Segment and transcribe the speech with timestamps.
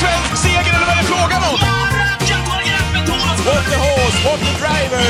[0.00, 1.58] svensk seger eller vad är det frågan om?
[3.46, 5.06] What the horse, what the driver!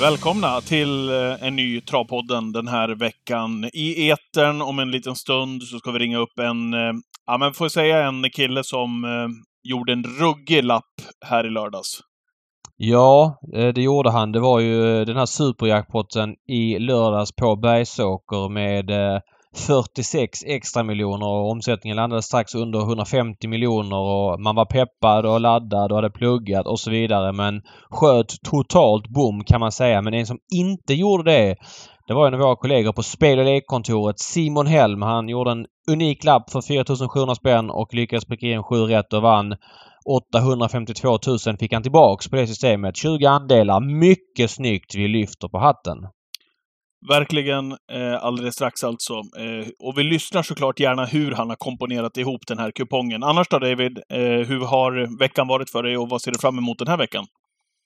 [0.00, 3.64] Välkomna till eh, en ny Travpodden den här veckan.
[3.72, 6.92] I etern om en liten stund så ska vi ringa upp en, eh,
[7.26, 9.28] ja men får jag säga en kille som eh,
[9.62, 10.94] gjorde en ruggig lapp
[11.26, 12.00] här i lördags.
[12.76, 13.38] Ja,
[13.74, 14.32] det gjorde han.
[14.32, 19.20] Det var ju den här superjackpotten i lördags på Bergsåker med eh,
[19.58, 25.40] 46 extra miljoner och omsättningen landade strax under 150 miljoner och man var peppad och
[25.40, 30.02] laddad och hade pluggat och så vidare men sköt totalt bom kan man säga.
[30.02, 31.56] Men en som inte gjorde det
[32.08, 35.02] det var en av våra kollegor på spel och lekkontoret, Simon Helm.
[35.02, 39.22] Han gjorde en unik lapp för 4700 spänn och lyckades pricka in 7 rätt och
[39.22, 39.54] vann
[40.04, 42.96] 852 000 fick han tillbaks på det systemet.
[42.96, 43.80] 20 andelar.
[43.80, 44.94] Mycket snyggt.
[44.94, 45.98] Vi lyfter på hatten.
[47.08, 49.14] Verkligen eh, alldeles strax alltså.
[49.14, 53.22] Eh, och vi lyssnar såklart gärna hur han har komponerat ihop den här kupongen.
[53.22, 56.58] Annars då David, eh, hur har veckan varit för dig och vad ser du fram
[56.58, 57.24] emot den här veckan?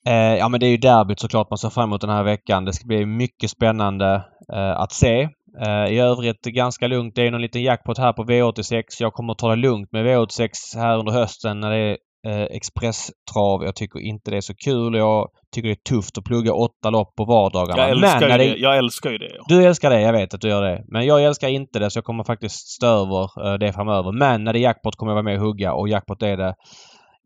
[0.06, 2.64] Eh, ja men det är ju derbyt såklart man ser fram emot den här veckan.
[2.64, 5.28] Det ska bli mycket spännande eh, att se.
[5.66, 7.14] Eh, I övrigt ganska lugnt.
[7.14, 8.82] Det är någon liten jackpot här på V86.
[8.98, 12.42] Jag kommer att ta det lugnt med V86 här under hösten när det är eh,
[12.42, 13.62] expresstrav.
[13.64, 14.94] Jag tycker inte det är så kul.
[14.94, 17.82] Jag tycker det är tufft att plugga åtta lopp på vardagarna.
[17.82, 18.60] Jag älskar, Men ju det...
[18.60, 19.30] Jag älskar ju det.
[19.38, 19.44] Ja.
[19.48, 20.84] Du älskar det, jag vet att du gör det.
[20.88, 24.12] Men jag älskar inte det så jag kommer faktiskt stå över eh, det framöver.
[24.12, 26.54] Men när det är jackpot kommer jag vara med och hugga och jackpot är det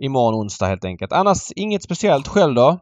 [0.03, 1.12] imorgon onsdag helt enkelt.
[1.12, 2.28] Annars inget speciellt.
[2.28, 2.78] Själv då?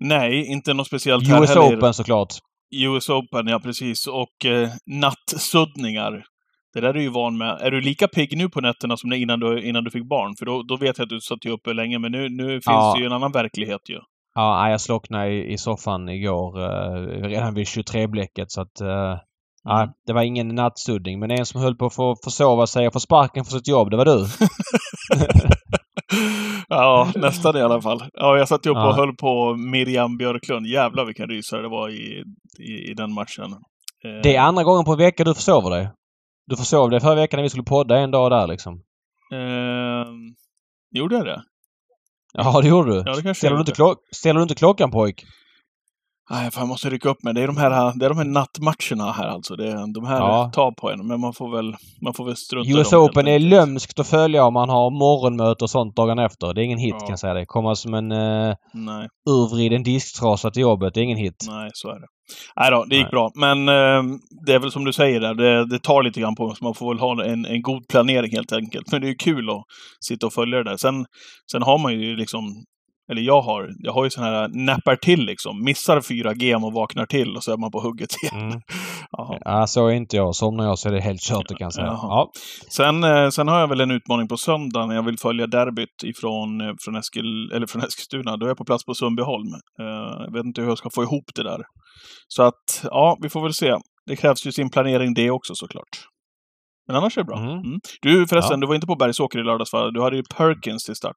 [0.00, 1.78] Nej, inte något speciellt här US heller.
[1.78, 2.34] Open såklart.
[2.74, 4.06] US Open, ja precis.
[4.06, 6.24] Och eh, nattsuddningar.
[6.74, 7.58] Det där är du ju van med.
[7.60, 10.34] Är du lika pigg nu på nätterna som innan du, innan du fick barn?
[10.38, 12.92] För då, då vet jag att du satt uppe länge, men nu, nu finns Ja.
[12.96, 13.98] det ju en annan verklighet ju.
[14.34, 18.80] Ja, nej, jag slocknade i, i soffan igår eh, redan vid 23-bläcket så att...
[18.80, 19.16] Eh,
[19.64, 19.88] nej, Mm.
[20.06, 21.18] det var ingen nattsuddning.
[21.20, 23.90] Men en som höll på att få försova sig och få sparken för sitt jobb,
[23.90, 24.26] det var du.
[26.68, 28.04] ja, nästan i alla fall.
[28.12, 28.92] Ja, jag satt ju upp och Ja.
[28.96, 30.66] höll på Miriam Björklund.
[30.66, 32.22] Jävlar vilken rysare det var i,
[32.58, 33.52] i, i den matchen.
[34.04, 35.90] Eh, Det är andra gången på en vecka du försover dig.
[36.46, 38.74] Du försov dig förra veckan när vi skulle podda en dag där liksom.
[39.32, 40.06] Eh,
[40.90, 41.42] gjorde jag det?
[42.32, 42.96] Ja, det gjorde du.
[42.96, 45.24] Ja, det kanske ställer, du inte klock- ställer du inte klockan pojk?
[46.32, 47.34] Nej, fan, jag måste rycka upp mig.
[47.34, 49.56] Det är de här, det är de här nattmatcherna här alltså.
[49.56, 50.50] Det är, de här Ja.
[50.54, 51.06] tar på en.
[51.06, 54.44] Men man får väl, man får väl strunta i US Open är lömskt att följa
[54.44, 56.54] om man har morgonmöte och sånt dagen efter.
[56.54, 57.00] Det är ingen hit Ja.
[57.00, 57.46] kan jag säga det.
[57.46, 60.94] Komma som en uh, Nej, urvriden disktrasa till jobbet.
[60.94, 61.46] Det är ingen hit.
[61.48, 62.06] nej, så är det.
[62.56, 63.10] Nej då, det gick Nej.
[63.10, 63.30] bra.
[63.34, 64.16] Men eh,
[64.46, 66.64] det är väl som du säger där, det, det tar lite grann på en, så
[66.64, 68.92] man får väl ha en, en god planering helt enkelt.
[68.92, 69.64] Men det är ju kul att
[70.00, 70.76] sitta och följa det där.
[70.76, 71.06] Sen,
[71.52, 72.42] sen har man ju liksom,
[73.10, 75.64] eller jag har, jag har ju sån här nappar till liksom.
[75.64, 78.46] Missar 4G och vaknar till och så är man på hugget igen.
[78.48, 78.60] Mm.
[79.44, 80.34] Ja, så är inte jag.
[80.34, 81.86] Somnar jag så är det helt kört kan jag säga.
[81.86, 82.30] Ja.
[82.76, 86.02] Sen, eh, sen har jag väl en utmaning på söndag när jag vill följa derbyt
[86.04, 88.36] ifrån, eh, från, Eskil, eller från Eskilstuna.
[88.36, 89.48] Då är jag på plats på Sundbyholm.
[89.78, 91.60] Jag vet inte hur jag ska få ihop det där.
[92.28, 93.74] Så att, ja, vi får väl se.
[94.06, 96.06] Det krävs ju sin planering det också såklart.
[96.86, 97.38] Men annars är det bra.
[97.38, 97.50] Mm.
[97.50, 97.80] Mm.
[98.02, 98.60] Du förresten, Ja.
[98.60, 99.90] du var inte på Bergsåker i lördags va?
[99.90, 101.16] Du hade ju Perkins till start.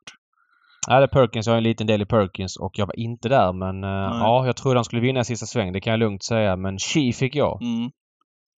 [0.88, 1.46] Ja, det är Perkins.
[1.48, 4.46] Jag har en liten del i Perkins och jag var inte där men eh, ja,
[4.46, 5.74] jag trodde han skulle vinna i sista sväng.
[5.74, 6.56] Det kan jag lugnt säga.
[6.56, 7.62] Men Chi fick jag.
[7.62, 7.90] Mm.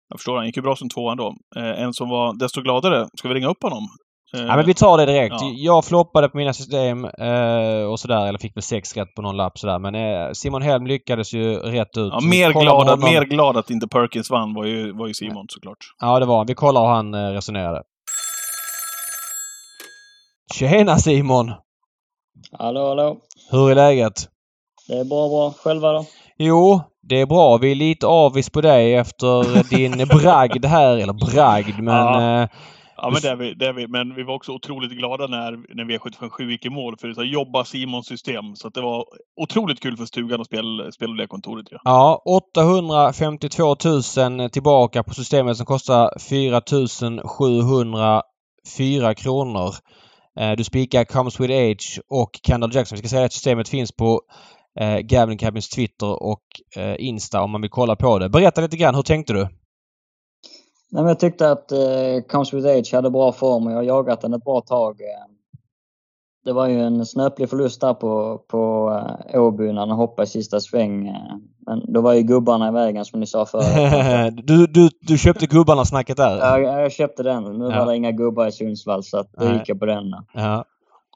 [0.09, 1.33] Jag förstår, han gick ju bra som tvåan då.
[1.57, 3.07] Eh, En som var desto gladare.
[3.17, 3.83] Ska vi ringa upp honom?
[4.35, 5.35] Eh, Ja, men vi tar det direkt.
[5.39, 5.51] Ja.
[5.55, 8.27] Jag floppade på mina system eh, och sådär.
[8.27, 9.79] Eller fick väl sex rätt på någon lapp sådär.
[9.79, 12.11] Men eh, Simon Helm lyckades ju rätt ut.
[12.13, 15.77] Ja, mer, glad, mer glad att inte Perkins vann var ju, var ju Simon såklart.
[16.01, 16.45] Ja, det var.
[16.47, 17.81] Vi kollar hur han eh, resonerade.
[20.53, 21.51] Tjena Simon!
[22.51, 23.17] Hallå, hallå.
[23.51, 24.29] Hur är läget?
[24.87, 25.53] Det är bra, bra.
[25.63, 26.05] Själva då?
[26.37, 27.57] Jo, det är bra.
[27.57, 30.97] Vi är lite avis på dig efter din bragd här.
[30.97, 31.95] Eller bragd, men...
[31.95, 32.41] Ja.
[32.41, 32.49] Eh,
[33.01, 33.87] Ja, men det är, vi, det är vi.
[33.87, 36.97] Men vi var också otroligt glada när, när V757 gick i mål.
[36.97, 38.55] För det jobba Simons system.
[38.55, 39.05] Så att det var
[39.41, 41.65] otroligt kul för stugan att spela, spela det kontoret.
[41.71, 41.79] Ja.
[41.83, 43.75] Ja, 852
[44.17, 46.61] 000 tillbaka på systemet som kostar 4
[47.27, 49.73] 704 kronor.
[50.39, 52.95] Eh, du spikar Comes With Age och Kendall Jackson.
[52.95, 54.21] Vi ska säga att systemet finns på
[54.79, 56.43] eh, Gavin Cabins Twitter och
[56.75, 58.29] eh, Insta om man vill kolla på det.
[58.29, 59.47] Berätta lite grann, hur tänkte du?
[60.89, 61.79] Nej, men jag tyckte att eh,
[62.27, 65.01] Comes With Age hade bra form och jag har jagat den ett bra tag.
[65.01, 65.36] Eh,
[66.45, 68.91] det var ju en snöplig förlust där på, på
[69.33, 71.07] eh, Åby när han hoppade i sista sväng.
[71.07, 71.13] eh,
[71.65, 74.33] Men då var ju gubbarna i vägen som ni sa förut.
[74.47, 76.37] du, du, du köpte gubbarna-snacket där?
[76.37, 77.43] jag, jag köpte den.
[77.43, 77.79] Nu Ja.
[77.79, 79.53] var det inga gubbar i Sundsvall så att då Nej.
[79.53, 80.05] gick jag på den.
[80.33, 80.65] Ja.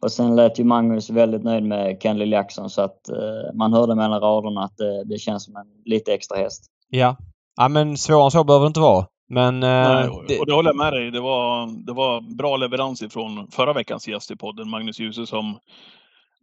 [0.01, 3.95] Och sen lät ju Magnus väldigt nöjd med Kendall Jackson så att eh, man hörde
[3.95, 6.63] mellan raderna att det, det känns som en lite extra häst.
[6.89, 7.15] Ja.
[7.57, 9.05] Ja men svårare än så behöver det inte vara.
[9.31, 9.63] Men...
[9.63, 11.11] eh, Nej, det, och det håller jag med dig.
[11.11, 15.59] Det var, det var bra leverans ifrån förra veckans gäst i podden, Magnus Djuse, som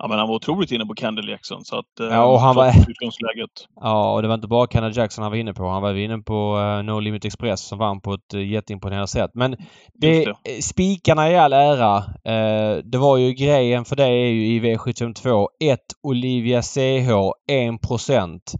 [0.01, 1.65] Ja, men han var otroligt inne på Kendall Jackson.
[1.65, 3.51] Så att, eh, Ja, och han var- utgångsläget.
[3.81, 5.69] ja, och det var inte bara Canada Jackson han var inne på.
[5.69, 9.31] Han var inne på eh, No Limit Express som vann på ett uh, jätteimponerande sätt.
[9.35, 9.57] Men
[9.95, 10.33] det, eh,
[10.63, 11.97] spikarna i all ära.
[12.25, 17.11] Eh, det var ju grejen för det är ju i V752 1 Olivia CH
[17.49, 18.55] 1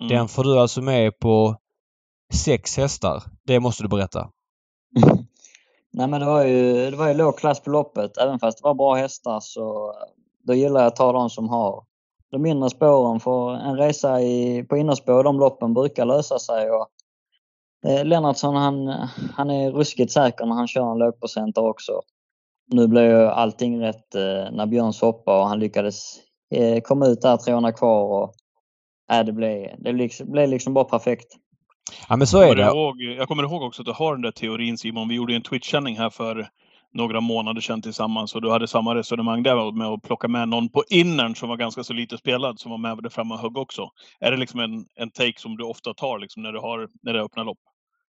[0.00, 0.08] Mm.
[0.08, 1.56] Den får du alltså med på
[2.34, 3.22] sex hästar.
[3.46, 4.30] Det måste du berätta.
[5.92, 8.18] Nej men det var ju, det var ju låg klass på loppet.
[8.18, 9.94] Även fast det var bra hästar så
[10.42, 11.84] då gillar jag att ta de som har
[12.30, 13.20] de mindre spåren.
[13.20, 16.70] För en resa i, på innerspår, de loppen brukar lösa sig.
[16.70, 16.88] Och,
[17.86, 18.88] eh, Lennartsson han,
[19.34, 22.00] han är ruskigt säker när han kör en lågprocentare också.
[22.72, 26.16] Nu blev ju allting rätt eh, när Björns hoppade och han lyckades
[26.54, 28.22] eh, komma ut där 300 kvar.
[28.22, 28.34] Och,
[29.12, 31.36] äh, det, blev, det liksom, blev liksom bara perfekt.
[32.08, 32.78] Ja men så Jag är kommer, det.
[32.78, 35.08] ihåg, jag kommer ihåg också att du har den där teorin Simon.
[35.08, 36.48] Vi gjorde en Twitch-sändning här för
[36.94, 40.68] några månader sedan tillsammans och du hade samma resonemang där med att plocka med någon
[40.68, 43.56] på innern som var ganska så lite spelad som var med där framme och högg
[43.58, 43.90] också.
[44.20, 47.12] Är det liksom en, en take som du ofta tar liksom när du har när
[47.12, 47.58] det öppnar lopp?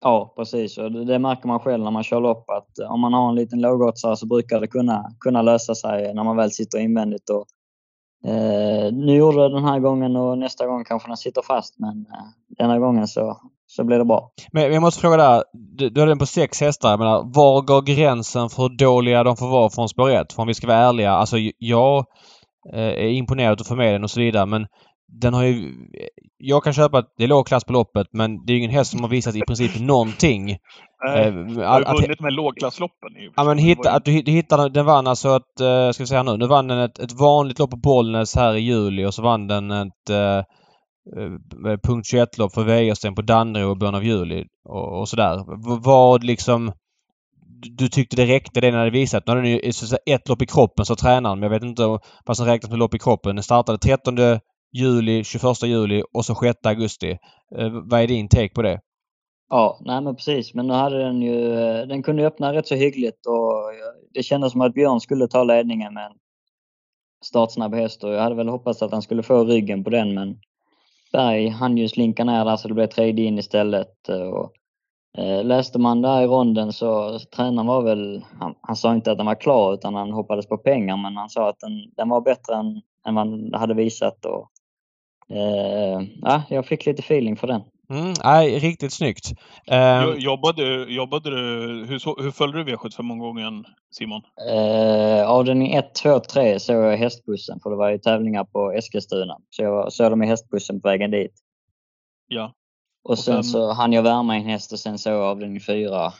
[0.02, 0.78] Ja, precis.
[0.78, 3.36] Och det, det märker man själv när man kör lopp att om man har en
[3.36, 7.30] liten lågoddsare så brukar det kunna, kunna lösa sig när man väl sitter invändigt.
[7.30, 7.46] Och,
[8.30, 12.06] eh, nu gjorde det den här gången och nästa gång kanske den sitter fast men
[12.14, 12.25] eh,
[12.58, 13.38] denna gången så,
[13.75, 14.31] så blir det bra.
[14.52, 15.44] Men jag måste fråga där.
[15.54, 16.90] Du, du hade den på sex hästar.
[16.90, 20.34] Jag menar, var går gränsen för hur dåliga de får vara från spår ett?
[20.34, 21.12] För om vi ska vara ärliga.
[21.12, 22.06] Alltså jag
[22.74, 24.68] eh, är imponerad att få med den och så vidare men
[25.22, 25.74] den har ju...
[26.38, 28.72] Jag kan köpa att det är låg klass på loppet men det är ju ingen
[28.72, 30.46] häst som har visat i princip någonting.
[30.46, 30.58] Nej,
[31.28, 33.10] Eh, har att, ju att, vunnit med lågklassloppen.
[33.36, 36.24] Ja men hitta, att du, du hittade, den vann alltså ett, eh, ska vi säga
[36.24, 39.22] nu, nu vann den ett, ett vanligt lopp på Bollnäs här i juli och så
[39.22, 40.10] vann den ett
[41.17, 45.38] eh, punkt 21-lopp för Wäjersten på Danderyd och början av juli och, och sådär.
[45.38, 46.71] V- Vad liksom
[47.77, 49.27] du- tyckte det räckte det när det visat?
[49.27, 49.71] Nu hade ni ju
[50.05, 52.95] ett lopp i kroppen sa tränaren men jag vet inte vad som räknas med lopp
[52.95, 53.35] i kroppen.
[53.35, 54.15] Den startade 13
[54.73, 57.11] juli, 21 juli och så 6 augusti.
[57.57, 58.79] Eh, vad är din take på det?
[59.50, 60.53] Ja, nej men precis.
[60.53, 63.53] Men nu hade den ju, eh, den kunde ju öppna rätt så hyggligt och
[64.13, 66.11] det kändes som att Björn skulle ta ledningen med en
[67.25, 70.35] startsnabb häst och jag hade väl hoppats att han skulle få ryggen på den men
[71.13, 74.10] Berg han ju slinka ner där så det blev tredje in istället.
[74.10, 74.54] Och,
[75.18, 79.18] eh, läste man där i ronden så tränaren var väl, han, han sa inte att
[79.18, 82.21] den var klar utan han hoppades på pengar men han sa att den, den var
[82.21, 84.25] bättre än, än vad han hade visat.
[84.25, 84.50] Och,
[85.36, 87.62] eh, ja, jag fick lite feeling för den.
[87.94, 89.31] Mm, nej, riktigt snyggt.
[90.04, 90.63] Jo- Jobbade,
[90.94, 91.45] jobbade du,
[91.86, 94.22] hur, hur följde du V75-omgången Simon?
[94.51, 99.38] Eh, avdelning 1, 2, 3 såg jag hästbussen för det var ju tävlingar på Eskilstuna.
[99.50, 101.31] Så jag såg dem i hästbussen på vägen dit.
[102.28, 102.54] Ja.
[103.04, 106.06] Och sen, sen- så hann jag värma en häst och sen såg jag avdelning 4.
[106.06, 106.12] Eh,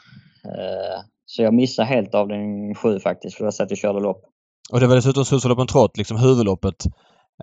[1.26, 4.22] så jag missade helt avdelning 7 faktiskt för då satt jag och körde lopp.
[4.72, 6.76] Och det var dessutom Susaloppen Trott, liksom huvudloppet.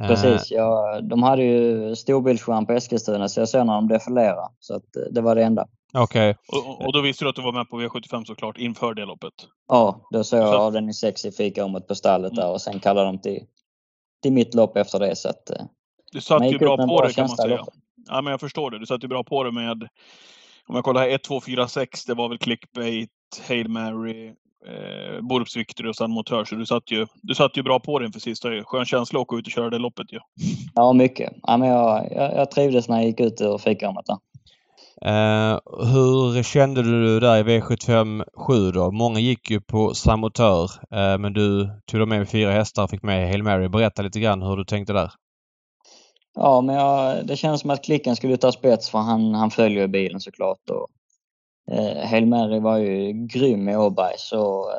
[0.00, 0.50] Eh, Precis.
[0.50, 4.48] Jag, de hade ju storbildsskärm på Eskilstuna så jag såg när de defilerade.
[4.58, 5.66] Så att, eh, det var det enda.
[5.94, 6.36] Okej.
[6.52, 9.04] Och, och- och då visste du att du var med på V75 såklart inför det
[9.04, 9.32] loppet?
[9.68, 12.52] Ja, då såg jag Så- avdelning 6 i fikarummet på stallet där Mm.
[12.54, 13.44] och sen kallade de till,
[14.22, 15.16] till mitt lopp efter det.
[15.16, 15.62] Så att, eh,
[16.12, 17.64] Du satt ju bra på bra det kan man säga.
[18.08, 18.78] Ja, men jag förstår det.
[18.78, 19.88] Du satt ju bra på det med,
[20.66, 22.04] om jag kollar här, 1, 2, 4, 6.
[22.04, 23.10] Det var väl clickbait,
[23.48, 24.34] Hail Mary,
[24.66, 26.44] eh, Borups Victory och San Motör.
[26.44, 28.48] Så du satt, ju, du satt ju bra på det inför sista.
[28.64, 30.18] Skön känsla att åka ut och köra det loppet ju.
[30.74, 31.32] Ja, mycket.
[31.42, 34.16] Ja, men jag, jag, jag trivdes när jag gick ut ur fikarummet där.
[35.04, 35.58] Eh,
[35.92, 38.90] hur kände du där i V75 7 då?
[38.90, 43.28] Många gick ju på Samotör eh, men du tog med fyra hästar och fick med
[43.28, 43.68] Hail Mary.
[43.68, 45.10] Berätta lite grann hur du tänkte där.
[46.34, 49.88] Ja, men jag, det känns som att klicken skulle ta spets för han, han följer
[49.88, 50.70] bilen såklart.
[50.70, 50.86] Och,
[51.70, 54.70] eh, Hail Mary var ju grym i Åberg så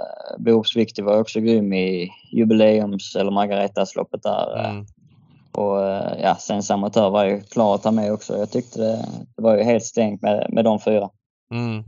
[0.47, 4.59] eh, Victory var också grym i jubileums eller Margaretasloppet där.
[4.59, 4.69] eh.
[4.69, 4.85] Mm.
[5.53, 8.37] Och eh, ja, sen Samotör var ju klar att ta med också.
[8.37, 9.05] Jag tyckte det,
[9.35, 11.09] det var ju helt stängt med, med de fyra.
[11.53, 11.83] Mm.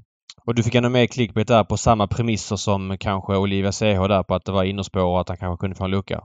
[0.46, 4.24] Och du fick ändå med clickbait där på samma premisser som kanske Olivia CH där
[4.24, 6.24] på att det var innerspår och att han kanske kunde få en lucka.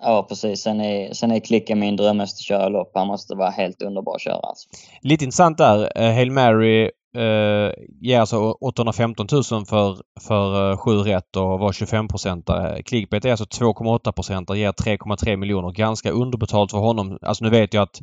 [0.00, 0.60] Ja, precis.
[0.60, 2.90] Sen är, sen är klicken min drömhäst att köra lopp.
[2.94, 4.68] Han måste vara helt underbar att köra alltså.
[5.02, 6.12] Lite intressant där.
[6.14, 12.08] Hail Mary eh, ger alltså 815 000 för, för eh, sju rätt och var 25
[12.08, 12.82] procentare.
[12.82, 15.70] Clickbait är alltså 2,8 procentare, ger 3,3 miljoner.
[15.70, 17.18] Ganska underbetalt för honom.
[17.22, 18.00] Alltså nu vet jag att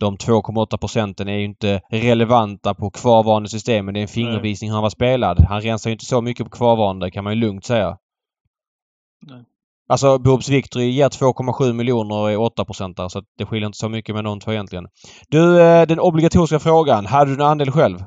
[0.00, 4.70] de 2,8 procenten är ju inte relevanta på kvarvarande system men det är en fingervisning
[4.70, 5.40] hur han var spelad.
[5.48, 7.98] Han rensar ju inte så mycket på kvarvarande kan man ju lugnt säga.
[9.26, 9.44] Nej.
[9.88, 13.88] Alltså Boobs Victory ger 2,7 miljoner och är 8 procentare så det skiljer inte så
[13.88, 14.86] mycket med de två egentligen.
[15.28, 17.06] Du, eh, den obligatoriska frågan.
[17.06, 17.98] Hade du en andel själv?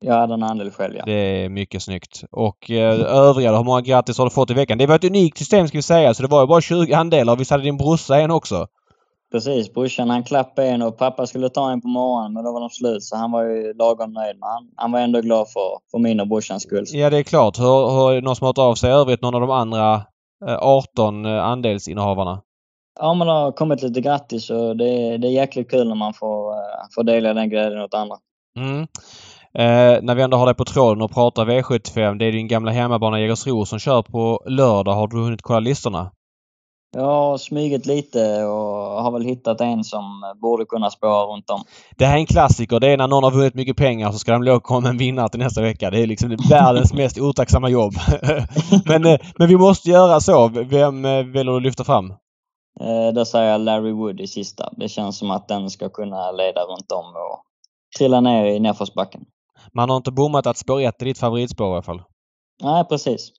[0.00, 1.04] Jag hade en andel själv, ja.
[1.04, 2.24] Det är mycket snyggt.
[2.30, 4.78] Och eh, övriga hur många grattis har du fått i veckan?
[4.78, 7.36] Det var ett unikt system ska vi säga, så det var ju bara 20 andelar.
[7.36, 8.66] Visst hade din brorsa en också?
[9.32, 12.60] Precis, brorsan han klappade en och pappa skulle ta en på morgonen men då var
[12.60, 14.36] de slut så han var ju lagom nöjd.
[14.38, 16.84] Men han, han var ändå glad för, för min och brorsans skull.
[16.92, 17.58] Ja, det är klart.
[17.58, 19.22] Hur, hur, är det någon som har hört av sig i övrigt?
[19.22, 19.94] Någon av de andra
[20.46, 22.42] eh, 18 eh, andelsinnehavarna?
[23.00, 26.14] Ja, men det har kommit lite grattis och det, det är jäkligt kul när man
[26.14, 28.16] får, eh, får dela den glädjen åt andra.
[28.56, 28.86] Mm.
[29.54, 32.18] Eh, när vi ändå har dig på tråden och pratar V75.
[32.18, 34.92] Det är din gamla hemmabana Jägersro som kör på lördag.
[34.92, 36.10] Har du hunnit kolla listorna?
[36.92, 41.62] Jag har smugit lite och har väl hittat en som borde kunna spåra runt om.
[41.96, 42.80] Det här är en klassiker.
[42.80, 45.28] Det är när någon har vunnit mycket pengar så ska de lov komma en vinnare
[45.28, 45.90] till nästa vecka.
[45.90, 47.92] Det är liksom världens mest otacksamma jobb.
[48.86, 50.48] men, eh, men vi måste göra så.
[50.48, 52.10] Vem eh, väljer du att lyfta fram?
[52.80, 54.68] Eh, Där säger jag Larry Wood i sista.
[54.76, 57.44] Det känns som att den ska kunna leda runt om och
[57.98, 59.24] trilla ner i nedförsbacken.
[59.74, 62.02] Man har inte bommat att spår 1 är ditt favoritspår i alla fall.
[62.62, 63.32] Nej, precis.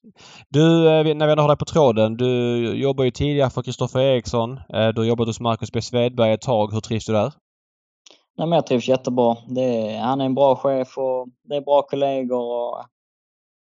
[0.50, 2.18] Du, eh, när vi ändå har dig på tråden.
[2.18, 2.28] Du
[2.76, 4.58] jobbar ju tidigare för Kristoffer Eriksson.
[4.74, 6.74] Eh, Du har jobbat hos Marcus B Svedberg ett tag.
[6.74, 7.34] Hur trivs du där?
[8.38, 9.36] Nej, men jag trivs jättebra.
[9.58, 12.40] Är, han är en bra chef och det är bra kollegor.
[12.40, 12.80] Och,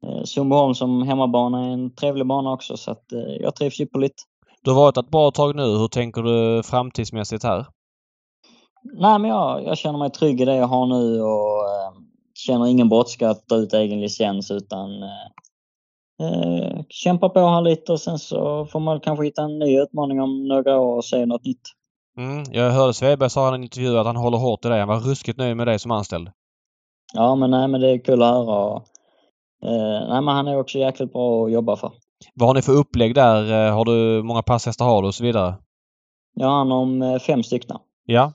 [0.07, 4.23] eh, Sundbyholm som hemmabana är en trevlig bana också så att, eh, jag trivs ypperligt.
[4.63, 5.63] Du har varit ett bra tag nu.
[5.63, 7.67] Hur tänker du framtidsmässigt här?
[8.83, 11.93] Nej, men jag, jag känner mig trygg i det jag har nu och eh,
[12.47, 17.93] känner ingen brådska att ta ut egen licens utan eh, eh, kämpa på här lite
[17.93, 21.27] och sen så får man kanske hitta en ny utmaning om några år och se
[21.27, 21.63] något nytt.
[22.19, 22.45] Mm.
[22.53, 24.79] Jag hörde Svedberg sa i en intervju att han håller hårt i dig.
[24.79, 26.31] Han var ruskigt nöjd med dig som anställd.
[27.15, 28.65] Ja, men nej, men det är kul att höra.
[28.65, 28.83] Och,
[29.65, 31.93] eh, nej, men han är också jäkligt bra att jobba för.
[32.35, 33.67] Vad har ni för upplägg där?
[33.67, 35.55] Eh, Har du många passhästar har du och så vidare?
[36.35, 37.77] Jag har hand om eh, fem stycken.
[38.05, 38.33] Ja.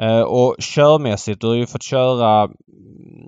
[0.00, 2.48] Eh, och körmässigt, du har ju fått köra...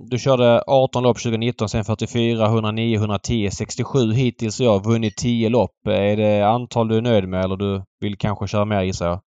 [0.07, 4.81] Du körde 18 lopp 2019, sen 44, 109, 110, 67 hittills i år.
[4.81, 5.87] Vunnit 10 lopp.
[5.87, 9.21] Är det antal du är nöjd med eller du vill kanske köra mer gissar jag?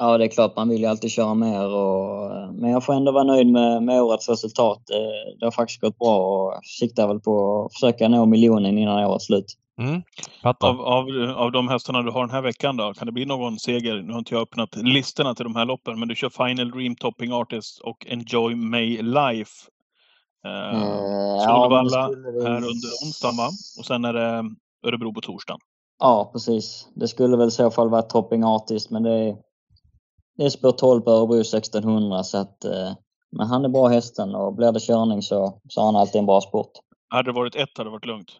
[0.00, 3.12] Ja, det är klart man vill ju alltid köra mer och, men jag får ändå
[3.12, 4.90] vara nöjd med, med årets resultat.
[4.90, 9.04] Eh, det har faktiskt gått bra och siktar väl på att försöka nå miljonen innan
[9.04, 9.46] årets slut.
[9.78, 10.02] Mm.
[10.42, 11.06] Av, av,
[11.36, 14.02] av de hästarna du har den här veckan då, kan det bli någon seger?
[14.02, 16.96] Nu har inte jag öppnat listorna till de här loppen, men du kör Final Dream,
[16.96, 19.52] Topping Artist och Enjoy May Life.
[20.44, 23.48] Eh, ja, men Solvalla väl- här under onsdagen va?
[23.78, 24.44] Och sen är det
[24.86, 25.60] Örebro på torsdagen.
[25.98, 26.88] Ja, precis.
[26.94, 29.36] Det skulle väl i så fall vara Topping Artist, men det är,
[30.36, 32.92] det är spår 12 på Örebro 1600 så att eh,
[33.36, 36.26] men han är bra hästen och blir det körning så, så har han alltid en
[36.26, 36.70] bra sport.
[37.08, 38.30] Hade det varit ett hade det varit lugnt.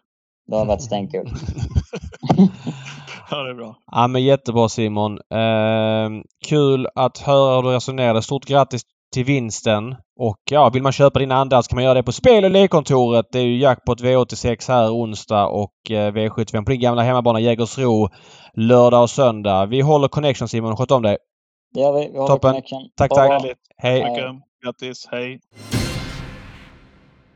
[0.49, 1.29] Det har varit stenkul.
[3.29, 3.75] ja, det är bra.
[3.91, 5.11] Ja men jättebra Simon.
[5.33, 6.09] Eh,
[6.47, 8.21] kul att höra hur du resonerade.
[8.21, 8.81] Stort grattis
[9.13, 9.95] till vinsten.
[10.19, 12.51] Och ja, vill man köpa dina andar så kan man göra det på Spel och
[12.51, 13.25] lekkontoret.
[13.31, 18.09] Det är ju jackpot V86 här onsdag och eh, V75 på din gamla hemmabana Jägersro
[18.53, 19.65] lördag och söndag.
[19.65, 20.77] Vi håller connection Simon.
[20.77, 21.17] Sköt om dig.
[21.73, 22.07] Det gör vi.
[22.07, 22.51] Vi Toppen.
[22.51, 22.89] connection.
[22.95, 23.17] Tack, Bra.
[23.17, 23.31] tack.
[23.31, 23.57] Härligt.
[23.77, 24.01] Hej!
[24.01, 24.11] Hej.
[24.11, 24.25] Mycket.
[24.63, 25.07] Grattis.
[25.11, 25.39] Hej.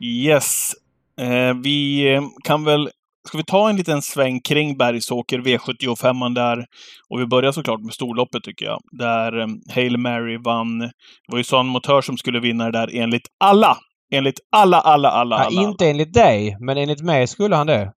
[0.00, 0.72] Yes.
[1.20, 2.90] Eh, vi eh, kan väl...
[3.28, 6.66] Ska vi ta en liten sväng kring Bergsåker, V75 där?
[7.08, 8.80] Och vi börjar såklart med storloppet tycker jag.
[8.92, 10.78] Där eh, Hail Mary vann.
[10.78, 10.92] Det
[11.28, 13.76] var ju San Motör som skulle vinna det där enligt alla!
[14.12, 15.62] Enligt alla, alla, alla, alla.
[15.62, 17.92] Ja, inte enligt dig, men enligt mig skulle han det.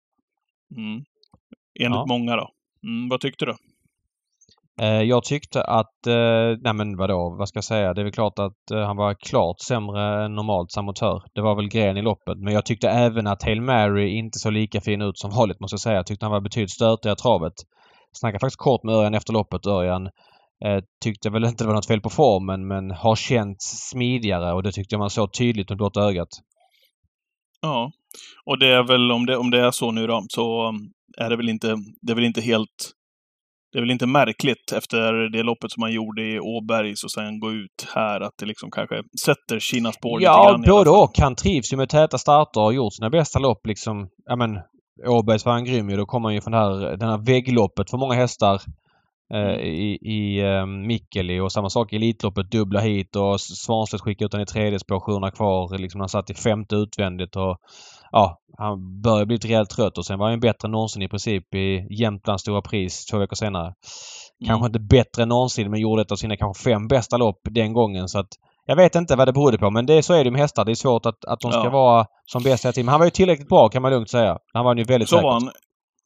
[0.76, 1.04] Mm.
[1.80, 2.06] Enligt Ja.
[2.08, 2.48] många då.
[2.86, 3.54] Mm, vad tyckte du?
[4.80, 7.94] Eh, jag tyckte att, eh, nej men vadå, vad ska jag säga?
[7.94, 11.22] Det är väl klart att eh, han var klart sämre än normalt samotör.
[11.34, 12.38] Det var väl grejen i loppet.
[12.38, 15.74] Men jag tyckte även att Hail Mary inte såg lika fin ut som vanligt måste
[15.74, 15.96] jag säga.
[15.96, 17.54] Jag tyckte han var betydligt stötigare i travet.
[18.12, 19.66] Snackade faktiskt kort med Örjan efter loppet.
[19.66, 20.06] Örjan
[20.64, 24.62] eh, tyckte väl inte det var något fel på formen men har känts smidigare och
[24.62, 26.28] det tyckte jag man såg tydligt med blotta ögat.
[27.60, 27.90] Ja.
[28.44, 30.82] Och det är väl, om det, om det är så nu då, så mm,
[31.18, 32.92] är det väl inte, det är väl inte helt...
[33.76, 37.40] Det är väl inte märkligt efter det loppet som han gjorde i Åbergs och sen
[37.40, 40.76] gå ut här att det liksom kanske sätter sina spår lite Ja, grann i alla
[40.78, 41.18] både och.
[41.18, 44.08] Han trivs ju med täta starter och har gjort sina bästa lopp liksom.
[44.26, 44.58] Ja men
[45.06, 45.96] Åbergs var han grym ju.
[45.96, 48.60] Då kommer han ju från det här, den här väggloppet för många hästar.
[49.34, 52.50] Eh, I i eh, Mikkeli och samma sak i Elitloppet.
[52.50, 55.78] Dubbla hit och Svanstedt skickade ut den i tredje spår, 700 kvar.
[55.78, 57.56] Liksom han satt i femte utvändigt och
[58.12, 61.02] ja, han började bli lite rejält trött och sen var han ju bättre än någonsin
[61.02, 63.74] i princip i Jämtlands stora pris två veckor senare.
[64.46, 67.72] Kanske inte bättre än någonsin men gjorde ett av sina kanske fem bästa lopp den
[67.72, 68.28] gången så att
[68.66, 70.64] jag vet inte vad det berodde på men det, så är det med hästar.
[70.64, 71.70] Det är svårt att, att de ska Ja.
[71.70, 72.86] vara som bäst hela tiden.
[72.86, 74.38] Men han var ju tillräckligt bra kan man lugnt säga.
[74.52, 75.24] Han var ju väldigt Så säkert.
[75.24, 75.50] var han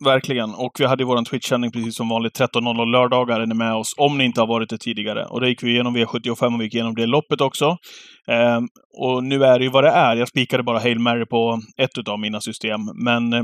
[0.04, 0.54] verkligen.
[0.54, 2.40] Och vi hade ju vår Twitch-sändning precis som vanligt.
[2.40, 5.24] 13.00 lördagar är ni med oss, om ni inte har varit det tidigare.
[5.24, 7.76] Och då gick vi igenom V75 och vi gick igenom det loppet också.
[8.28, 10.16] Ehm, och nu är det ju vad det är.
[10.16, 12.80] Jag spikade bara Hail Mary på ett av mina system.
[12.94, 13.42] Men eh,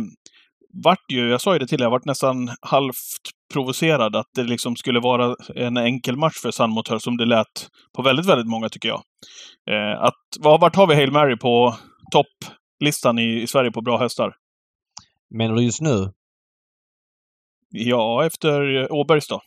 [0.84, 2.96] vart ju, jag sa ju det till er, jag vart nästan halvt
[3.52, 7.68] provocerad att det liksom skulle vara en enkel match för Sun Motör som det lät
[7.96, 9.02] på väldigt, väldigt många tycker jag.
[9.70, 11.74] Eh, att, vart har vi Hail Mary på
[12.12, 14.32] topplistan i, i Sverige på bra hästar?
[15.30, 16.12] Menar du just nu?
[17.78, 19.40] Ja, efter Åbergs då.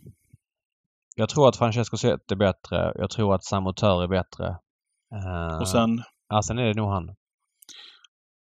[1.15, 2.93] Jag tror att Francesco Zet är bättre.
[2.95, 4.47] Jag tror att Samotör är bättre.
[5.15, 6.03] Uh, och sen?
[6.29, 7.15] Ja, sen är det nog han.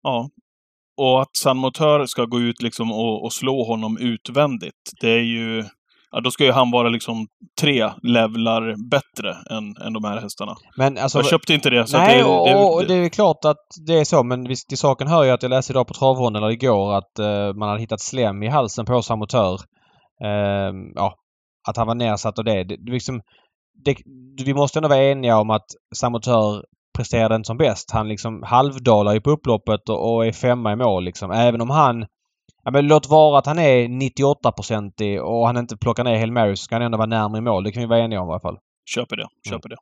[0.01, 0.30] Ja.
[0.98, 5.24] Och att San Motör ska gå ut liksom och, och, slå honom utvändigt, det är
[5.24, 5.63] ju...
[6.15, 7.27] Ja, då ska ju han vara liksom
[7.62, 10.55] tre levlar bättre än, än de här hästarna.
[10.77, 11.88] Men alltså, jag köpte inte det.
[11.88, 14.24] Så nej, det, och, det, och det är klart att det är så.
[14.24, 17.19] Men visst, till saken hör ju att jag läste idag på travronden eller igår att
[17.19, 19.53] uh, man hade hittat slem i halsen på Samotör.
[20.24, 21.15] Uh, ja,
[21.67, 22.63] att han var nersatt och det.
[22.63, 23.22] det, liksom,
[23.86, 23.95] det
[24.45, 26.63] vi måste ändå vara eniga om att Samotör
[26.98, 27.91] presterade inte som bäst.
[27.91, 31.31] Han liksom halvdalar ju på upploppet och, och är femma i mål liksom.
[31.31, 32.05] Även om han
[32.65, 36.55] Ja, men låt vara att han är 98-procentig och han inte plockar ner Hail Mary
[36.55, 37.63] så ska han ändå vara närmare mål.
[37.63, 38.57] Det kan vi vara eniga om i alla fall.
[38.86, 39.27] Köper det.
[39.50, 39.75] Köper det.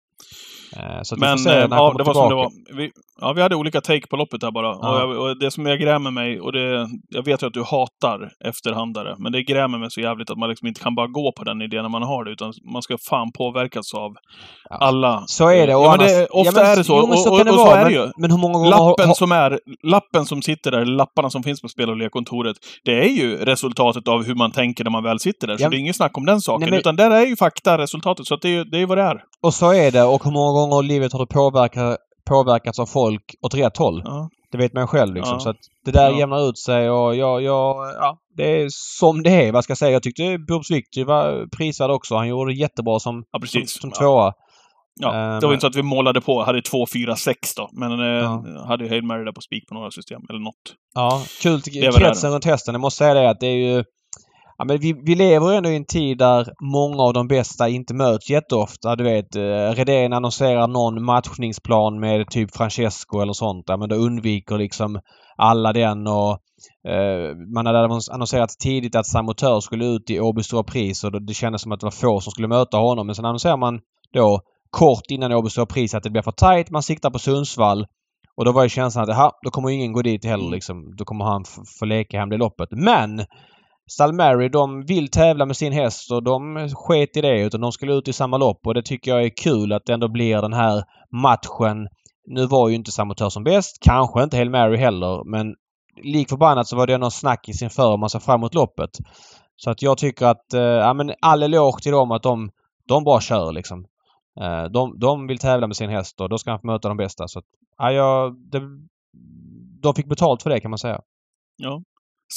[0.78, 1.66] Eh, så Men se ja,
[1.98, 2.52] det var som det var.
[2.78, 4.68] Vi, ja, vi hade olika take på loppet där bara.
[4.68, 5.04] Ja.
[5.04, 7.64] Och, jag, och, det som jag grämer mig, och det, jag vet ju att du
[7.64, 11.32] hatar efterhandare, men det grämer mig så jävligt att man liksom inte kan bara gå
[11.38, 14.12] på den idén när man har det, utan man ska fan påverkas av
[14.70, 14.76] ja.
[14.76, 15.24] alla.
[15.28, 15.76] Så är det.
[15.76, 16.94] Och ja, annars, det, ofta men, är det så.
[16.94, 18.12] Jo, så och, och, och, så är det ju.
[18.18, 19.16] Men hur många gånger lappen, har...
[19.16, 23.10] som är, lappen som sitter där, lapparna som finns på spel och lekkontoret, det är
[23.10, 25.58] ju resultatet av hur man tänker när man väl sitter där.
[25.58, 26.60] Så det är inget snack om den saken.
[26.62, 26.80] Nej, men...
[26.80, 28.26] Utan där är ju fakta resultatet.
[28.26, 29.24] Så det, är, det är vad det är.
[29.44, 30.04] Och så är det.
[30.04, 34.02] Och hur många gånger i livet har du påverkat, påverkats av folk åt rätt håll?
[34.06, 34.30] Ja.
[34.52, 35.34] Det vet man själv liksom.
[35.34, 35.40] Ja.
[35.40, 36.20] Så att det där ja.
[36.20, 39.52] jämnar ut sig och jag, jag, ja, det är som det är.
[39.52, 39.92] Vad ska jag säga?
[39.92, 42.16] Jag tyckte Bobs Victory var prisvärd också.
[42.16, 44.34] Han gjorde det jättebra som, ja, som, som tvåa.
[45.00, 46.44] Ja, um, det var inte så att vi målade på.
[46.44, 47.70] Hade 2, 4, 6 då.
[47.74, 48.66] Men eh, ja.
[48.68, 50.22] hade ju Hail Mary där på spik på några system.
[50.30, 50.76] Eller något.
[50.94, 51.62] Ja, kul.
[51.62, 52.74] Kretsen runt hästen.
[52.74, 53.84] Jag måste säga det att det är ju
[54.58, 57.94] Ja, men vi, vi lever ändå i en tid där många av de bästa inte
[57.94, 58.96] möts jätteofta.
[58.96, 63.66] Du vet, eh, Redén annonserar någon matchningsplan med typ Francesco eller sånt.
[63.68, 65.00] Ja, men då undviker liksom
[65.38, 66.32] alla den och
[66.92, 67.80] eh, man hade
[68.12, 71.80] annonserat tidigt att Samotör skulle ut i Åby Stora Pris och det kändes som att
[71.80, 73.06] det var få som skulle möta honom.
[73.08, 73.80] Men sen annonserar man
[74.14, 76.70] då kort innan Åby Stora Pris att det blir för tight.
[76.70, 77.86] Man siktar på Sundsvall.
[78.36, 80.96] Och då var ju känslan att, då kommer ingen gå dit heller liksom.
[80.96, 81.46] Då kommer han
[81.80, 82.70] få leka hem det loppet.
[82.72, 83.26] Men
[83.92, 87.94] Salmary de vill tävla med sin häst och de sket i det utan de skulle
[87.94, 90.54] ut i samma lopp och det tycker jag är kul att det ändå blir den
[90.54, 91.88] här matchen.
[92.28, 93.78] Nu var ju inte Samotör som bäst.
[93.82, 95.56] Kanske inte Hail Mary heller men
[96.04, 98.90] lik förbannat så var det ändå snackis inför man ser fram emot loppet.
[99.56, 102.52] Så att jag tycker att, eh, ja men all eloge till dem att de,
[102.88, 103.86] de bara kör liksom.
[104.42, 106.98] Eh, de, de vill tävla med sin häst och då ska han få möta de
[106.98, 107.28] bästa.
[107.28, 107.46] Så att,
[107.78, 108.62] ja, jag, det,
[109.82, 111.02] de fick betalt för det kan man säga.
[111.58, 111.82] Ja.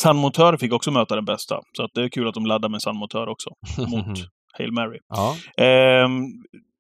[0.02, 1.60] San fick också möta den bästa.
[1.76, 3.50] Så att det är kul att de laddar med San också.
[3.78, 4.18] Mot
[4.58, 4.98] Hail Mary.
[5.08, 5.36] Ja.
[5.64, 6.08] Eh,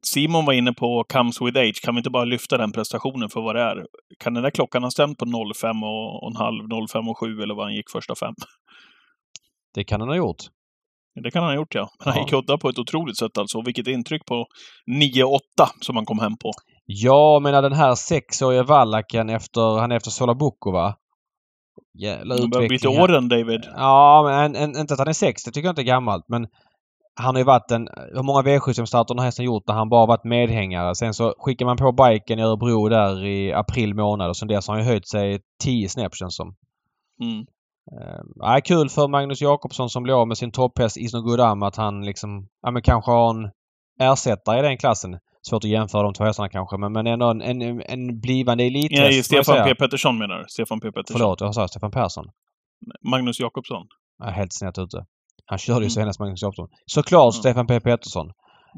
[0.06, 1.80] Simon var inne på Comes With Age.
[1.82, 3.86] Kan vi inte bara lyfta den prestationen för vad det är?
[4.18, 7.42] Kan den där klockan ha stämt på 05 och, och en halv, 05 och 7
[7.42, 8.34] eller vad han gick första fem?
[9.74, 10.42] Det kan den ha gjort.
[11.22, 11.88] Det kan han ha gjort ja.
[12.04, 13.62] Men han gick udda på ett otroligt sätt alltså.
[13.62, 14.46] Vilket intryck på
[15.00, 15.38] 9-8
[15.80, 16.50] som han kom hem på.
[16.84, 20.94] Ja, men den här sexårige vallaken efter, han är efter Solabukova.
[21.98, 22.42] Jävla utveckling.
[22.42, 23.60] Han börjar bli till åren, David.
[23.76, 26.24] Ja, men en, inte att han är sex, det tycker jag inte är gammalt.
[26.28, 26.46] Men
[27.14, 27.88] han har ju varit en...
[28.14, 30.94] Hur många V75-starter har hästen gjort där han bara varit medhängare?
[30.94, 34.68] Sen så skickar man på biken i Örebro där i april månad och sen dess
[34.68, 36.54] har han ju höjt sig 10 snäpp känns som.
[37.20, 37.46] Mm.
[38.42, 42.04] Uh, kul för Magnus Jakobsson som blev av med sin topphäst Isno Gudam att han
[42.04, 43.50] liksom, ja men kanske har en
[44.00, 45.18] ersättare i den klassen.
[45.48, 49.00] Svårt att jämföra de två hästarna kanske, men, men ändå en, en, en blivande elithäst.
[49.00, 50.44] Nej, Stefan P Pettersson menar?
[50.48, 51.18] Stefan P Pettersson.
[51.18, 52.24] Förlåt, jag sa Stefan Persson.
[53.10, 53.86] Magnus Jakobsson.
[54.18, 54.98] Jag är helt snett ute.
[55.46, 55.90] Han körde ju mm.
[55.90, 56.68] senast Magnus Jakobsson.
[56.86, 57.40] Såklart mm.
[57.40, 58.26] Stefan P Pettersson.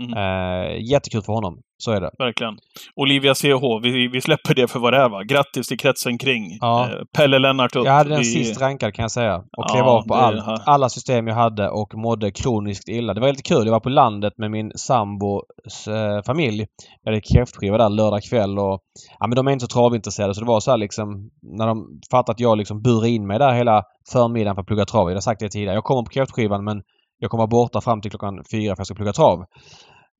[0.00, 0.18] Mm.
[0.18, 1.60] Uh, jättekul för honom.
[1.78, 2.10] Så är det.
[2.18, 2.58] Verkligen.
[2.96, 5.22] Olivia CH, vi, vi släpper det för vad det är va?
[5.24, 6.58] Grattis till kretsen kring.
[6.60, 6.88] Ja.
[6.90, 7.84] Uh, Pelle Lennart upp.
[7.84, 8.24] Jag hade den vi...
[8.24, 9.36] sist rankad kan jag säga.
[9.36, 13.14] Och klev ja, av på all, alla system jag hade och mådde kroniskt illa.
[13.14, 13.66] Det var lite kul.
[13.66, 15.42] Jag var på landet med min sambos
[15.88, 16.66] uh, familj.
[17.02, 18.80] Jag hade kräftskiva där lördag kväll och
[19.18, 22.00] ja men de är inte så travintresserade så det var så här liksom när de
[22.10, 23.82] fattade att jag liksom burade in mig där hela
[24.12, 25.08] förmiddagen för att plugga trav.
[25.10, 25.74] Jag har sagt det tidigare.
[25.74, 26.82] Jag kommer på kräftskivan men
[27.18, 29.44] jag kommer vara borta fram till klockan fyra för att jag ska plugga trav.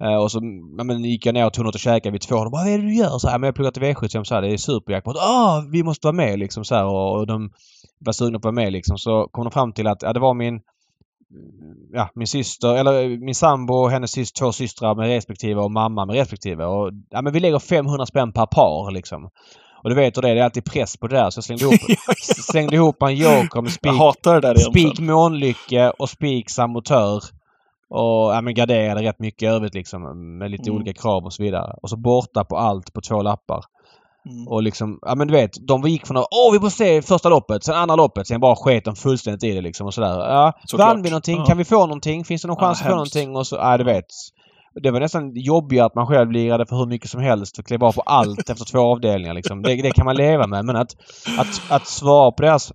[0.05, 0.41] Eh, och så
[0.79, 2.37] ja, men, gick jag ner och tog något att käka vid två.
[2.37, 3.19] Och de bara, vad är det du gör?
[3.19, 5.17] Så här, men jag pluggar till V75 så här, det är superjackpot.
[5.17, 7.51] Ah, vi måste vara med liksom så här, och, och de
[7.99, 8.99] var sugna på att vara med liksom.
[8.99, 10.61] Så kom de fram till att ja, det var min
[11.93, 16.07] ja, min syster, eller min sambo och hennes syster, två systrar med respektive och mamma
[16.07, 16.65] med respektive.
[16.65, 19.31] Och, ja, men vi lägger 500 spänn per par liksom.
[19.83, 21.31] Och du vet hur det är, det är alltid press på det där.
[21.31, 21.81] Så jag slängde ihop,
[22.51, 27.23] slängde ihop en joker med spik, Jag hatar det där spik månlycke och spik samotör.
[27.91, 30.03] Och ja, men garderade rätt mycket övrigt liksom
[30.39, 30.77] med lite Mm.
[30.83, 31.75] olika krav och så vidare.
[31.83, 33.65] Och så borta på allt på två lappar.
[34.31, 34.49] Mm.
[34.49, 37.29] Och liksom, ja men du vet, de gick från att åh vi måste se första
[37.29, 40.19] loppet, sen andra loppet, sen bara sket de fullständigt i det liksom och sådär.
[40.19, 40.89] Ja, Såklart.
[40.89, 41.37] vann vi någonting?
[41.39, 41.45] Ja.
[41.45, 42.25] Kan vi få någonting?
[42.25, 43.37] Finns det någon Ja, chans att få någonting?
[43.37, 44.05] Och så, ja du vet.
[44.83, 47.85] Det var nästan jobbigare att man själv lirade för hur mycket som helst och klev
[47.85, 49.63] av på allt efter två avdelningar liksom.
[49.63, 50.91] Det, det kan man leva med men att,
[51.39, 52.73] att, att svara på deras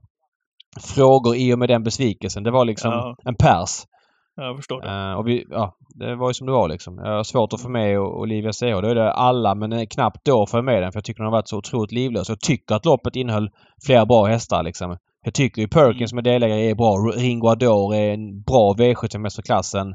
[0.82, 3.16] frågor i och med den besvikelsen, det var liksom Ja.
[3.26, 3.70] en pers.
[4.36, 5.12] Jag förstår det.
[5.12, 6.98] Eh, och vi, ja, det var ju som det var liksom.
[6.98, 8.82] Jag har svårt att få med Olivia CH.
[8.82, 11.26] Då är det alla, men knappt då får jag med den för jag tycker den
[11.26, 12.30] har varit så otroligt livlös.
[12.30, 13.50] Jag tycker att loppet innehöll
[13.86, 14.98] flera bra hästar liksom.
[15.26, 16.08] Jag tycker ju Perkins Mm.
[16.08, 16.96] som är delägare är bra.
[17.16, 19.94] Ringo Adore är en bra V75-mästerklassen.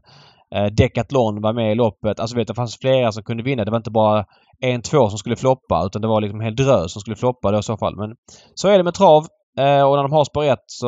[0.55, 2.21] Eh, Decathlon var med i loppet.
[2.21, 3.65] Alltså vet det fanns flera som kunde vinna.
[3.65, 4.25] Det var inte bara
[4.61, 7.51] en, två som skulle floppa utan det var liksom en hel drös som skulle floppa
[7.51, 7.97] då i så fall.
[7.97, 8.11] Men
[8.55, 9.27] så är det med trav.
[9.59, 10.87] Eh, och när de har spår 1 så,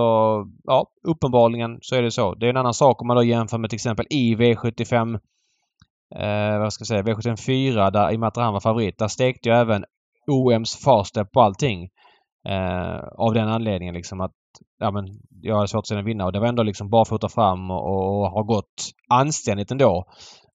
[0.64, 2.34] ja, uppenbarligen så är det så.
[2.34, 5.18] Det är en annan sak om man då jämför med till exempel i V75
[6.16, 8.98] eh, vad ska jag säga, V74 där Imatran var favorit.
[8.98, 9.84] Där stekte ju även
[10.26, 11.88] OMs farstep på allting.
[12.48, 14.32] Eh, av den anledningen liksom att
[14.78, 15.04] ja, men
[15.42, 17.84] jag hade svårt att se den vinna och det var ändå liksom barfota fram och,
[17.86, 20.04] och har gått anständigt ändå.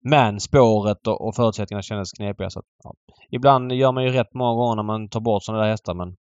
[0.10, 2.49] Men spåret och, och förutsättningarna kändes knepiga.
[2.49, 2.93] Så att, ja.
[3.32, 6.15] Ibland gör man ju rätt många gånger när man tar bort sådana där hästar men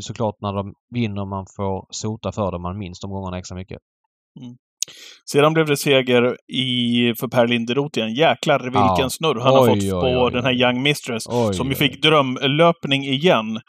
[0.00, 2.62] såklart när de vinner man får sota för dem.
[2.62, 3.78] Man minns de gångerna extra mycket.
[5.30, 8.14] Sedan blev det seger i, för Per Linderoth igen.
[8.14, 9.10] Jäklar vilken Ja.
[9.10, 10.52] snurr han har Oj, fått oj, på oj, den här.
[10.52, 11.24] Young Mistress.
[11.52, 13.60] Som ju fick drömlöpning igen.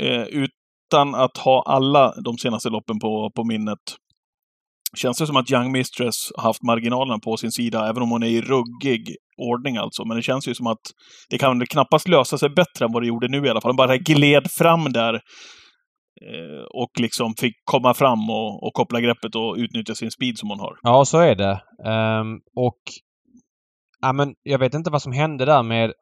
[0.00, 3.78] Eh, utan att ha alla de senaste loppen på, på minnet.
[4.96, 8.22] Känns det som att Young Mistress har haft marginalerna på sin sida, även om hon
[8.22, 10.04] är i ruggig ordning alltså.
[10.04, 10.80] Men det känns ju som att
[11.30, 13.70] det kan väl knappast lösa sig bättre än vad det gjorde nu i alla fall.
[13.70, 19.34] Hon Bara gled fram där eh, och liksom fick komma fram och, och koppla greppet
[19.34, 20.76] och utnyttja sin speed som hon har.
[20.82, 21.60] Ja, så är det.
[21.90, 22.80] Um, och
[24.00, 25.92] ja, men jag vet inte vad som hände där med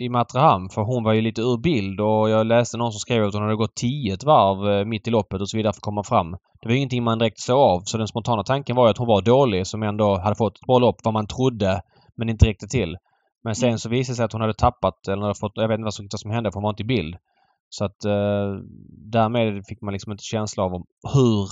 [0.00, 3.24] i Matraham för hon var ju lite ur bild och jag läste någon som skrev
[3.24, 5.78] att hon hade gått 10 ett varv eh, mitt i loppet och så vidare för
[5.78, 6.30] att komma fram.
[6.30, 9.06] Det var ingenting man direkt såg av så den spontana tanken var ju att hon
[9.06, 11.80] var dålig som ändå hade fått ett bra lopp vad man trodde
[12.16, 12.96] men inte räckte till.
[13.44, 15.74] Men sen så visade det sig att hon hade tappat eller hade fått, jag vet
[15.74, 17.16] inte vad som, vad som hände för hon var inte i bild.
[17.68, 18.54] Så att eh,
[19.12, 20.70] därmed fick man liksom inte känsla av
[21.14, 21.48] hur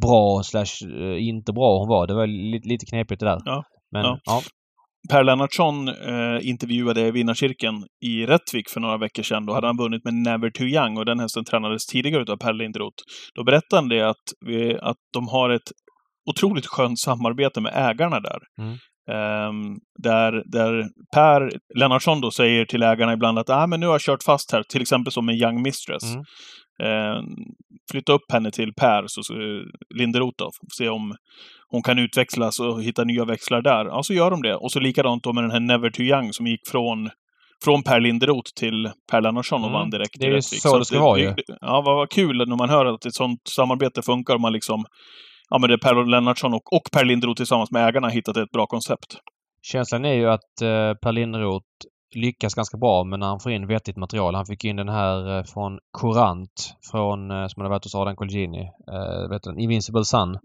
[0.00, 2.06] bra slash eh, inte bra hon var.
[2.06, 3.42] Det var lite, lite knepigt det där.
[3.44, 4.18] Ja, Men ja.
[4.24, 4.40] ja.
[5.10, 9.46] Per Lennartsson eh, intervjuade vinnarcirkeln i Rättvik för några veckor sedan.
[9.46, 12.52] Då hade han vunnit med Never Too Young och den hästen tränades tidigare av Per
[12.52, 13.02] Linderoth.
[13.34, 15.72] Då berättade han det att, vi, att de har ett
[16.30, 18.38] otroligt skönt samarbete med ägarna där.
[18.58, 18.76] Mm.
[19.10, 23.94] Ehm, där, där Per Lennartsson då säger till ägarna ibland att ah, men nu har
[23.94, 26.04] jag kört fast här, till exempel som en Young Mistress.
[26.14, 26.24] Mm.
[26.82, 27.24] Ehm,
[27.90, 29.34] flytta upp henne till Per, så, så
[29.94, 31.14] Linderoth då, se om
[31.68, 33.84] hon kan utväxlas och hitta nya växlar där.
[33.84, 34.54] Ja, så gör de det.
[34.56, 37.10] Och så likadant då med den här Never Too Young som gick från,
[37.64, 39.80] från Per Linderoth till Per Lennartsson och Mm.
[39.80, 41.34] vann direkt Det är ju så det ska vara ju.
[41.60, 44.84] Ja, vad, vad kul när man hör att ett sånt samarbete funkar och man liksom
[45.50, 48.50] Ja, men det är Per Lennartsson och, och Per Linderoth tillsammans med ägarna hittat ett
[48.50, 49.16] bra koncept.
[49.62, 51.66] Känslan är ju att eh, Per Linderoth
[52.14, 54.34] lyckas ganska bra men när han får in vettigt material.
[54.34, 58.16] Han fick in den här eh, från Courant från, eh, som hade varit hos Adam
[58.16, 58.70] Colgjini.
[58.92, 60.38] Eh, vet du, Invincible Sun.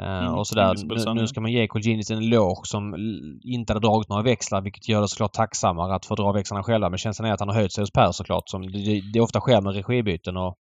[0.00, 0.74] Mm, och sådär.
[0.84, 2.94] Nu, nu ska man ge Colgjini en eloge som
[3.42, 6.90] inte hade dragit några växlar vilket gör det såklart tacksammare att få dra växlarna själva.
[6.90, 8.48] Men känslan är att han har höjt sig hos Per såklart.
[8.48, 10.56] Som det, det ofta sker med regibyten och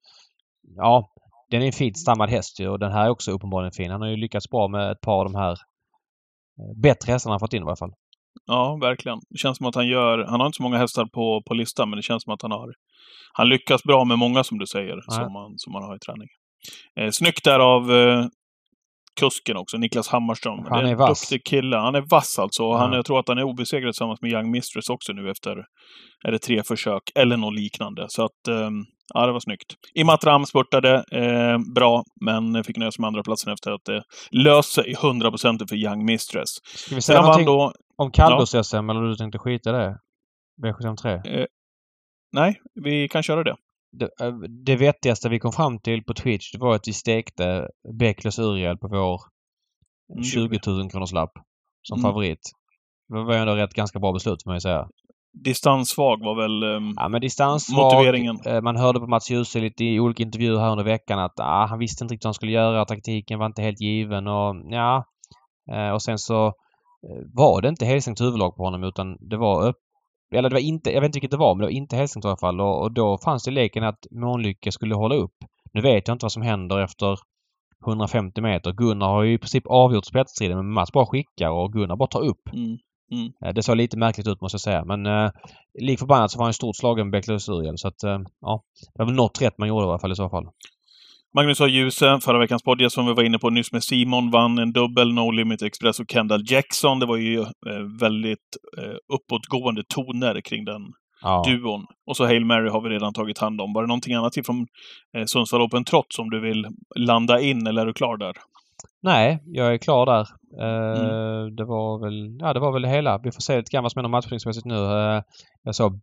[0.76, 1.10] ja,
[1.50, 3.92] den är en fint stammad häst och den här är också uppenbarligen fin.
[3.92, 5.58] Han har ju lyckats bra med ett par av de här
[6.76, 7.94] bättre hästarna han fått in i alla fall.
[8.46, 9.18] Ja, verkligen.
[9.30, 10.26] Det känns som att han gör...
[10.30, 12.52] Han har inte så många hästar på, på listan, men det känns som att han
[12.52, 12.70] har...
[13.34, 16.28] Han lyckas bra med många, som du säger, som han, som han har i träning.
[17.00, 18.26] Eh, snyggt där av eh,
[19.20, 20.60] kusken också, Niklas Hammarström.
[20.70, 21.22] Han är en vass.
[21.22, 21.78] duktig kille.
[21.78, 22.64] Han är vass alltså.
[22.64, 22.96] Och Han, Ja.
[22.96, 25.56] jag tror att han är obesegrad tillsammans med Young Mistress också nu efter
[26.28, 28.06] är det tre försök, eller något liknande.
[28.10, 28.70] Så att, eh,
[29.14, 29.76] ja, det var snyggt.
[29.94, 34.74] Imatram spurtade eh, bra, men fick nöja sig med andra platsen efter att det löste
[34.84, 36.50] sig 100% för Young Mistress.
[36.76, 37.74] Ska vi säga Sen vann då...
[37.98, 39.98] om kallblods-SM eller du tänkte skita i det?
[40.64, 41.22] V753?
[42.32, 43.56] Nej, vi kan köra det.
[43.92, 44.34] Det, eh,
[44.66, 47.68] det vettigaste vi kom fram till på Twitch det var att vi stekte
[48.00, 49.22] Becklers Uriel på vår
[50.12, 51.32] Mm, det 20 gjorde 000 kronors lapp
[51.82, 52.10] som Mm.
[52.12, 52.40] favorit.
[53.10, 54.88] Det var ändå rätt ganska bra beslut får man ju säga.
[55.44, 57.94] Distanssvag var väl um, Ja men distanssvag.
[57.94, 58.40] motiveringen.
[58.46, 61.66] Eh, Man hörde på Mats Djuse lite i olika intervjuer här under veckan att ah,
[61.66, 62.86] han visste inte riktigt vad han skulle göra.
[62.86, 65.06] Taktiken var inte helt given och ja.
[65.72, 66.54] Eh, Och sen så eh,
[67.34, 69.78] var det inte Helsings huvudlag på honom utan det var upp
[70.36, 72.30] eller det var inte, jag vet inte vilket det var, men det var inte Helsingborg
[72.30, 72.62] i alla fall.
[72.62, 75.36] Och, och då fanns det leken att Månlycke skulle hålla upp.
[75.74, 77.20] Nu vet jag inte vad som händer efter
[77.88, 78.72] 150 meter.
[78.72, 82.22] Gunnar har ju i princip avgjort spetsstriden men Mats bara skickar och Gunnar bara tar
[82.26, 82.50] upp.
[83.12, 83.34] Mm.
[83.46, 84.86] Eh, Det såg lite märkligt ut måste jag säga.
[84.86, 85.32] Men eh,
[85.82, 87.78] lik förbannat så var han stort slagen med Bäcklös Uriel.
[87.78, 88.64] Så att eh, ja,
[88.94, 90.48] det var väl något rätt man gjorde i alla fall i så fall.
[91.36, 91.68] Magnus A.
[91.68, 95.14] Djuse, förra veckans poddgäst som vi var inne på nyss med Simon, vann en dubbel
[95.14, 97.00] No Limit Express och Kendall Jackson.
[97.00, 97.48] Det var ju eh,
[98.00, 98.40] väldigt
[98.78, 100.82] eh, uppåtgående toner kring den
[101.22, 101.44] Ja.
[101.48, 101.86] duon.
[102.08, 103.74] Och så Hail Mary har vi redan tagit hand om.
[103.74, 104.68] Var det någonting annat ifrån
[105.18, 108.34] eh, Sundsvall Open trots som du vill landa in eller är du klar där?
[109.04, 110.22] Nej, jag är klar där.
[110.62, 113.18] Eh, Det var väl, ja det var väl det hela.
[113.24, 114.76] Vi får se lite grann vad som händer matchningsmässigt nu.
[115.64, 116.00] Jag såg,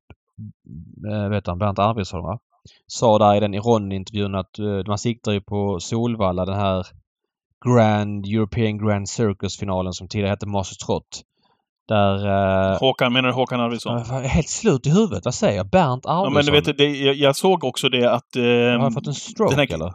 [1.30, 2.38] vet han, Bernt Arvidsson va?
[2.86, 6.86] Sa där i den Ron-intervjun att eh, man siktar ju på Solvalla den här
[7.66, 11.22] Grand European Grand Circus-finalen som tidigare hette Masters Trot.
[11.88, 12.26] Där...
[12.72, 13.98] Eh, Håkan, menar du Håkan Arvidsson?
[14.10, 15.24] jag helt slut i huvudet.
[15.24, 15.70] Vad säger jag?
[15.70, 16.34] Bernt Ja, Arvidsson?
[16.34, 18.36] men du vet, det, jag, jag såg också det att...
[18.36, 19.92] Eh, har jag fått en stroke här- eller?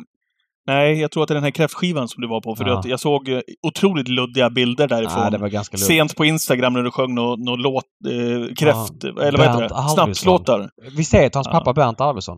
[0.67, 2.55] Nej, jag tror att det är den här kräftskivan som du var på.
[2.55, 2.79] För Ja.
[2.79, 5.21] att jag såg eh, otroligt luddiga bilder därifrån.
[5.21, 5.87] Nej, det var ganska lugnt.
[5.87, 9.03] Sent på Instagram när du sjöng någon nå låt, eh, kräft...
[9.03, 9.89] eller vad heter det?
[9.89, 10.69] Snapslåtar.
[10.97, 11.51] Visst heter hans Ja.
[11.59, 12.37] pappa Bernt Arvidsson?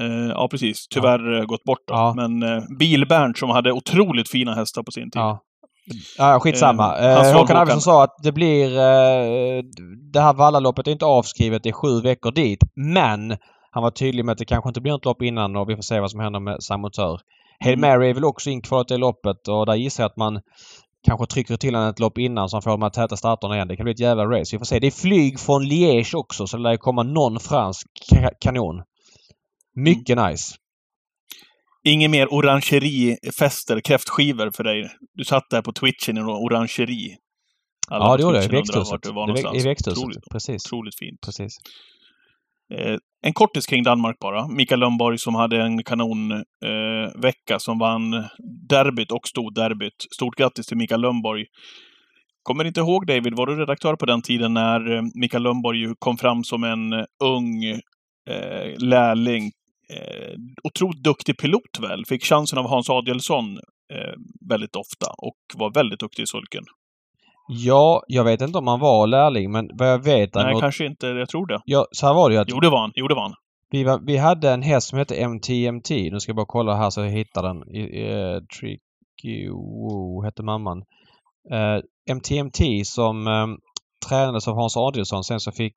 [0.00, 0.88] Eh, ja, precis.
[0.88, 1.94] Tyvärr eh, gått bort då.
[1.94, 2.14] Ja.
[2.16, 5.20] Men eh, Bil-Bernt som hade otroligt fina hästar på sin tid.
[5.20, 5.40] Ja.
[6.18, 6.98] Ja, skitsamma.
[6.98, 7.56] Eh, Eh, Håkan.
[7.56, 8.78] Arvidsson sa att det blir...
[8.78, 9.62] Eh,
[10.12, 11.62] det här Vallaloppet är inte avskrivet.
[11.62, 12.58] Det är sju veckor dit.
[12.76, 13.36] Men
[13.70, 15.82] han var tydlig med att det kanske inte blir något lopp innan och vi får
[15.82, 17.20] se vad som händer med Samotör.
[17.60, 17.90] Hail Mm.
[17.90, 20.40] Mary är väl också inkvalat i loppet och där gissar jag att man
[21.06, 23.68] kanske trycker till honom ett lopp innan så han får de här täta starterna igen.
[23.68, 24.56] Det kan bli ett jävla race.
[24.56, 24.78] Vi får se.
[24.78, 28.82] Det är flyg från Liège också så det lär komma någon fransk ka- kanon.
[29.74, 30.54] Mycket nice.
[31.84, 34.90] Inget mer orangerifester, kräftskivor för dig.
[35.14, 37.16] Du satt där på Twitchen i en orangeri.
[37.88, 38.44] Alla Ja, det gjorde jag.
[38.44, 39.06] I växthuset.
[39.54, 39.98] I växthuset.
[39.98, 40.66] Otroligt, Precis.
[40.66, 41.20] otroligt fint.
[41.20, 41.52] Precis.
[42.74, 44.48] Eh, en kortis kring Danmark bara.
[44.48, 46.44] Mikael Lundborg som hade en kanonvecka
[47.54, 48.24] eh, som vann
[48.68, 50.06] derbyt och storderbyt.
[50.14, 51.44] Stort grattis till Mikael Lundborg.
[52.42, 56.16] Kommer inte ihåg David, var du redaktör på den tiden när eh, Mikael Lundborg kom
[56.16, 57.64] fram som en eh, ung
[58.30, 59.50] eh, lärling.
[59.90, 62.04] Eh, otroligt duktig pilot väl?
[62.08, 63.56] Fick chansen av Hans Adielsson
[63.92, 64.14] eh,
[64.48, 66.64] väldigt ofta och var väldigt duktig i sulken.
[67.48, 70.60] Ja, jag vet inte om han var lärling men vad jag vet Nej, däremot...
[70.62, 71.06] kanske inte.
[71.06, 71.60] Jag tror det.
[71.64, 72.92] Ja, så här var det ju att Jo, det var han.
[72.94, 73.34] Jo, det var han.
[73.70, 75.90] vi, var, vi hade en häst som hette MTMT.
[75.90, 77.74] Nu ska jag bara kolla här så jag hittar den.
[77.74, 80.78] I, eh, Tricky Woo hette mamman.
[81.50, 81.78] Eh,
[82.14, 83.46] MTMT som eh,
[84.08, 85.24] tränades av Hans Adielsson.
[85.24, 85.76] Sen så fick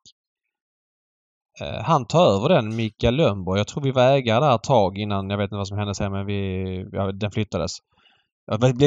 [1.84, 3.60] han ta över den, Mikael Lönnborg.
[3.60, 5.30] Jag tror vi var ägare där ett tag innan.
[5.30, 7.72] Jag vet inte vad som hände sen men vi, ja, den flyttades.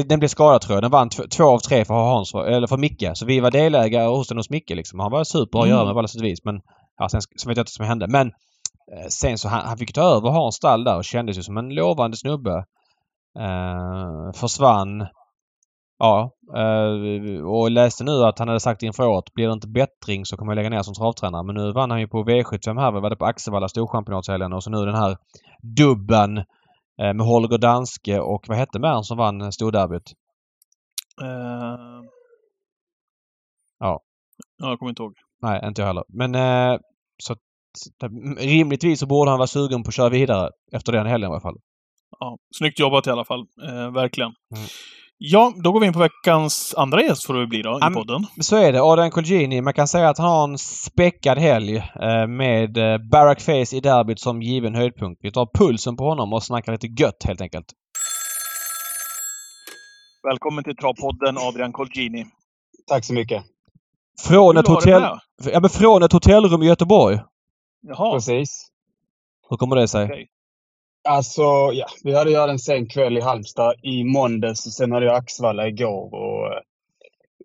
[0.09, 0.83] Den blev- skadad tror jag.
[0.85, 3.05] Den vann tv- två av tre för Hans, eller för Micke.
[3.15, 5.01] Så vi var delägare hos den hos Micke liksom.
[5.01, 5.77] Han var super att Mm.
[5.77, 6.45] göra med på alla sätt och vis.
[6.45, 6.61] Men
[6.99, 8.07] ja, sen så vet jag inte vad som hände.
[8.09, 11.43] Men eh, sen så han, han fick ta över Hans stall där och kändes ju
[11.43, 12.65] som en lovande snubbe.
[13.39, 15.07] Eh, försvann.
[16.03, 20.27] Ja, eh, och läste nu att han hade sagt inför året, blir det inte bättring
[20.27, 21.43] så kommer jag lägga ner som travtränare.
[21.43, 24.71] Men nu vann han ju på V75 här, var det på Axevalla Storchampionatshelgen och så
[24.71, 25.17] nu den här
[25.77, 30.13] dubben eh, med Holger Danske och vad hette Mern som vann storderbyt?
[31.23, 32.03] Eh...
[33.79, 34.01] Ja.
[34.59, 35.15] Ja, jag kommer inte ihåg.
[35.43, 36.05] Nej, inte jag heller.
[36.09, 36.81] Men eh,
[37.23, 37.37] så
[38.39, 41.41] rimligtvis så borde han vara sugen på att köra vidare efter den helgen i alla
[41.41, 41.57] fall.
[42.21, 43.47] Ja, snyggt jobbat i alla fall.
[43.69, 44.33] Eh, verkligen.
[44.57, 44.69] Mm.
[45.23, 48.27] Ja, då går vi in på veckans andra gäst får det bli då, i podden.
[48.41, 48.83] Så är det.
[48.83, 53.41] Adrian Colgjini, man kan säga att han har en späckad helg eh, med eh, Barack
[53.41, 55.21] Face i derbyt som given höjdpunkt.
[55.25, 57.67] Vi tar pulsen på honom och snackar lite gött helt enkelt.
[60.23, 62.27] Välkommen till Travpodden, Adrian Colgjini.
[62.89, 63.43] Tack så mycket.
[64.27, 65.03] Från ett, hotell,
[65.53, 67.19] ja, men från ett hotellrum i Göteborg.
[67.83, 68.69] Jaha, Precis.
[69.51, 70.05] Hur kommer det sig?
[70.05, 70.29] okej.
[71.11, 71.43] Alltså,
[71.73, 75.15] ja, vi hade ju en sen kväll i Halmstad i måndags och sen hade jag
[75.15, 76.47] Axvalla igår och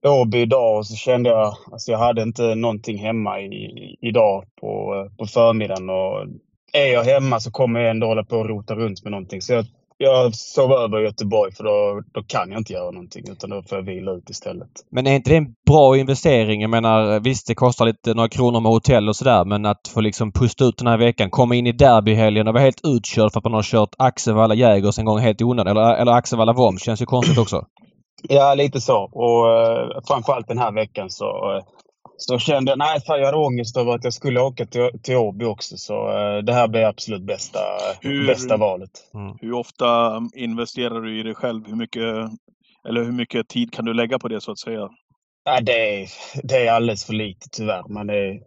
[0.04, 4.46] eh, Åby idag och så kände jag, alltså jag hade inte någonting hemma i, idag
[4.62, 6.28] på, eh, på förmiddagen och
[6.74, 9.42] är jag hemma så kommer jag ändå hålla på och rota runt med någonting.
[9.42, 9.66] Så jag,
[9.98, 13.62] jag sov över i Göteborg för då, då kan jag inte göra någonting utan då
[13.62, 14.70] får jag vila ut istället.
[14.90, 16.62] Men är inte det en bra investering?
[16.62, 20.02] Jag menar visst det kostar lite några kronor med hotell och sådär men att få
[20.02, 23.40] liksom pusta ut den här veckan, komma in i derbyhelgen och vara helt utkörd för
[23.40, 25.78] att man har kört Axevalla Jägers en gång helt i onödan.
[25.78, 27.66] Eller, eller Axevalla Worms känns ju konstigt också.
[28.30, 28.98] Ja, lite så.
[29.12, 31.64] Och uh, framförallt den här veckan så, uh,
[32.18, 35.16] så kände jag, nej fan jag hade ångest över att jag skulle åka till, till
[35.16, 35.78] Åby också.
[35.78, 37.60] Så uh, det här blir absolut bästa,
[38.02, 38.90] Hur- bästa valet.
[39.42, 41.68] Hur ofta investerar du i dig själv?
[41.68, 42.04] Hur mycket,
[42.88, 44.90] eller hur mycket tid kan du lägga på det så att säga?
[45.44, 46.10] Ja, det, är,
[46.44, 47.84] det är alldeles för lite tyvärr.
[47.90, 48.40] Man är,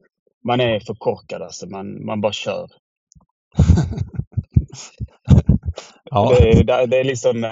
[0.44, 1.66] man är för korkad alltså.
[1.66, 2.68] Man, man bara kör.
[6.10, 6.36] Ja.
[6.38, 7.44] Det, det, det är liksom...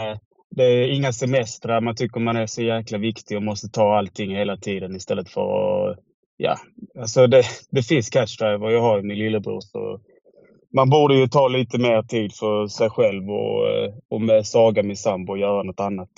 [0.57, 1.81] Det är inga semestrar.
[1.81, 5.91] Man tycker man är så jäkla viktig och måste ta allting hela tiden istället för
[5.91, 5.99] att...
[6.37, 6.59] Ja,
[6.99, 8.71] alltså det, det finns catchdriver.
[8.71, 10.01] Jag har ju min lillebror så...
[10.75, 14.83] Man borde ju ta lite mer tid för sig själv och, eh, och med Saga,
[14.83, 16.11] min sambo, och göra något annat.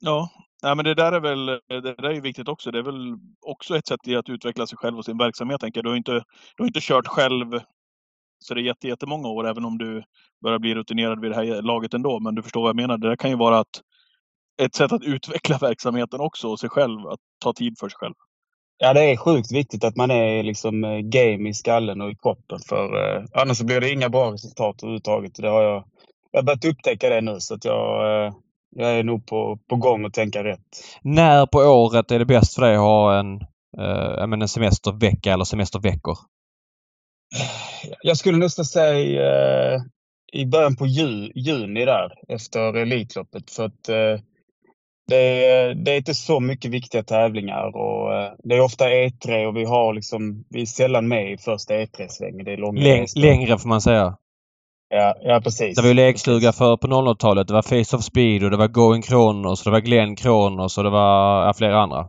[0.00, 0.30] Ja,
[0.64, 2.70] Nej, men det där är väl det där är ju viktigt också.
[2.70, 3.16] Det är väl
[3.46, 5.60] också ett sätt i att utveckla sig själv och sin verksamhet.
[5.60, 5.84] Tänker jag.
[5.84, 6.12] Du, har inte,
[6.56, 7.60] du har inte kört själv
[8.44, 10.02] så det är jätte, jättemånga år, även om du
[10.42, 12.20] börjar bli rutinerad vid det här laget ändå.
[12.20, 12.98] Men du förstår vad jag menar.
[12.98, 13.80] Det där kan ju vara att,
[14.62, 17.06] ett sätt att utveckla verksamheten också och sig själv.
[17.06, 18.14] Att ta tid för sig själv.
[18.78, 22.16] Ja, det är sjukt viktigt att man är liksom eh, game i skallen och i
[22.22, 22.58] kroppen.
[22.68, 25.34] För eh, annars blir det inga bra resultat överhuvudtaget.
[25.34, 25.84] Det har jag,
[26.30, 28.32] jag har börjat upptäcka det nu så att jag, eh,
[28.76, 30.60] jag är nog på, på gång att tänka rätt.
[31.02, 33.34] När på året är det bäst för dig att ha en,
[33.78, 36.18] eh, en semestervecka eller semesterveckor?
[38.02, 39.80] Jag skulle nästan säga eh,
[40.32, 43.50] i början på ju, juni där efter Elitloppet.
[43.50, 44.20] För att eh,
[45.08, 49.46] det, är, det är inte så mycket viktiga tävlingar och eh, det är ofta E3
[49.46, 52.44] och vi har liksom, vi är sällan med i första E3-svängen.
[52.44, 53.20] Det är långa Läng, resor.
[53.20, 54.16] längre får man säga.
[54.88, 55.76] Ja, ja, precis.
[55.76, 57.48] Det var ju lekstuga för på 00-talet.
[57.48, 60.78] Det var Face of Speed och det var Going Kronos och det var Glenn Kronos
[60.78, 62.08] och det var ja, flera andra.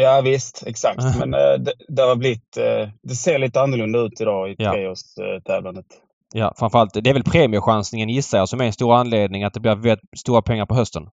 [0.00, 1.02] Ja visst, exakt.
[1.18, 2.56] Men eh, det, det har blivit...
[2.56, 4.72] Eh, det ser lite annorlunda ut idag i Ja.
[4.72, 5.86] treårstävlandet.
[6.34, 6.94] Ja, framförallt.
[6.94, 10.18] Det är väl premiechansningen gissar jag som är en stor anledning att det blir väldigt
[10.18, 11.08] stora pengar på hösten.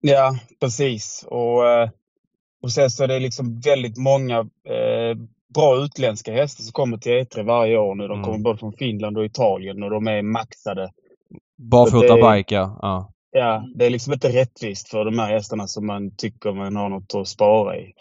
[0.00, 1.24] Ja, precis.
[1.28, 1.90] Och, eh,
[2.62, 5.16] och sen så är det liksom väldigt många eh,
[5.54, 8.08] bra utländska hästar som kommer till E3 varje år nu.
[8.08, 8.24] De Mm.
[8.24, 10.90] kommer både från Finland och Italien och de är maxade.
[11.58, 12.78] Barfota bike ja.
[12.82, 13.12] ja.
[13.34, 16.88] Ja, det är liksom inte rättvist för de här hästarna som man tycker man har
[16.88, 17.92] något att spara i.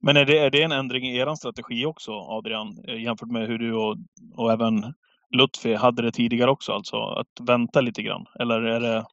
[0.00, 2.84] Men är det, är det en ändring i er strategi också, Adrian?
[2.88, 3.96] eh, Jämfört med hur du och,
[4.36, 4.94] och även
[5.30, 8.26] Lutfi hade det tidigare också, alltså att vänta lite grann?
[8.40, 9.04] Eller är det...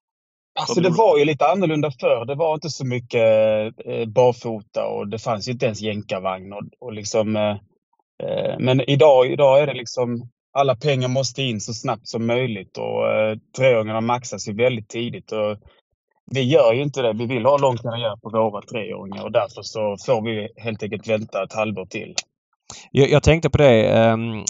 [0.59, 2.25] Alltså det var ju lite annorlunda förr.
[2.25, 3.21] Det var inte så mycket
[3.85, 6.53] eh, barfota och det fanns ju inte ens jänkarvagn.
[6.53, 7.57] Och, och liksom, eh,
[8.23, 12.77] eh, men idag, idag är det liksom alla pengar måste in så snabbt som möjligt
[12.77, 15.31] och eh, treåringarna maxas ju väldigt tidigt.
[15.31, 15.57] Och
[16.31, 17.13] vi gör ju inte det.
[17.13, 21.07] Vi vill ha lång karriär på våra treåringar och därför så får vi helt enkelt
[21.07, 22.15] vänta ett halvår till.
[22.91, 23.83] Jag, jag tänkte på det.
[23.97, 24.43] ehm,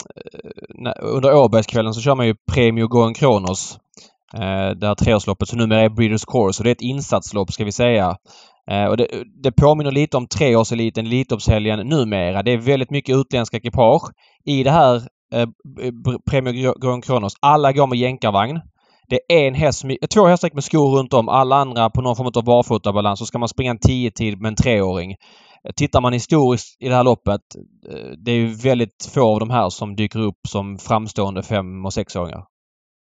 [0.70, 3.80] när- under Åbergskvällen så kör man ju Premio Going Kronos.
[4.34, 6.60] Eh, det här treårsloppet som numera är Breeders Course.
[6.60, 8.18] Och det är ett insatslopp ska vi säga.
[8.72, 9.08] Eh, och det,
[9.44, 12.44] det påminner lite om treårseliten, Elitloppshelgen numera.
[12.44, 14.12] Det är väldigt mycket utländska ekipage.
[14.46, 15.02] I det här
[15.34, 15.48] eh,
[16.30, 18.62] Premio Going Kronos, alla går med jänkarvagn.
[19.10, 22.32] Det är en häst två hästar med skor runt om, alla andra på någon form
[22.36, 23.20] av barfotabalans.
[23.20, 25.16] Så ska man springa en 10-tid med en treåring.
[25.76, 27.42] Tittar man historiskt i det här loppet,
[27.92, 31.86] eh, det är ju väldigt få av de här som dyker upp som framstående fem
[31.86, 32.44] och sexåringar.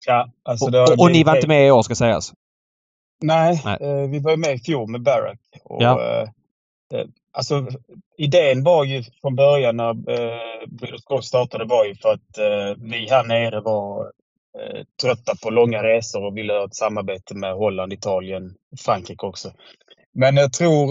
[0.07, 2.33] Ja, alltså Och, och, och ni var inte med i år ska sägas.
[3.23, 3.79] Nej, Nej.
[3.81, 5.41] Eh, vi var med i fjol med Barack.
[5.65, 6.01] Och, Ja.
[6.01, 6.23] eh,
[6.99, 7.67] eh, alltså,
[8.19, 10.39] idén var ju från början när eh,
[11.09, 14.13] Cross startade var ju för att eh, vi här nere var
[14.59, 19.53] eh, trötta på långa resor och ville ha ett samarbete med Holland, Italien, Frankrike också.
[20.15, 20.89] Men jag tror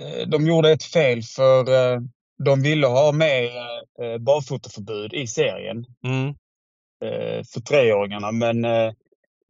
[0.00, 1.60] eh, de gjorde ett fel för
[1.94, 2.00] eh,
[2.44, 3.44] de ville ha med
[4.02, 6.28] eh, barfotaförbud i serien Mm.
[7.04, 8.32] eh, för treåringarna.
[8.32, 8.66] Men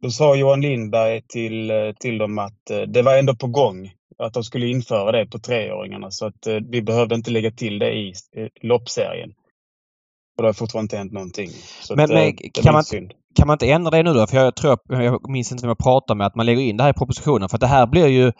[0.01, 3.91] då sa Johan Lindberg till, till dem att det var ändå på gång.
[4.23, 6.11] Att de skulle införa det på treåringarna.
[6.11, 9.29] Så att eh, vi behövde inte lägga till det i eh, loppserien.
[10.37, 11.49] Och det har fortfarande inte hänt någonting.
[11.81, 13.11] Så Men- att, eh, men det kan man- synd.
[13.35, 14.27] Kan man inte ändra det nu då?
[14.27, 16.83] För jag tror, jag minns inte vem jag pratade med, att man lägger in det
[16.83, 17.49] här i propositionen.
[17.49, 18.31] För att det här blir ju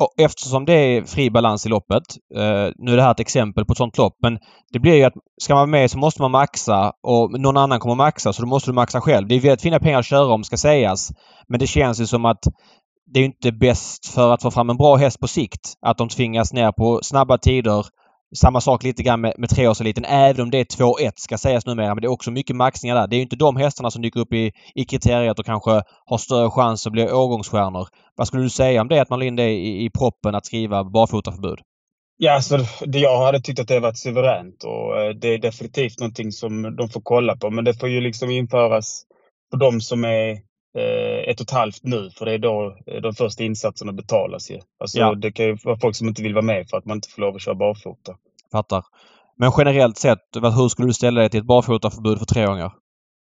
[0.00, 2.02] och Eftersom det är fri balans i loppet.
[2.36, 4.16] Eh, nu är det här ett exempel på ett sånt lopp.
[4.22, 4.38] Men
[4.72, 7.80] det blir ju att ska man vara med så måste man maxa och någon annan
[7.80, 9.28] kommer maxa så då måste du maxa själv.
[9.28, 11.10] Det är väldigt fina pengar att köra om ska sägas.
[11.48, 12.44] Men det känns ju som att
[13.06, 16.08] det är inte bäst för att få fram en bra häst på sikt att de
[16.08, 17.86] tvingas ner på snabba tider.
[18.36, 20.04] Samma sak lite grann med, med treårseliten.
[20.04, 21.94] Även om det är 2-1 ska sägas numera.
[21.94, 23.06] Men det är också mycket maxningar där.
[23.06, 26.18] Det är ju inte de hästarna som dyker upp i, i kriteriet och kanske har
[26.18, 27.88] större chans att bli årgångsstjärnor.
[28.16, 30.46] Vad skulle du säga om det att man la in det i, i proppen att
[30.46, 31.58] skriva barfotaförbud?
[32.16, 36.00] Ja, alltså, det, jag hade tyckt att det varit suveränt och eh, det är definitivt
[36.00, 37.50] någonting som de får kolla på.
[37.50, 39.02] Men det får ju liksom införas
[39.50, 40.38] för de som är
[41.30, 44.60] ett och ett halvt nu, för det är då eh, de första insatserna betalas ju.
[44.80, 45.14] Alltså, Ja.
[45.14, 47.22] Det kan ju vara folk som inte vill vara med för att man inte får
[47.22, 48.16] lov att köra barfota.
[48.52, 48.84] Fattar.
[49.36, 52.72] Men generellt sett, hur skulle du ställa dig till ett barfotaförbud för treåringar?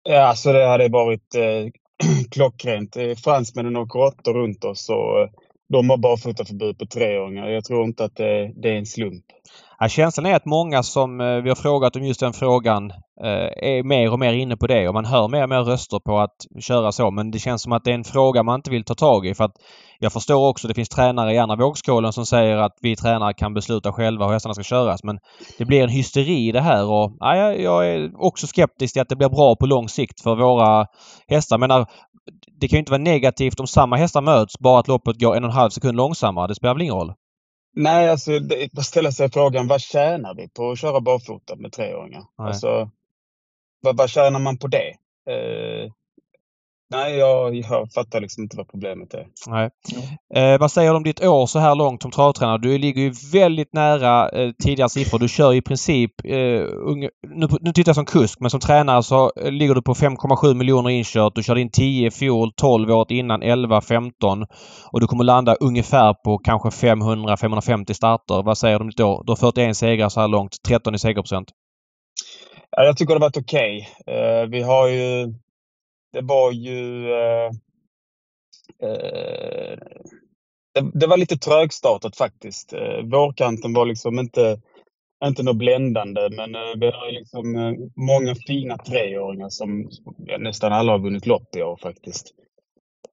[0.03, 1.71] Ja, alltså det hade varit eh,
[2.31, 2.97] klockrent.
[2.97, 5.29] Eh, Fransmännen åker åtta runt oss och eh,
[5.69, 7.49] de har barfotaförbud på treåringar.
[7.49, 9.25] Jag tror inte att det, det är en slump.
[9.81, 12.91] Ja, känslan är att många som eh, vi har frågat om just den frågan
[13.23, 15.99] eh, är mer och mer inne på det och man hör mer och mer röster
[15.99, 17.11] på att köra så.
[17.11, 19.35] Men det känns som att det är en fråga man inte vill ta tag i.
[19.35, 19.51] För att
[19.99, 23.53] jag förstår också det finns tränare i andra vågskålen som säger att vi tränare kan
[23.53, 25.03] besluta själva hur hästarna ska köras.
[25.03, 25.19] Men
[25.57, 29.01] det blir en hysteri i det här och ja, jag- jag är också skeptisk till
[29.01, 30.85] att det blir bra på lång sikt för våra
[31.27, 31.53] hästar.
[31.55, 31.85] Jag menar, eh,
[32.61, 35.43] det kan ju inte vara negativt om samma hästar möts bara att loppet går en
[35.43, 36.47] och en halv sekund långsammare.
[36.47, 37.13] Det spelar väl ingen roll?
[37.75, 41.71] Nej, alltså det, man ställer sig frågan vad tjänar vi på att köra barfota med
[41.71, 42.23] treåringar?
[42.37, 42.47] Nej.
[42.47, 42.91] Alltså,
[43.81, 44.89] vad, vad tjänar man på det?
[45.29, 45.91] Eh,
[46.89, 49.27] nej, jag, jag fattar liksom inte vad problemet är.
[49.47, 49.69] Nej.
[50.35, 52.57] Eh, vad säger du om ditt år så här långt som travtränare?
[52.57, 55.19] Du ligger ju väldigt nära eh, tidigare siffror.
[55.19, 59.03] Du kör i princip, eh, unge, nu, nu tittar jag som kusk, men som tränare
[59.03, 61.35] så eh, ligger du på 5,7 miljoner inkört.
[61.35, 64.45] Du körde in 10 i fjol, 12 året innan, 11, 15
[64.91, 68.43] och du kommer landa ungefär på kanske 500-550 starter.
[68.43, 69.23] Vad säger du om ditt år?
[69.25, 71.51] Du har 41 segrar så här långt, 13 i segerprocent.
[72.71, 73.89] Ja, jag tycker det har varit okej.
[74.07, 75.33] Eh, vi har ju...
[76.13, 77.11] Det var ju...
[77.13, 77.51] Eh,
[78.89, 79.79] eh,
[80.73, 82.73] det, det var lite trögstartat faktiskt.
[82.73, 84.61] Eh, vårkanten var liksom inte,
[85.25, 89.89] inte något bländande, men eh, vi har liksom eh, många fina treåringar som
[90.27, 92.27] ja, nästan alla har vunnit lopp i år faktiskt.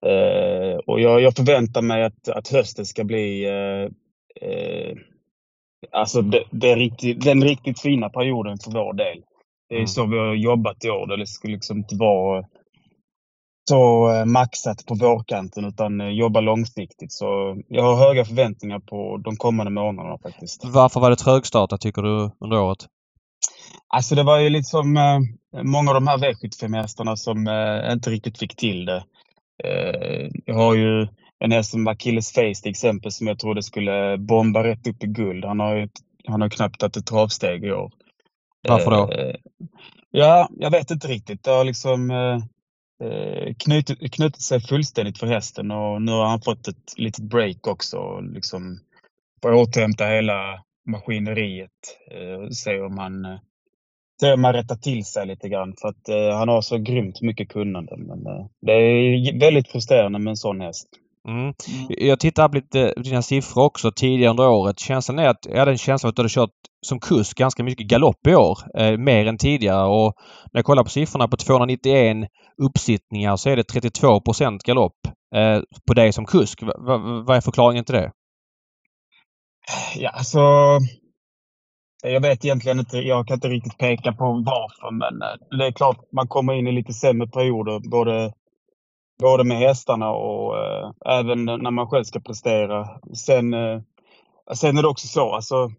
[0.05, 3.45] Eh, och jag, jag förväntar mig att, att hösten ska bli
[4.41, 4.95] eh,
[5.91, 9.21] alltså det, det riktigt, den riktigt fina perioden för vår del.
[9.69, 9.87] Det är Mm.
[9.87, 11.17] så vi har jobbat i år.
[11.17, 12.45] Det ska liksom inte vara
[13.69, 17.11] så eh, maxat på vårkanten utan eh, jobba långsiktigt.
[17.11, 20.65] Så jag har höga förväntningar på de kommande månaderna faktiskt.
[20.65, 22.85] Varför var det trögstartat tycker du under året?
[23.87, 25.19] Alltså det var ju liksom eh,
[25.63, 27.37] många av de här V75-hästarna som
[27.91, 29.03] inte riktigt fick till det.
[30.45, 31.07] Jag har ju
[31.39, 35.07] en häst som Achilles Face till exempel som jag trodde skulle bomba rätt upp i
[35.07, 35.45] guld.
[35.45, 35.89] Han har ju
[36.27, 37.91] han har knappt tagit ett travsteg i år.
[38.67, 39.33] Varför då?
[40.11, 41.43] Ja, jag vet inte riktigt.
[41.43, 42.11] Det har liksom
[43.03, 47.67] Eh, knutit, knutit sig fullständigt för hästen och nu har han fått ett litet break
[47.67, 48.19] också.
[48.19, 48.79] Liksom
[49.41, 51.71] får återhämta hela maskineriet.
[52.11, 53.39] Eh, och se om han eh,
[54.19, 57.21] se om han rättar till sig lite grann för att eh, han har så grymt
[57.21, 57.97] mycket kunnande.
[57.97, 60.87] Men eh, det är väldigt frustrerande med en sån häst.
[61.27, 61.53] Mm.
[61.89, 64.79] Jag tittar på lite på dina siffror också tidigare under året.
[64.79, 66.49] Känslan är att jag hade en känsla av att du hade kört
[66.85, 68.57] som kusk ganska mycket galopp i år.
[68.79, 69.87] Eh, mer än tidigare.
[69.87, 70.13] Och
[70.53, 72.17] när jag kollar på siffrorna på 291
[72.63, 74.21] uppsittningar så är det 32
[74.65, 74.93] galopp
[75.35, 76.63] eh, på dig som kusk.
[76.63, 76.97] Va,
[77.27, 78.11] vad är förklaringen till det?
[79.95, 80.39] Ja, alltså.
[82.03, 82.97] Jag vet egentligen inte.
[82.97, 86.67] Jag kan inte riktigt peka på varför, men eh, det är klart man kommer in
[86.67, 88.33] i lite sämre perioder, både,
[89.21, 92.99] både med hästarna och eh, även när man själv ska prestera.
[93.13, 93.81] Sen, eh,
[94.53, 95.71] sen är det också så, alltså.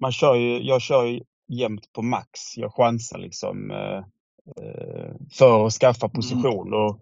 [0.00, 2.56] Man kör ju, jag kör ju jämt på max.
[2.56, 3.98] Jag chansar liksom eh,
[4.64, 6.74] eh, för att skaffa position.
[6.74, 6.98] Och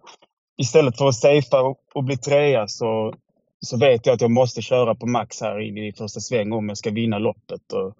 [0.57, 3.13] istället för att safea och, och bli trea så,
[3.59, 6.69] så vet jag att jag måste köra på max här in i första sväng om
[6.69, 7.73] jag ska vinna loppet.
[7.73, 7.93] Och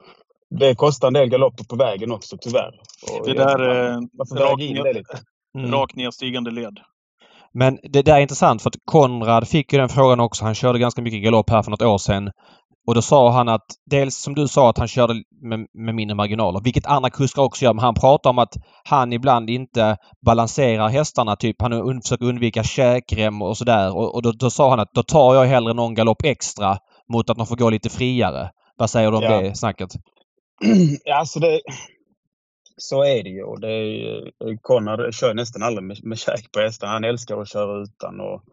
[0.49, 2.82] det kostar en del galopper på vägen också tyvärr.
[3.12, 5.20] Och Det där, man, man får väga in det lite.
[5.57, 5.72] Mm.
[5.72, 6.80] Rakt nedstigande led.
[7.54, 10.45] Men det där är intressant för att Konrad fick ju den frågan också.
[10.45, 12.32] Han körde ganska mycket galopp här för något år sedan.
[12.88, 16.16] Och då sa han att dels som du sa att han körde med, med mindre
[16.16, 17.74] marginaler, vilket andra kuskar också gör.
[17.74, 21.36] Men han pratar om att han ibland inte balanserar hästarna.
[21.36, 23.95] Typ han un- försöker undvika käkrem och sådär.
[23.97, 26.78] Och, och då, då sa han att då tar jag hellre någon galopp extra
[27.14, 28.49] mot att de får gå lite friare.
[28.78, 29.41] Vad säger du om Ja.
[29.41, 29.89] det snacket?
[31.04, 31.60] ja, alltså det,
[32.78, 33.43] så är det ju.
[33.43, 36.88] Och Det är, ju- kör nästan aldrig med, med käk på hästar.
[36.88, 38.19] Han älskar att köra utan.
[38.19, 38.43] Och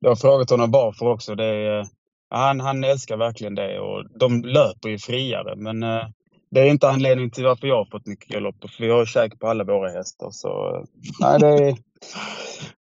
[0.00, 1.34] jag har frågat honom varför också.
[1.34, 1.86] Det är,
[2.30, 5.56] han, han älskar verkligen det och de löper ju friare.
[5.56, 6.08] Men eh,
[6.50, 8.68] det är inte anledningen till varför jag har fått mycket galopper.
[8.68, 10.30] För vi har käk på alla våra hästar.
[10.30, 10.84] Så
[11.20, 11.76] nej, det är...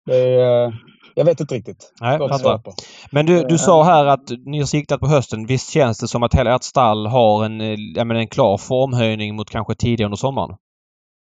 [0.06, 0.72] Det är eh,
[1.14, 1.92] jag vet inte riktigt.
[2.00, 2.18] Nej.
[3.10, 5.46] Men du, du Eh, sa här att ni har siktat på hösten.
[5.46, 8.58] Visst känns det som att hela ert stall har en, eh, jag menar, en klar
[8.58, 10.56] formhöjning mot kanske tidigare under sommaren?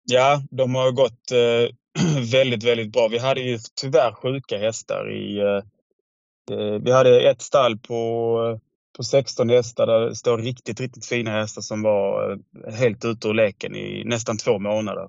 [0.05, 1.74] Ja, de har gått eh,
[2.32, 3.09] väldigt, väldigt bra.
[3.09, 5.38] Vi hade ju tyvärr sjuka hästar i...
[5.38, 5.62] Eh,
[6.59, 8.61] eh, vi hade ett stall på,
[8.97, 12.38] på 16 hästar där det står riktigt, riktigt fina hästar som var
[12.72, 15.09] helt ute ur leken i nästan två månader.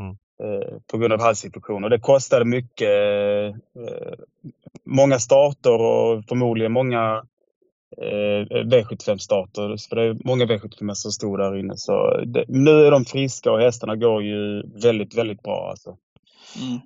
[0.00, 0.16] Mm.
[0.42, 1.84] Eh, på grund av halsinfektion.
[1.84, 2.88] Och det kostade mycket.
[2.88, 4.14] Eh,
[4.86, 7.22] många starter och förmodligen många
[8.02, 9.88] eh, V75-starter.
[9.88, 11.76] För det är många V75 som stod där inne.
[11.76, 15.96] Så det, nu är de friska och hästarna går ju väldigt, väldigt bra alltså.
[16.62, 16.80] Mm.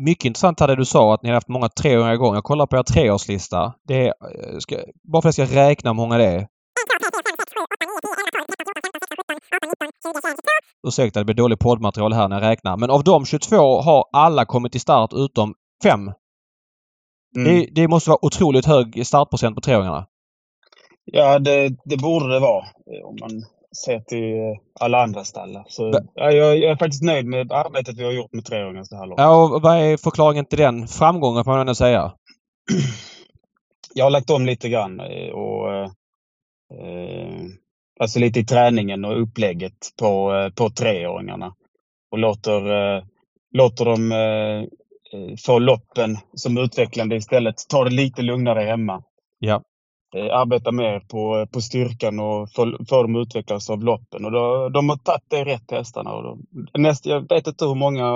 [0.00, 2.34] Mycket intressant här det du sa att ni har haft många treåringar igång.
[2.34, 3.74] Jag kollar på er treårslista.
[3.88, 4.14] Det är,
[4.58, 4.76] ska,
[5.12, 6.46] bara för att jag ska räkna hur många det är.
[10.86, 12.76] Ursäkta, det blir dåligt poddmaterial här när jag räknar.
[12.76, 16.00] Men av de 22 har alla kommit till start utom fem.
[17.36, 17.44] Mm.
[17.44, 20.06] Det, det, måste vara otroligt hög startprocent på treåringarna.
[21.04, 22.64] Ja, det, det borde det vara.
[23.04, 23.30] Om man
[23.84, 25.58] ser till alla andra stall.
[25.68, 28.96] Så, ja, jag, jag, är faktiskt nöjd med arbetet vi har gjort med treåringar så
[28.96, 29.20] här långt.
[29.20, 32.12] Ja, och vad är förklaringen till den framgången får man ändå säga?
[33.94, 35.00] Jag har lagt om lite grann
[35.32, 35.90] och eh,
[38.02, 41.54] Alltså lite i träningen och upplägget på, eh, på treåringarna.
[42.10, 43.04] Och låter, eh,
[43.52, 44.64] låter dem eh,
[45.46, 47.54] få loppen som utvecklande istället.
[47.68, 49.02] Ta det lite lugnare hemma.
[49.38, 49.62] Ja.
[50.16, 54.24] Eh, Arbeta mer på, eh, på styrkan och få, få dem att utvecklas av loppen.
[54.24, 56.12] Och då, de har tagit det rätt hästarna.
[56.12, 56.38] Och då,
[56.78, 58.06] näst, jag vet inte hur många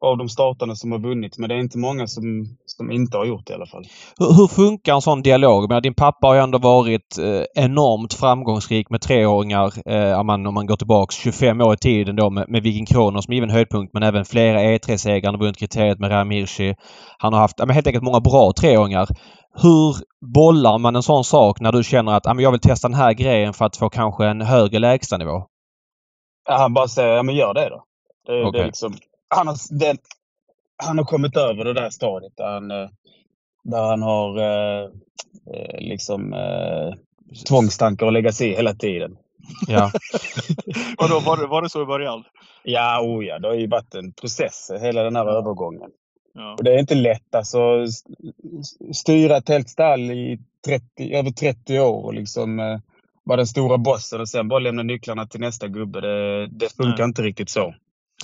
[0.00, 3.24] av de startarna som har vunnit men det är inte många som, som inte har
[3.24, 3.84] gjort det i alla fall.
[4.18, 5.68] Hur, hur funkar en sån dialog?
[5.68, 9.72] Men din pappa har ju ändå varit eh, enormt framgångsrik med treåringar.
[9.86, 12.86] Eh, om, man, om man går tillbaks 25 år i tiden då med, med Viking
[12.86, 15.24] Kronos som given höjdpunkt men även flera E3-segrar.
[15.24, 16.74] Han har vunnit kriteriet med Ramirci.
[17.18, 19.08] Han har haft ja, helt enkelt många bra treåringar.
[19.62, 19.96] Hur
[20.34, 23.52] bollar man en sån sak när du känner att jag vill testa den här grejen
[23.52, 25.46] för att få kanske en högre lägstanivå?
[26.48, 27.84] Ja, han bara säger, ja men gör det då.
[28.26, 28.58] Det, okay.
[28.58, 28.94] det är liksom,
[29.28, 29.96] han, har, det,
[30.84, 32.88] han har kommit över det där stadiet där han, eh,
[33.64, 34.84] där han har eh,
[35.54, 36.94] eh, liksom eh,
[37.48, 39.16] tvångstankar att lägga sig i hela tiden.
[39.68, 39.90] Ja.
[40.98, 42.24] Vadå, var, det, var det så i början?
[42.62, 45.90] Ja, oh ja, det har ju varit en process hela den här övergången.
[46.36, 46.54] Ja.
[46.58, 47.86] Och det är inte lätt alltså.
[48.92, 52.78] Styra ett helt stall i 30, över 30 år och liksom eh,
[53.24, 56.00] vara den stora bossen och sen bara lämna nycklarna till nästa gubbe.
[56.00, 57.04] Det, det funkar Nej.
[57.04, 57.74] inte riktigt så.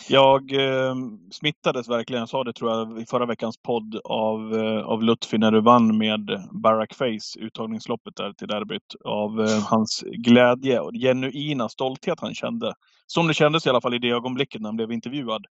[0.09, 0.95] Jag eh,
[1.31, 5.39] smittades verkligen, jag sa det tror jag i förra veckans podd, av, eh, av Lutfi
[5.39, 8.95] när du vann med Barack Face, uttagningsloppet där till derbyt.
[9.05, 12.75] Av eh, hans glädje och genuina stolthet han kände.
[13.07, 15.47] Som det kändes i alla fall i det ögonblicket när han blev intervjuad.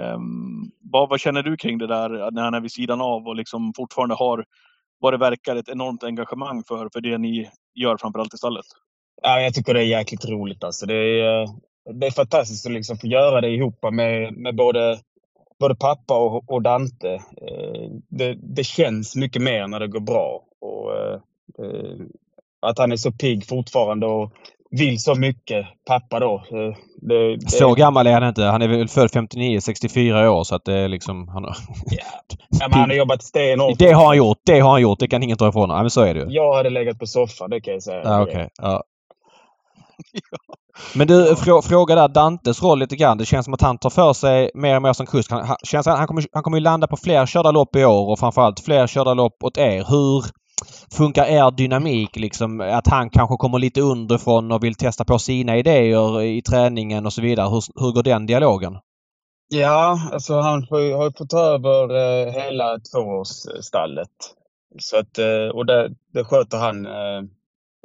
[0.00, 3.36] Um, vad, vad, känner du kring det där när han är vid sidan av och
[3.36, 4.44] liksom fortfarande har
[5.00, 8.66] vad det verkar ett enormt engagemang för, för det ni gör framförallt i stallet?
[9.22, 10.86] Ja, jag tycker det är jäkligt roligt alltså.
[10.86, 11.48] Det är, eh,
[11.94, 14.98] det är fantastiskt att liksom få göra det ihop med, med både,
[15.58, 17.14] både pappa och, och Dante.
[17.14, 20.44] Eh, det, det känns mycket mer när det går bra.
[20.60, 21.20] Och, eh,
[22.60, 24.32] att han är så pigg fortfarande och
[24.70, 26.44] vill så mycket, pappa då.
[27.00, 27.50] Det, det...
[27.50, 28.44] Så gammal är han inte.
[28.44, 31.28] Han är väl född 59, 64 år så att det är liksom...
[31.28, 31.56] Han har...
[31.86, 32.36] Ja.
[32.48, 33.78] ja men han har jobbat stenhårt.
[33.78, 34.38] Det har han gjort.
[34.44, 34.98] Det har han gjort.
[34.98, 35.76] Det kan ingen ta ifrån honom.
[35.76, 36.26] Ja, men så är det ju.
[36.28, 38.02] Jag hade legat på soffan, det kan jag säga.
[38.04, 38.48] Ja, okay.
[38.62, 38.82] ja.
[40.94, 43.18] Men du, frå, fråga där Dantes roll lite grann.
[43.18, 45.30] Det känns som att han tar för sig mer och mer som kusk.
[45.30, 48.10] Han, han, känns, han, kommer, han kommer ju landa på fler körda lopp i år
[48.10, 49.84] och framförallt fler körda lopp åt er.
[49.88, 50.24] Hur
[50.96, 52.60] funkar er dynamik liksom?
[52.60, 57.12] Att han kanske kommer lite underifrån och vill testa på sina idéer i träningen och
[57.12, 57.48] så vidare.
[57.48, 58.78] Hur, hur går den dialogen?
[59.52, 64.10] Ja, alltså han får, har ju fått över eh, hela tvåårsstallet.
[64.78, 67.22] Så att, eh, och det, det sköter han eh,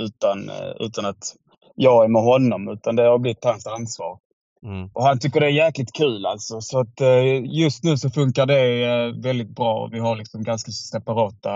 [0.04, 1.36] utan, utan att
[1.76, 4.20] jag är med honom, utan det har blivit hans ansvar.
[4.66, 4.90] Mm.
[4.94, 6.62] Och han tycker det är jäkligt kul alltså.
[6.62, 7.00] Så att
[7.44, 9.90] just nu så funkar det väldigt bra.
[9.92, 11.52] Vi har liksom ganska separata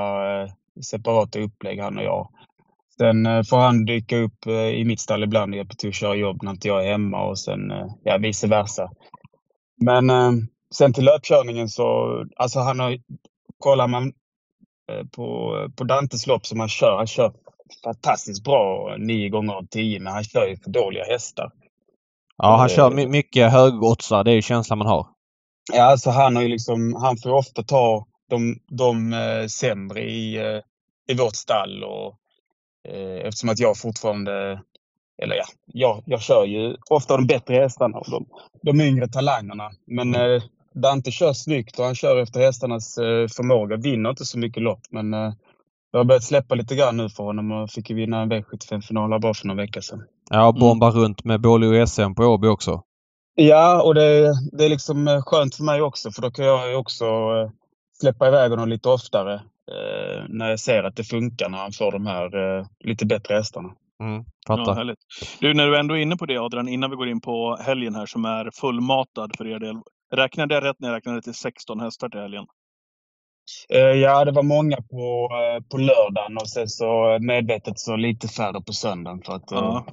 [0.83, 2.29] separata upplägg han och jag.
[2.99, 5.95] Sen eh, får han dyka upp eh, i mitt stall ibland och hjälpa till att
[5.95, 8.89] köra jobb när inte jag är hemma och sen eh, ja, vice versa.
[9.81, 10.11] Men
[10.75, 12.97] sen till löpkörningen så, alltså han har,
[13.57, 14.13] kollar man
[15.15, 17.33] på, på Dantes lopp som han kör, han kör
[17.83, 21.51] fantastiskt bra nio gånger av tio men han kör ju för dåliga hästar.
[22.37, 24.23] Ja, han kör mycket högoddsar.
[24.23, 25.07] Det är ju känslan man har.
[25.73, 29.13] Ja, alltså han har ju liksom, han får ofta ta de, de
[29.49, 30.61] sämre i,
[31.09, 31.83] i vårt stall.
[31.83, 32.15] Och,
[32.91, 34.61] eh, eftersom att jag fortfarande,
[35.21, 38.25] eller ja, jag, jag kör ju ofta de bättre hästarna och de,
[38.61, 39.69] de yngre talangerna.
[39.87, 40.43] Men eh,
[40.73, 43.77] Dante kör snyggt och han kör efter hästarnas eh, förmåga.
[43.77, 45.33] Vinner inte så mycket lopp men eh,
[45.91, 49.19] det har börjat släppa lite grann nu för honom och fick ju vinna en V75-final
[49.19, 50.03] bara för några veckor sedan.
[50.29, 51.01] Ja, och bomba mm.
[51.01, 52.83] runt med Bålio SM på Åby också.
[53.35, 56.69] Ja, och det, det är liksom eh, skönt för mig också för då kan jag
[56.69, 57.05] ju också
[58.01, 59.41] släppa iväg honom lite oftare
[59.71, 63.35] eh, när jag ser att det funkar när han får de här eh, lite bättre
[63.35, 63.69] hästarna.
[64.03, 64.99] Mm, Ja, härligt.
[65.39, 67.95] Du, när du ändå är inne på det Adrian, innan vi går in på helgen
[67.95, 69.75] här som är fullmatad för er del.
[70.15, 72.45] Räknade jag rätt när jag räknade till 16 hästar till helgen?
[73.69, 78.27] Eh, ja, det var många på, eh, på lördagen och sen så medvetet så lite
[78.27, 79.85] färre på söndagen för att Ja.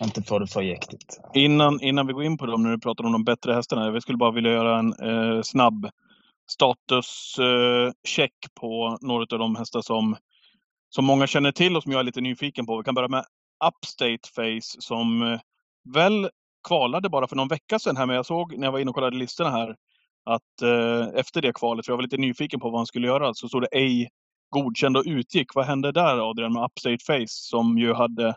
[0.00, 1.20] eh, inte få det för jäktigt.
[1.34, 3.90] Innan, innan vi går in på dem, när du pratar om de bättre hästarna.
[3.90, 5.90] Vi skulle bara vilja göra en eh, snabb
[6.50, 10.16] statuscheck eh, på några av de hästar som,
[10.88, 12.76] som många känner till och som jag är lite nyfiken på.
[12.76, 13.24] Vi kan börja med
[13.64, 15.40] Upstate Face som eh,
[15.94, 16.30] väl
[16.68, 18.94] kvalade bara för någon vecka sedan här, men jag såg när jag var inne och
[18.94, 19.76] kollade listorna här
[20.24, 23.34] att eh, efter det kvalet, för jag var lite nyfiken på vad han skulle göra,
[23.34, 24.08] så stod det ej
[24.50, 25.54] godkänd och utgick.
[25.54, 28.34] Vad hände där Adrian med Upstate Face som ju hade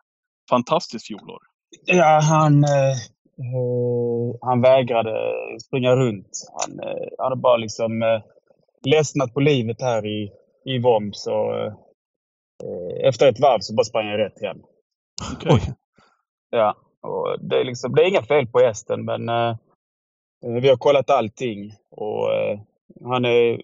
[0.50, 1.40] fantastiskt fjolår?
[1.86, 2.96] Ja, han, eh,
[4.42, 5.14] han vägrade
[5.68, 6.30] springa runt.
[6.54, 8.22] Han eh, hade bara liksom eh,
[8.86, 10.32] ledsnat på livet här i,
[10.66, 11.74] i Voms och eh,
[12.64, 14.58] eh, efter ett varv så bara sprang han rätt hem.
[15.36, 15.52] Okej.
[15.54, 15.74] Oj.
[16.50, 19.50] Ja, och det, är liksom, det är inga fel på hästen men eh,
[20.46, 22.60] eh, vi har kollat allting och eh,
[23.04, 23.62] han är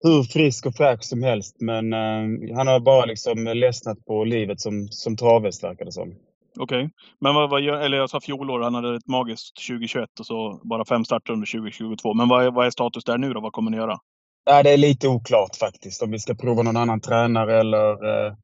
[0.00, 4.60] hur frisk och fräsch som helst men eh, han har bara liksom ledsnat på livet
[4.60, 6.14] som, som travhäst verkar det som.
[6.60, 6.90] Okej.
[7.20, 10.60] Men vad, vad gör, eller jag sa fjolår, han hade ett magiskt 2021 och så
[10.64, 12.14] bara fem starter under 2022.
[12.14, 13.40] Men vad är, vad är status där nu då?
[13.40, 13.98] Vad kommer ni göra?
[14.44, 18.34] Ja, det är lite oklart faktiskt om vi ska prova någon annan tränare eller, eh,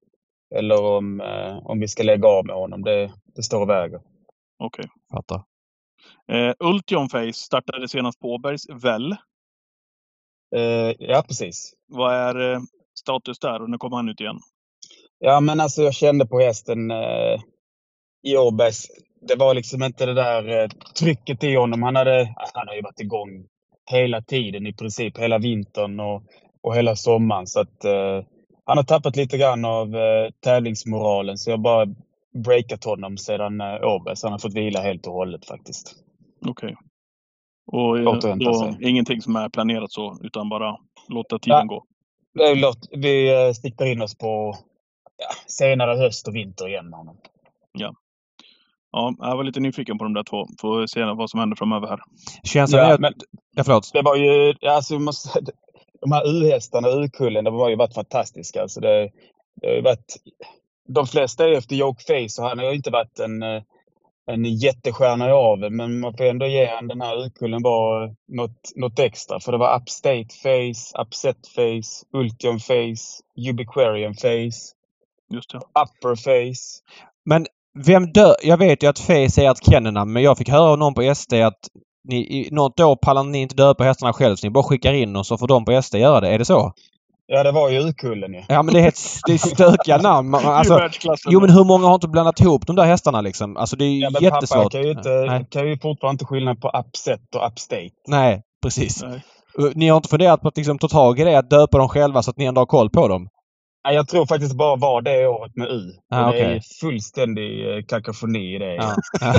[0.55, 2.83] eller om, eh, om vi ska lägga av med honom.
[2.83, 4.01] Det, det står och väger.
[4.59, 4.85] Okej.
[5.13, 5.43] Fattar.
[6.33, 9.13] Eh, Ultion Face startade senast på Åbergs, väl?
[10.57, 11.73] Eh, ja, precis.
[11.89, 12.61] Vad är eh,
[12.99, 13.63] status där?
[13.63, 14.39] Och nu kommer han ut igen.
[15.19, 17.41] Ja, men alltså jag kände på hästen eh,
[18.25, 18.87] i Åbergs.
[19.21, 20.69] Det var liksom inte det där eh,
[20.99, 21.83] trycket i honom.
[21.83, 23.47] Han, hade, han har ju varit igång
[23.91, 26.23] hela tiden i princip, hela vintern och,
[26.63, 27.47] och hela sommaren.
[27.47, 28.25] Så att eh,
[28.65, 31.39] han har tappat lite grann av eh, tävlingsmoralen.
[31.39, 31.87] Så jag har bara
[32.35, 34.23] breakat honom sedan eh, Åbergs.
[34.23, 35.95] Han har fått vila helt och hållet faktiskt.
[36.47, 36.77] Okej.
[37.67, 40.77] Och eh, då, ingenting som är planerat så, utan bara
[41.09, 41.65] låta tiden Ja.
[41.65, 41.85] gå.
[42.97, 44.57] Vi eh, siktar in oss på
[45.17, 47.17] ja, senare höst och vinter igen med honom.
[47.73, 47.95] Ja,
[49.19, 50.47] jag var lite nyfiken på de där två.
[50.61, 52.01] Får se vad som händer framöver här.
[52.45, 53.01] Känslan är Ja, att...
[53.01, 53.13] men
[53.57, 53.91] Ja, förlåt.
[53.93, 55.41] det var ju, ja, alltså, måste,
[56.01, 58.63] de här U-hästarna, U-kullen, de har ju varit fantastiska.
[58.63, 59.11] Alltså det,
[59.61, 60.17] det har ju varit,
[60.89, 63.63] de flesta är efter Joke Face och han har ju inte varit en, eh,
[64.27, 65.77] en jättestjärna i aveln.
[65.77, 69.41] Men man får ändå ge han den här U-kullen var något, något extra.
[69.41, 74.75] För det var Upstate Face, Upset Face, Ultion Face, Ubiquarian Face,
[75.31, 75.57] Just det.
[75.59, 76.83] Upper Face.
[77.25, 77.47] Men
[77.79, 78.35] vem dö...
[78.43, 81.15] Jag vet ju att Face är ert kennelnamn men jag fick höra av någon på
[81.15, 81.59] SD att
[82.09, 85.17] ni, i något år pallar ni inte döpa hästarna själv så ni bara skickar in
[85.17, 86.29] och så får de på SD göra det.
[86.29, 86.73] Är det så?
[87.27, 88.43] Ja, det var ju U-kullen ju.
[88.49, 90.35] Ja men det är, helt, det är stökiga namn.
[90.45, 90.89] Alltså,
[91.29, 93.57] jo men hur många har inte blandat ihop de där hästarna liksom?
[93.57, 94.73] Alltså det är ju Ja, men pappa jättesvårt.
[94.73, 95.47] kan ju, inte, Nej.
[95.51, 97.91] kan ju fortfarande inte skilja på Upset och Upstate.
[98.09, 99.03] Nej, precis.
[99.03, 99.25] Nej.
[99.75, 102.23] Ni har inte funderat på att liksom ta tag i det, att döpa dem själva
[102.23, 103.29] så att ni ändå har koll på dem?
[103.93, 105.93] Jag tror faktiskt bara var det året med U.
[106.11, 108.75] Ah, Och det är fullständig eh, kakafoni i det.
[108.75, 108.95] Ja.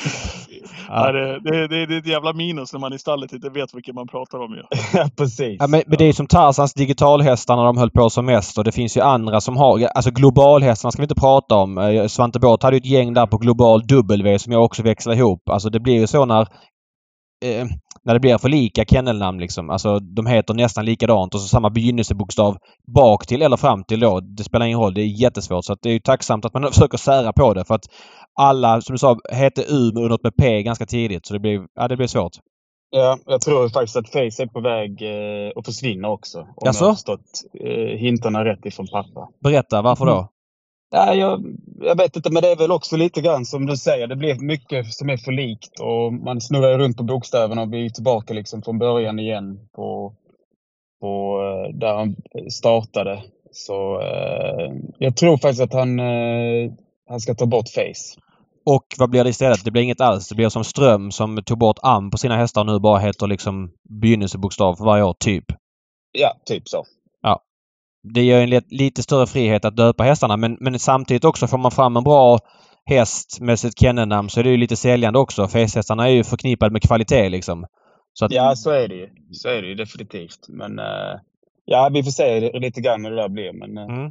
[0.88, 1.12] ja.
[1.12, 3.94] det, det, det, det är ett jävla minus när man i stallet inte vet vilken
[3.94, 4.62] man pratar om ju.
[4.98, 5.56] ja, precis.
[5.58, 8.64] Ja, men, men det är som Tarzans digitalhästar när de höll på som mest och
[8.64, 9.86] det finns ju andra som har...
[9.94, 11.78] Alltså globalhästarna ska vi inte prata om.
[11.78, 15.14] Eh, Svante Båth hade ju ett gäng där på Global W som jag också växlar
[15.14, 15.48] ihop.
[15.50, 16.40] Alltså det blir ju så när...
[17.44, 17.66] Eh,
[18.10, 19.70] när det blir för lika kennelnamn liksom.
[19.70, 22.56] Alltså de heter nästan likadant och så samma begynnelsebokstav
[22.94, 24.20] bak till eller fram till då.
[24.20, 24.94] Det spelar ingen roll.
[24.94, 25.64] Det är jättesvårt.
[25.64, 27.84] Så det är ju tacksamt att man försöker sära på det för att
[28.40, 31.26] alla, som du sa, hette U och något med P ganska tidigt.
[31.26, 32.32] Så det blir, ja, det blir svårt.
[32.90, 36.38] Ja, jag tror faktiskt att Face är på väg eh, att försvinna också.
[36.38, 36.84] Om Jaså?
[36.84, 37.30] jag har förstått
[37.60, 39.28] eh, hintarna rätt ifrån pappa.
[39.40, 40.28] Berätta, varför då?
[40.90, 44.06] Ja, jag, jag vet inte, men det är väl också lite grann som du säger.
[44.06, 47.90] Det blir mycket som är för likt och man snurrar runt på bokstäverna och blir
[47.90, 50.14] tillbaka liksom från början igen på,
[51.00, 52.16] på eh, där han
[52.50, 53.22] startade.
[53.52, 56.72] Så eh, jag tror faktiskt att han, eh,
[57.08, 58.20] han ska ta bort Face.
[58.64, 59.64] Och vad blir det istället?
[59.64, 60.28] Det blir inget alls.
[60.28, 63.70] Det blir som Ström som tog bort am på sina hästar nu bara heter liksom
[63.88, 65.44] begynnelsebokstav för varje år, typ.
[66.12, 66.84] Ja, typ så.
[68.02, 71.58] Det ger en li- lite större frihet att döpa hästarna men, men samtidigt också får
[71.58, 72.38] man fram en bra
[72.86, 75.48] häst med sitt kennelnamn så är det ju lite säljande också.
[75.48, 77.66] För hästhästarna är ju förknippade med kvalitet liksom.
[78.12, 79.08] Så att, Ja, så är det ju.
[79.32, 80.48] Så är det ju definitivt.
[80.48, 81.20] Men eh,
[81.64, 83.52] ja, vi får se lite grann hur det där blir.
[83.52, 84.10] Men eh, Mm.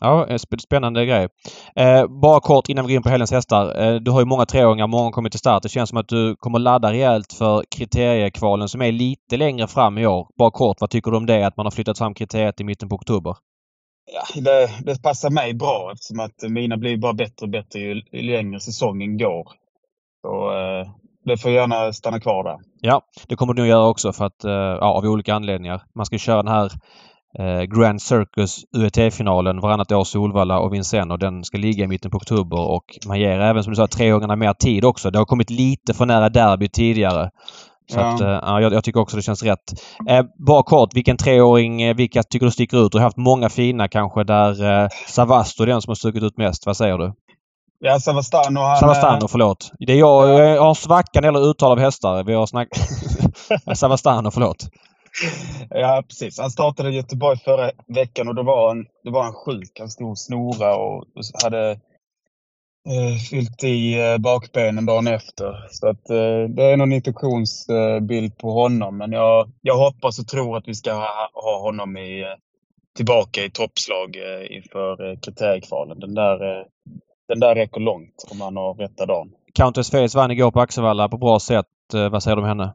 [0.00, 1.28] Ja, eh, sp- spännande grej.
[1.76, 3.82] Eh, bara kort innan vi går in på helgens hästar.
[3.82, 5.62] Eh, du har ju många treåringar, många kommit till start.
[5.62, 9.98] Det känns som att du kommer ladda rejält för kriteriekvalen som är lite längre fram
[9.98, 10.26] i år.
[10.38, 11.46] Bara kort, vad tycker du om det?
[11.46, 13.34] Att man har flyttat fram kriteriet i mitten på oktober?
[14.14, 18.02] ja, det, det passar mig bra eftersom att mina blir bara bättre och bättre ju,
[18.12, 19.48] ju längre säsongen går.
[20.22, 20.86] Så, eh,
[21.24, 22.58] det får gärna stanna kvar där.
[22.80, 25.82] Ja, det kommer du nog göra också för att, eh, ja, av olika anledningar.
[25.94, 26.70] Man ska köra den här
[27.76, 32.16] Grand Circus UET-finalen varannat år Solvalla och Vincennes och den ska ligga i mitten på
[32.16, 35.10] oktober och man ger även som du sa treåringarna mer tid också.
[35.10, 37.30] Det har kommit lite för nära derby tidigare.
[37.92, 38.14] Så Ja.
[38.14, 39.72] att, eh, ja, jag, jag tycker också det känns rätt.
[40.08, 42.92] Eh, bara kort, vilken treåring, eh, vilka tycker du sticker ut?
[42.92, 46.36] Du har haft många fina kanske där eh, Savasto är den som har stuckit ut
[46.36, 46.66] mest.
[46.66, 47.12] Vad säger du?
[47.84, 48.76] Ja, Savastano han...
[48.76, 49.70] Savastano, eh, förlåt.
[49.78, 52.24] Det är jag, jag har en svacka när det gäller uttal av hästar.
[52.24, 52.78] Vi har snackat...
[53.78, 54.56] Savastano, förlåt.
[55.70, 56.38] Ja, precis.
[56.38, 59.78] Han startade i Göteborg förra veckan och då var han, då var han sjuk.
[59.78, 61.04] Han stod och snora och
[61.42, 61.70] hade
[62.88, 65.68] eh, fyllt i eh, bakbenen dagen efter.
[65.70, 68.98] Så att eh, det är någon infektionsbild på honom.
[68.98, 72.26] Men jag, jag hoppas och tror att vi ska ha, ha honom i, eh,
[72.96, 76.00] tillbaka i toppslag eh, inför eh, kriteriekvalen.
[76.00, 76.64] Den där, eh,
[77.28, 79.32] den där räcker långt om han har rätta dagen.
[79.54, 81.66] Countess Face vann igår på Axevalla på bra sätt.
[81.94, 82.72] Eh, vad säger du om henne?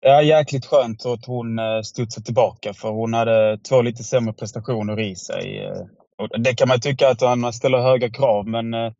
[0.00, 5.00] Ja, jäkligt skönt att hon eh, studsade tillbaka för hon hade två lite sämre prestationer
[5.00, 5.64] i sig.
[5.64, 5.82] Eh,
[6.18, 8.92] och det kan man tycka att han ställer höga krav men eh,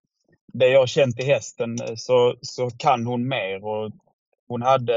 [0.52, 3.64] det jag har känt i hästen så, så kan hon mer.
[3.64, 3.92] Och
[4.48, 4.94] hon hade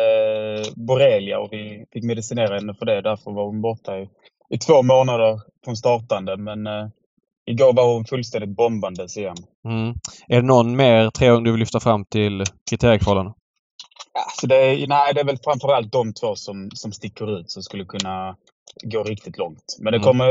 [0.75, 3.01] borrelia och vi fick medicinera henne för det.
[3.01, 4.09] Därför var hon borta i,
[4.49, 6.37] i två månader från startande.
[6.37, 6.87] Men eh,
[7.45, 9.37] igår var hon fullständigt bombandes igen.
[9.65, 9.95] Mm.
[10.27, 13.33] Är det någon mer treåring du vill lyfta fram till kriteriekvalen?
[14.41, 17.63] Så det, är, nej, det är väl framförallt de två som, som sticker ut som
[17.63, 18.35] skulle kunna
[18.83, 19.77] gå riktigt långt.
[19.79, 20.07] Men det Mm.
[20.07, 20.27] kommer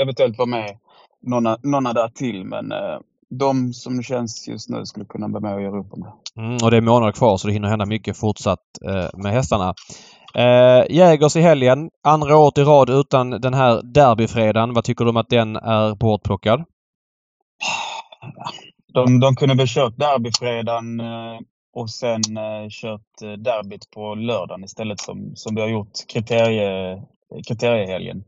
[0.00, 0.78] eventuellt vara med
[1.22, 2.44] några, några där till.
[2.44, 2.98] Men eh,
[3.30, 6.40] de som känns just nu skulle kunna vara med och göra upp om det.
[6.40, 9.74] Mm, och det är månader kvar så det hinner hända mycket fortsatt eh, med hästarna.
[10.34, 11.90] Eh, Jägers i helgen.
[12.04, 14.74] Andra året i rad utan den här derbyfredagen.
[14.74, 16.64] Vad tycker du om att den är bortplockad?
[18.94, 21.38] De, de kunde väl kört derbyfredagen eh,
[21.72, 27.02] och sen eh, kört eh, derbyt på lördagen istället som, som vi har gjort kriterie,
[27.48, 28.24] kriteriehelgen.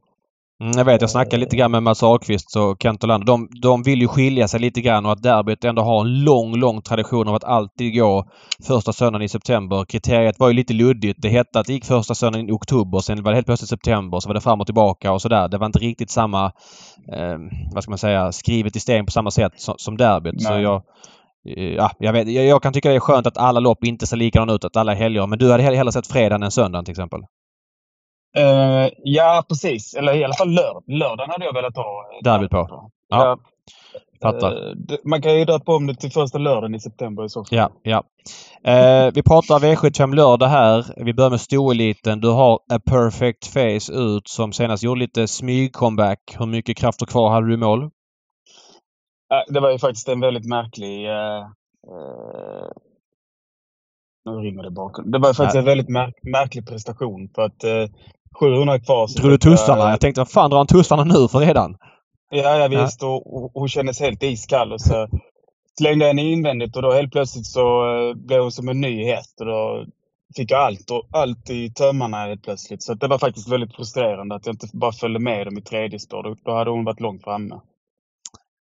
[0.63, 3.27] Mm, jag vet, jag snackade lite grann med Mats Ahlqvist och Kent Olander.
[3.27, 6.57] De, de vill ju skilja sig lite grann och att derbyt ändå har en lång,
[6.57, 8.25] lång tradition av att alltid gå
[8.67, 9.85] första söndagen i september.
[9.85, 11.23] Kriteriet var ju lite luddigt.
[11.23, 14.21] Det hette att det gick första söndagen i oktober, sen var det helt plötsligt september,
[14.21, 15.49] så var det fram och tillbaka och sådär.
[15.49, 16.45] Det var inte riktigt samma,
[17.13, 17.39] eh,
[17.75, 20.43] vad ska man säga, skrivet i sten på samma sätt som, som derbyt.
[20.43, 20.63] Så Nej.
[20.63, 20.83] jag, eh,
[21.45, 24.17] ja, jag, vet, jag, jag kan tycka det är skönt att alla lopp inte ser
[24.17, 25.27] likadana ut, att alla är helger.
[25.27, 27.21] Men du hade hell- hellre sett fredagen än söndagen till exempel?
[28.37, 29.95] Eh, ja, precis.
[29.95, 32.05] Eller i alla fall lörd, lördagen hade jag velat ha.
[32.15, 32.91] eh, Derbyt på.
[33.09, 33.39] Ja,
[34.23, 34.53] fattar.
[34.53, 37.45] Eh, det- Man kan ju döpa om det till första lördagen i september i så
[37.45, 37.59] fall.
[37.59, 38.03] Ja, ja.
[38.73, 40.85] Eh, vi pratar V75 lördag här.
[41.05, 42.21] Vi börjar med stoeliten.
[42.21, 46.19] Du har A Perfect Face ut som senast gjorde lite smyg-comeback.
[46.39, 47.91] Hur mycket krafter kvar hade du i mål?
[49.33, 51.07] Eh, Det var ju faktiskt en väldigt märklig...
[51.09, 51.39] eh,
[51.89, 52.69] eh,
[54.25, 55.11] nu ringer det bakom.
[55.11, 55.61] Det var ju faktiskt Nej.
[55.61, 57.87] en väldigt märk, märklig prestation för att eh,
[58.41, 59.07] 700 kvar.
[59.21, 59.91] Drog du jag- tussarna?
[59.91, 61.77] Jag tänkte, vad fan drar han tussarna nu för redan?
[62.31, 63.03] Ja, ja visst.
[63.03, 64.73] Och, och hon kändes helt iskall.
[64.73, 65.09] Och så
[65.79, 69.05] slängde jag henne invändigt och då helt plötsligt så eh, blev hon som en ny
[69.05, 69.41] häst.
[69.41, 69.87] Och då
[70.37, 72.83] fick jag allt, och, allt i tömmarna helt plötsligt.
[72.83, 75.99] Så det var faktiskt väldigt frustrerande att jag inte bara följde med dem i tredje
[75.99, 76.23] spår.
[76.23, 77.61] Då, då hade hon varit långt framme.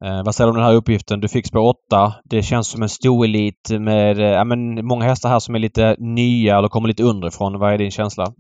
[0.05, 1.21] Eh, vad säger du om den här uppgiften?
[1.21, 2.15] Du fick spår 8.
[2.25, 6.59] Det känns som en stoelit med eh, men många hästar här som är lite nya
[6.59, 7.59] eller kommer lite underifrån.
[7.59, 8.33] Vad är din känsla?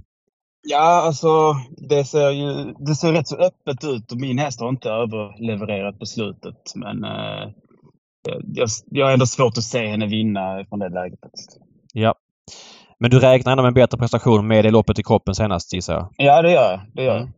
[0.62, 1.54] Ja, alltså
[1.88, 5.98] det ser ju det ser rätt så öppet ut och min häst har inte överlevererat
[5.98, 6.72] på slutet.
[6.74, 7.48] Men eh,
[8.54, 11.18] jag, jag har ändå svårt att se henne vinna från det läget.
[11.92, 12.14] Ja.
[13.00, 15.94] Men du räknar ändå med en bättre prestation med det loppet i kroppen senast gissar
[15.94, 16.08] jag?
[16.16, 16.80] Ja, det gör jag.
[16.94, 17.22] Det gör jag.
[17.22, 17.32] Mm.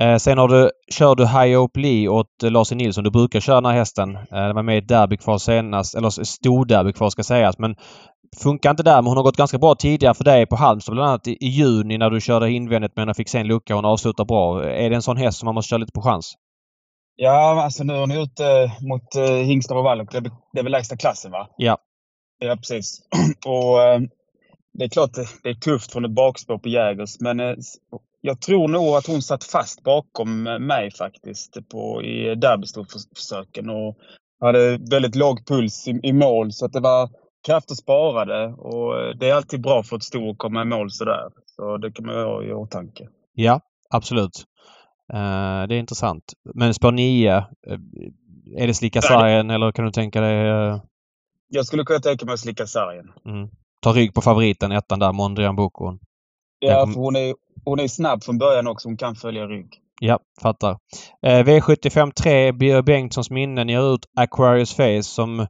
[0.00, 2.72] Eh, sen har du, kör du High Hope Lee åt eh, Lars.
[2.72, 3.04] Nilsson.
[3.04, 4.16] Du brukar köra den här hästen.
[4.16, 7.58] Eh, den var med i ett derby kvar senast, eller storderby kvar ska sägas.
[7.58, 7.76] Men
[8.42, 8.96] funkar inte där.
[8.96, 10.94] Men hon har gått ganska bra tidigare för dig på Halmstad.
[10.94, 13.82] Bland annat i, i juni när du körde invändigt men hon fick sen lucka och
[13.82, 14.64] hon avslutar bra.
[14.64, 16.34] Är det en sån häst som man måste köra lite på chans?
[17.16, 20.08] Ja, alltså nu har ni ute mot eh, Hingstar och Wallach.
[20.10, 21.48] Det, är det är väl lägsta klassen va?
[21.56, 21.78] Ja.
[22.38, 23.00] Ja, precis.
[23.46, 24.00] och eh,
[24.72, 25.10] det är klart
[25.42, 27.54] det, är tufft från ett bakspår på Jägers, men eh,
[28.26, 33.96] jag tror nog att hon satt fast bakom eh, mig faktiskt på, i derbystorförsöken och
[34.40, 37.10] hade väldigt låg puls i, i mål så att det var
[37.46, 40.90] krafter sparade och eh, det är alltid bra för ett sto att komma i mål
[40.90, 41.28] sådär.
[41.56, 43.08] Så det kan man ha i åtanke.
[43.34, 43.60] Ja,
[43.90, 44.44] absolut.
[45.12, 46.24] Eh, det är intressant.
[46.54, 47.36] Men spår 9.
[47.36, 47.42] eh,
[48.56, 50.80] är det slicka sargen eller kan du tänka dig eh,
[51.48, 53.12] Jag skulle kunna tänka mig att slicka sargen.
[53.26, 53.48] mm,
[53.82, 55.98] ta rygg på favoriten, ettan där, Mondrian Boko?
[56.58, 57.34] Ja, kom- för hon är,
[57.64, 58.88] hon är snabb från början också.
[58.88, 59.80] Hon kan följa rygg.
[60.00, 60.78] Ja, fattar.
[61.26, 63.64] Eh, V75 3, Birger Bengtssons minne.
[63.64, 65.46] Ni har ut Aquarius Face som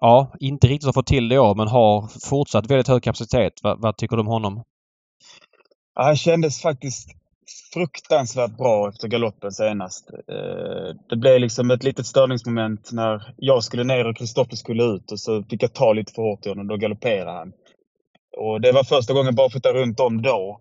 [0.00, 3.52] ja, inte riktigt har fått till det i år men har fortsatt väldigt hög kapacitet.
[3.62, 4.62] vad, vad tycker du om honom?
[5.94, 7.08] Ja, han kändes faktiskt
[7.72, 10.10] fruktansvärt bra efter galoppen senast.
[10.10, 15.12] Eh, det blev liksom ett litet störningsmoment när jag skulle ner och Kristoffer skulle ut
[15.12, 16.68] och så fick jag ta lite för hårt i honom.
[16.68, 17.52] Då galopperade han.
[18.36, 20.60] Och det var första gången barfota runt om då.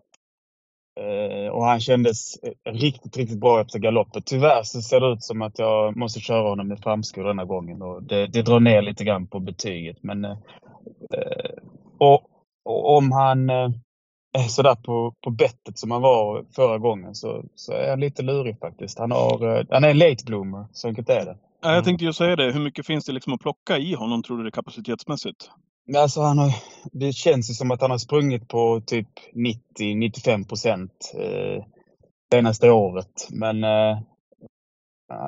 [1.00, 4.22] Eh, och han kändes riktigt, riktigt bra efter galoppen.
[4.26, 7.82] Tyvärr så ser det ut som att jag måste köra honom med framskor denna gången.
[7.82, 9.98] Och det, det drar ner lite grann på betyget.
[10.02, 10.36] Men, eh,
[12.00, 12.22] och,
[12.66, 13.50] och om han
[14.38, 18.22] är sådär på, på bettet som han var förra gången så, så är han lite
[18.22, 19.00] lurig faktiskt.
[19.00, 21.38] Han, har, han är en late bloomer, så enkelt är det.
[21.62, 22.52] Ja, jag tänkte ju säga det.
[22.52, 25.50] Hur mycket finns det liksom att plocka i honom, tror du, det kapacitetsmässigt?
[25.98, 26.56] Alltså han har,
[26.92, 29.08] det känns ju som att han har sprungit på typ
[29.80, 31.64] 90-95 procent eh,
[32.32, 33.28] senaste året.
[33.30, 33.98] Men eh,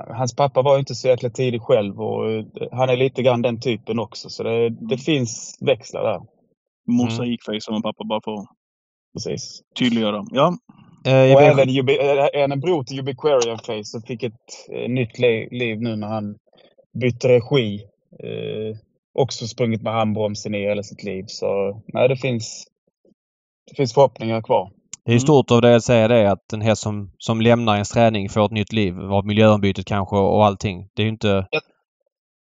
[0.08, 3.60] hans pappa var inte så jäkla tidig själv och eh, han är lite grann den
[3.60, 4.30] typen också.
[4.30, 4.98] Så det, det mm.
[4.98, 6.22] finns växlar där.
[6.88, 8.48] Mosaikface som en pappa bara får
[9.14, 9.62] Precis.
[9.80, 10.26] tydliggöra.
[10.32, 10.58] Ja.
[11.06, 15.20] Eh, och även Ubi, eh, en bror till Ubiquarian Face som fick ett eh, nytt
[15.52, 16.36] liv nu när han
[16.94, 17.84] bytte regi.
[18.24, 18.78] Eh,
[19.14, 21.24] också sprungit med handbromsen i hela sitt liv.
[21.28, 22.68] Så nej, det finns,
[23.70, 24.72] det finns förhoppningar kvar.
[25.06, 27.90] Det är stort av dig att säga det att en häst som, som lämnar ens
[27.90, 30.90] träning får ett nytt liv av miljöombytet kanske och allting.
[30.94, 31.28] Det är ju inte...
[31.28, 31.62] Jag,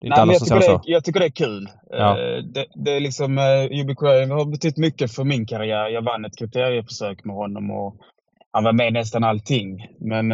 [0.00, 0.80] det är inte nej, alla som säger så.
[0.84, 1.68] jag tycker det är kul.
[1.90, 2.16] Ja.
[2.16, 5.88] Uh, det, det, är liksom, uh, Ubiquarian har betytt mycket för min karriär.
[5.88, 7.96] Jag vann ett kriterieförsök med honom och
[8.52, 9.86] han var med nästan allting.
[10.00, 10.32] Men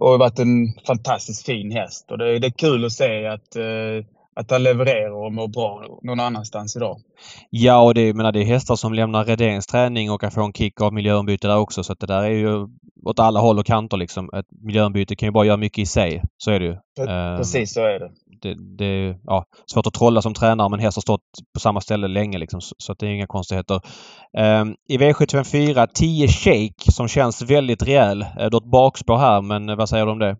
[0.00, 2.10] och har varit en fantastiskt fin häst.
[2.10, 3.56] Och det, det är kul att se att
[4.36, 7.00] att han levererar och mår bra någon annanstans idag.
[7.50, 10.52] Ja, och det, menar, det är hästar som lämnar Redéns träning och kan få en
[10.52, 11.82] kick av miljöombyte där också.
[11.82, 12.66] Så det där är ju
[13.04, 14.30] åt alla håll och kanter liksom.
[14.36, 16.22] Ett miljöombyte kan ju bara göra mycket i sig.
[16.38, 16.72] Så är det ju.
[17.08, 18.10] Ehm, precis så är det.
[18.42, 21.20] Det, det ja, svårt att trolla som tränare men häst har stått
[21.54, 22.60] på samma ställe länge liksom.
[22.60, 23.80] Så, så det är inga konstigheter.
[24.38, 28.18] Um, I V754 10 Shake som känns väldigt rejäl.
[28.18, 30.36] Du har ett bakspår här men vad säger du om det?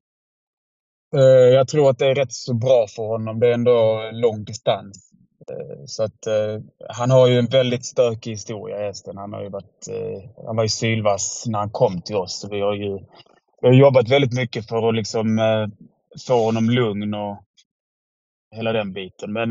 [1.15, 3.41] Eh, jag tror att det är rätt så bra för honom.
[3.41, 5.11] Det är ändå lång distans.
[5.51, 9.17] Eh, så att eh, han har ju en väldigt stökig historia hästen.
[9.17, 9.89] Han har ju varit,
[10.47, 12.41] han var ju sylvass när han kom till oss.
[12.41, 12.99] Så vi har ju
[13.61, 15.39] vi har jobbat väldigt mycket för att liksom
[16.27, 17.39] få honom lugn och
[18.57, 19.33] hela den biten.
[19.33, 19.51] Men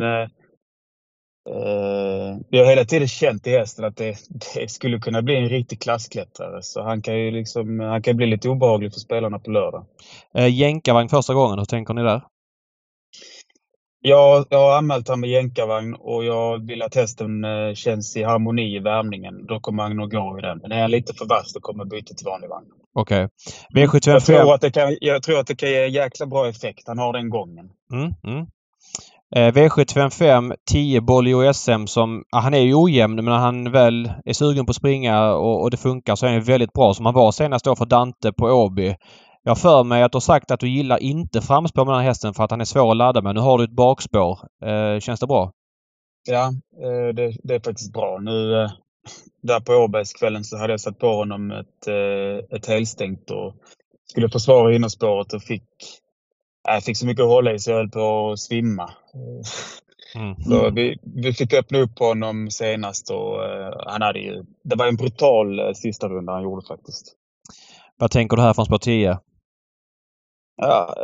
[1.49, 4.17] Uh, vi har hela tiden känt i hästen att det,
[4.55, 6.61] det, skulle kunna bli en riktig klassklättrare.
[6.61, 9.85] Så han kan ju liksom, han kan bli lite obehaglig för spelarna på lördag.
[10.37, 12.21] Uh, jänkarvagn första gången, hur tänker ni där?
[14.07, 18.23] Ja, jag har anmält honom med jänkarvagn och jag vill att hästen uh, känns i
[18.23, 19.45] harmoni i värmningen.
[19.45, 20.59] Då kommer han nog gå i den.
[20.61, 22.67] Men är han lite för vass då kommer jag byta till vanlig vagn.
[22.93, 23.27] Okej.
[23.73, 23.85] Okay.
[23.85, 24.11] V755...
[24.11, 26.87] Jag tror, att det kan, jag tror att det kan ge jäkla bra effekt.
[26.87, 27.69] Han har den gången.
[27.93, 28.47] Mm, mm.
[29.35, 34.11] Eh, V755 10 Bolio SM som, ja, han är ju ojämn men när han väl
[34.25, 37.05] är sugen på att springa och, och det funkar så är han väldigt bra som
[37.05, 38.95] han var senast då för Dante på Åby.
[39.43, 42.01] Jag har för mig att du har sagt att du gillar inte framspår med den
[42.01, 43.35] här hästen för att han är svår att ladda med.
[43.35, 44.39] Nu har du ett bakspår.
[44.65, 45.51] Eh, känns det bra?
[46.29, 46.47] Ja,
[46.83, 48.19] eh, det, det, är faktiskt bra.
[48.21, 48.71] Nu eh,
[49.41, 53.53] där på Åbergskvällen så hade jag satt på honom ett, eh, ett helstängt och
[54.09, 55.63] skulle försvara innerspåret och fick
[56.65, 58.91] jag fick så mycket att hålla i så jag höll på att svimma.
[60.15, 60.35] Mm.
[60.35, 64.75] Så vi, vi fick öppna upp på honom senast och uh, han hade ju, det
[64.75, 67.15] var en brutal uh, sista runda han gjorde faktiskt.
[67.97, 69.19] Vad tänker du här från spår 10?
[70.55, 70.95] Ja,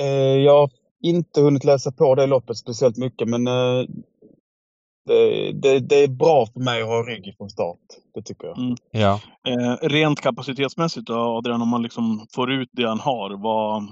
[0.00, 0.04] uh,
[0.44, 0.70] jag har
[1.02, 3.46] inte hunnit läsa på det loppet speciellt mycket men
[5.10, 7.78] det, det, det, är bra för mig att ha rygg från start.
[8.14, 8.58] Det tycker jag.
[8.58, 8.76] Mm.
[8.90, 9.20] Ja.
[9.48, 13.88] Eh, rent kapacitetsmässigt då, Adrian, om man liksom får ut det han har, vad,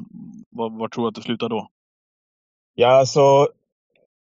[0.50, 1.68] vad, vad tror du att det slutar då?
[2.74, 3.48] Ja, alltså.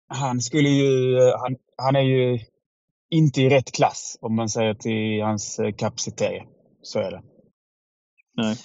[0.08, 2.38] Han skulle ju, han, han är ju
[3.10, 6.42] inte i rätt klass om man säger till hans eh, kapacitet.
[6.82, 7.22] Så är det.
[8.36, 8.56] Nej.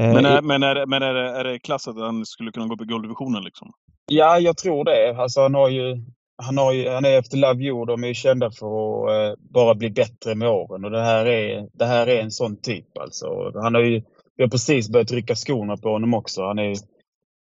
[0.00, 2.66] Eh, men, är, men, är, men är, det, är det klass att han skulle kunna
[2.66, 3.72] gå på gulddivisionen liksom?
[4.06, 5.16] Ja, jag tror det.
[5.16, 6.04] Alltså han har ju
[6.42, 9.44] han, har ju, han är efter Love You, de är ju kända för att eh,
[9.54, 12.98] bara bli bättre med åren och det här är, det här är en sån typ
[12.98, 13.52] alltså.
[13.54, 14.02] Han har ju,
[14.36, 16.42] vi har precis börjat rycka skorna på honom också.
[16.42, 16.76] Han är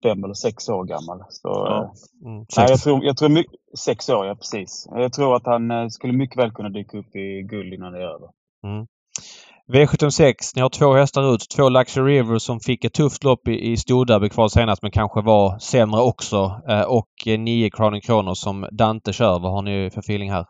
[0.03, 1.23] fem eller sex år gammal.
[1.29, 1.93] Så, ja.
[2.25, 3.43] Eh, mm, nej, jag tror, jag tror
[3.77, 4.87] sex år, ja precis.
[4.91, 7.99] Jag tror att han eh, skulle mycket väl kunna dyka upp i guld innan det
[7.99, 8.29] är över.
[8.63, 8.87] Mm.
[9.71, 10.33] V76.
[10.55, 11.49] Ni har två hästar ut.
[11.55, 15.59] Två Luxury River som fick ett tufft lopp i, i Storderby senast men kanske var
[15.59, 16.61] sämre också.
[16.69, 19.39] Eh, och eh, nio Crown Kronos som Dante kör.
[19.39, 20.45] Vad har ni för feeling här?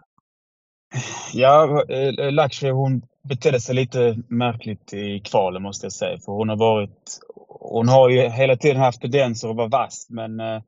[1.33, 6.17] Ja, eh, eh, Luxury hon betedde sig lite märkligt i kvalen måste jag säga.
[6.25, 7.19] För hon har varit...
[7.59, 10.61] Hon har ju hela tiden haft tendenser att vara vass men eh,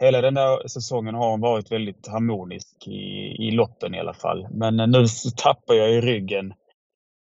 [0.00, 4.46] hela den där säsongen har hon varit väldigt harmonisk i, i loppen i alla fall.
[4.50, 5.06] Men eh, nu
[5.36, 6.54] tappar jag i ryggen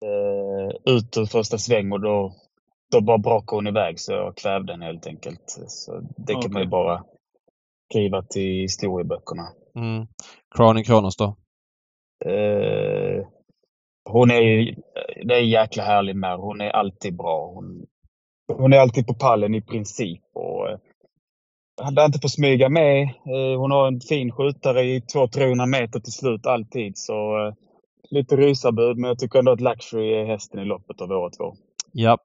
[0.04, 2.32] eh, ut ur första sväng och då,
[2.92, 5.42] då bara brakade hon iväg så jag kvävde henne helt enkelt.
[5.66, 7.04] Så det kan man ju bara
[7.90, 9.48] skriva till historieböckerna.
[9.76, 10.06] Mm.
[10.84, 11.36] Kronos då?
[12.24, 13.26] Eh,
[14.04, 14.74] hon är ju,
[15.24, 16.38] det är en jäkla härlig med.
[16.38, 17.52] Hon är alltid bra.
[17.54, 17.86] Hon,
[18.52, 20.22] hon är alltid på pallen i princip.
[20.34, 20.78] Och, eh,
[21.82, 23.02] hade inte fått smyga med.
[23.02, 26.98] Eh, hon har en fin skjutare i 200-300 meter till slut alltid.
[26.98, 27.54] Så eh,
[28.10, 31.54] lite rysarbud, men jag tycker ändå att Luxury är hästen i loppet av våra två.
[31.92, 32.18] Ja,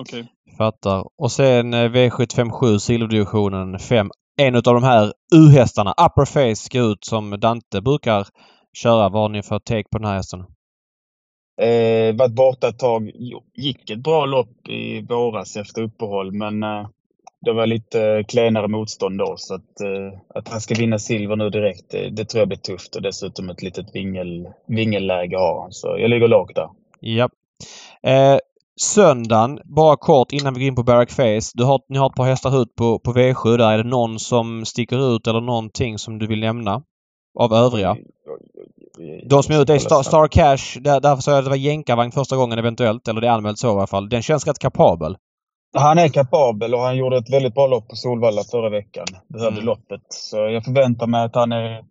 [0.00, 0.26] Okej.
[0.58, 1.04] fattar.
[1.18, 4.10] Och sen eh, V757 silverdivisionen 5.
[4.38, 8.26] En av de här U-hästarna, Upper Face, ska ut som Dante brukar
[8.82, 9.08] köra.
[9.08, 10.40] Vad har ni för take på den här hästen?
[11.60, 13.10] Eh, varit borta ett tag.
[13.54, 16.88] Gick ett bra lopp i våras efter uppehåll, men eh,
[17.44, 19.34] det var lite klenare motstånd då.
[19.36, 22.58] Så att, eh, att han ska vinna silver nu direkt, det, det tror jag blir
[22.58, 22.96] tufft.
[22.96, 25.72] Och dessutom ett litet vingel, vingelläge har han.
[25.72, 26.68] Så jag ligger lågt där.
[27.00, 27.28] Ja.
[28.02, 28.38] Eh,
[28.80, 31.50] söndagen, bara kort innan vi går in på Barrack Face.
[31.54, 33.72] Du har, ni har ett par hästar ut på, på V7 där.
[33.72, 36.82] Är det någon som sticker ut eller någonting som du vill nämna?
[37.38, 37.96] Av övriga?
[39.24, 40.80] De som är ute är Star, Star Cash.
[40.80, 43.08] Där, därför sa jag att det var jänkarvagn första gången eventuellt.
[43.08, 44.08] Eller det är anmält så i alla fall.
[44.08, 45.16] Den känns rätt kapabel.
[45.74, 49.06] Han är kapabel och han gjorde ett väldigt bra lopp på Solvalla förra veckan.
[49.28, 49.66] Behövde Mm.
[49.66, 50.00] loppet.
[50.08, 51.84] Så jag förväntar mig att han är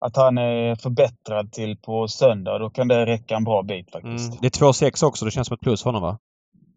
[0.00, 2.58] att han är förbättrad till på söndag.
[2.58, 4.12] Då kan det räcka en bra bit Mm.
[4.16, 4.40] faktiskt.
[4.42, 5.24] Det är 2,6 också.
[5.24, 6.18] Det känns som ett plus för honom va?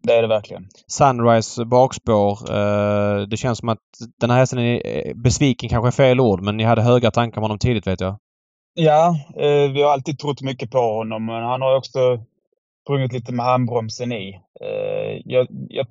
[0.02, 0.68] Det är det verkligen.
[0.86, 2.38] Sunrise bakspår.
[2.50, 3.78] Eh, det känns som att
[4.20, 7.36] den här hästen är eh, besviken kanske är fel ord men ni hade höga tankar
[7.38, 8.16] om honom tidigt vet jag.
[8.74, 11.98] Ja, eh, vi har alltid trott mycket på honom, men han har också
[12.84, 14.40] sprungit lite med handbromsen i.
[15.24, 15.86] Jag, jag,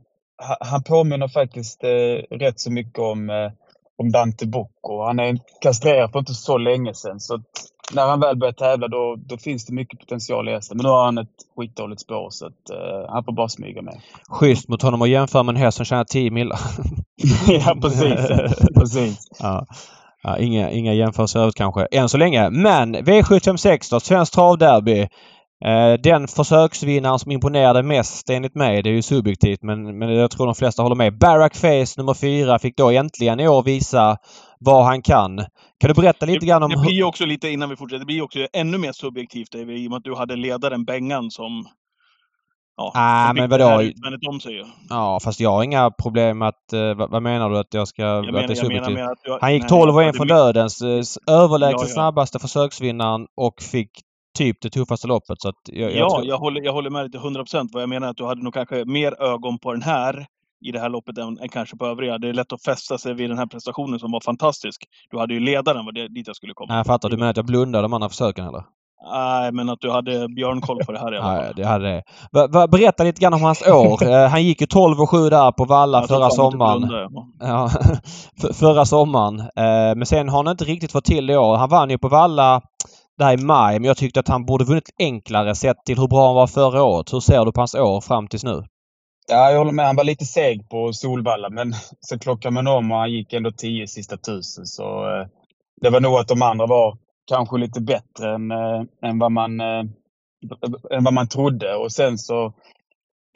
[0.60, 3.52] han påminner faktiskt eh, rätt så mycket om, eh,
[3.98, 5.06] om Dante Bocco.
[5.06, 7.42] Han är kastrerad för inte så länge sedan, så
[7.94, 10.78] när han väl börjar tävla då, då finns det mycket potential i hästen.
[10.78, 11.28] Men nu har han ett
[11.58, 14.02] skitdåligt spår, så att, eh, han får bara smyga med.
[14.30, 16.60] Schysst mot honom att jämföra med en häst som tjänar 10 millar.
[17.48, 18.28] ja, precis.
[18.76, 19.28] precis.
[19.40, 19.66] Ja.
[20.24, 22.50] Ja, inga, inga jämförelser övrigt kanske än så länge.
[22.50, 25.08] Men V756 då, Svenskt travderby.
[25.66, 30.32] Eh, den försöksvinnaren som imponerade mest enligt mig, det är ju subjektivt men, men jag
[30.32, 31.18] tror de flesta håller med.
[31.18, 34.18] Barack Face nummer fyra fick då äntligen i år visa
[34.60, 35.38] vad han kan.
[35.80, 38.22] Kan du berätta lite grann om Det blir också lite, innan vi fortsätter, det blir
[38.22, 41.66] också ännu mer subjektivt David, i och med att du hade ledaren Bengan som...
[42.80, 43.78] Ja, Ah, som men vadå?
[43.82, 44.66] det om sig ju.
[44.89, 46.74] Ja, fast jag har inga problem med att...
[46.74, 48.01] eh, vad, vad menar du att jag ska...
[48.03, 48.93] Jag att menar, det är jag menar subjektivt?
[48.95, 50.82] med att du, Han gick nej, 12 och jag 1 från dödens.
[50.82, 51.93] eh, Överlägset Ja, ja.
[51.93, 53.91] snabbaste försöksvinnaren och fick
[54.38, 55.42] typ det tuffaste loppet.
[55.42, 57.70] Så jag, jag ja, tror- jag håller, jag håller med dig till 100 procent.
[57.74, 60.26] Vad jag menar är att du hade nog kanske mer ögon på den här
[60.66, 62.18] i det här loppet än, än kanske på övriga.
[62.18, 64.82] Det är lätt att fästa sig vid den här prestationen som var fantastisk.
[65.12, 66.68] Du hade ju ledaren, var det dit jag skulle komma.
[66.74, 67.10] Nej, jag fattar.
[67.10, 68.64] Du menar att jag blundade de andra försöken eller?
[69.14, 71.54] Nej, men att du hade björnkoll på det här i alla Nej, fall.
[71.56, 72.04] det hade det.
[72.48, 74.04] Va- Berätta lite grann om hans år.
[74.10, 76.78] Eh, Han gick ju 12 och 7 där på Valla Jag förra sommaren.
[76.82, 77.10] blunda, ja.
[77.40, 77.70] Ja,
[78.42, 79.40] för- förra sommaren.
[79.40, 81.58] Eh, Men sen har han inte riktigt fått till det i år.
[81.58, 82.62] Han vann ju på Valla
[83.18, 86.26] där i maj, men jag tyckte att han borde vunnit enklare sett till hur bra
[86.28, 87.13] han var förra året.
[87.13, 88.63] Hur ser du på hans år fram tills nu?
[89.28, 89.86] Ja, jag håller med.
[89.86, 93.51] Han var lite seg på Solvalla, men så klockade man om och han gick ändå
[93.51, 94.65] 10 sista tusen.
[94.65, 95.28] Så eh,
[95.82, 96.97] det var nog att de andra var
[97.28, 99.84] kanske lite bättre än, eh, än, vad, man, eh,
[100.91, 101.76] än vad man trodde.
[101.76, 102.53] Och sen så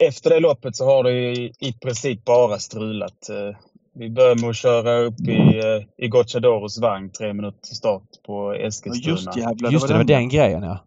[0.04, 3.28] efter det loppet så har det i, i princip bara strulat.
[3.28, 3.56] Eh,
[3.94, 8.02] vi började med att köra upp i, eh, i Gocciadoros vagn tre minuter till start
[8.26, 9.14] på Ja, Eskilstuna.
[9.14, 10.84] just jävlar, Just det, det var den grejen ja.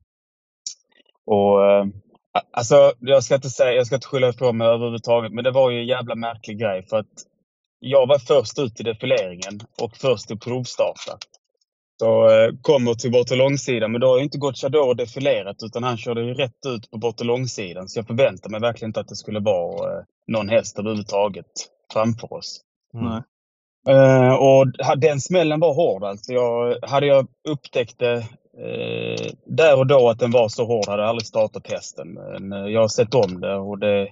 [1.25, 1.85] Och, eh,
[2.51, 5.71] alltså, jag ska inte säga, jag ska inte skylla ifrån mig överhuvudtaget, men det var
[5.71, 7.13] ju en jävla märklig grej för att
[7.79, 11.17] jag var först ut i defileringen och först att provstarta.
[11.99, 15.83] Så eh, kommer till bort och långsidan, men då har ju inte Gocciador defilerat utan
[15.83, 17.87] han körde ju rätt ut på bort och långsidan.
[17.87, 21.51] Så jag förväntade mig verkligen inte att det skulle vara eh, någon häst överhuvudtaget
[21.93, 22.61] framför oss.
[22.95, 23.09] Mm.
[23.09, 23.21] Nej.
[23.87, 24.67] Eh, och
[24.97, 26.33] den smällen var hård alltså.
[26.33, 28.13] Jag, hade jag upptäckt det
[28.57, 32.13] eh, där och då att den var så hård hade jag aldrig startat hästen.
[32.13, 34.07] Men eh, jag har sett om det och det,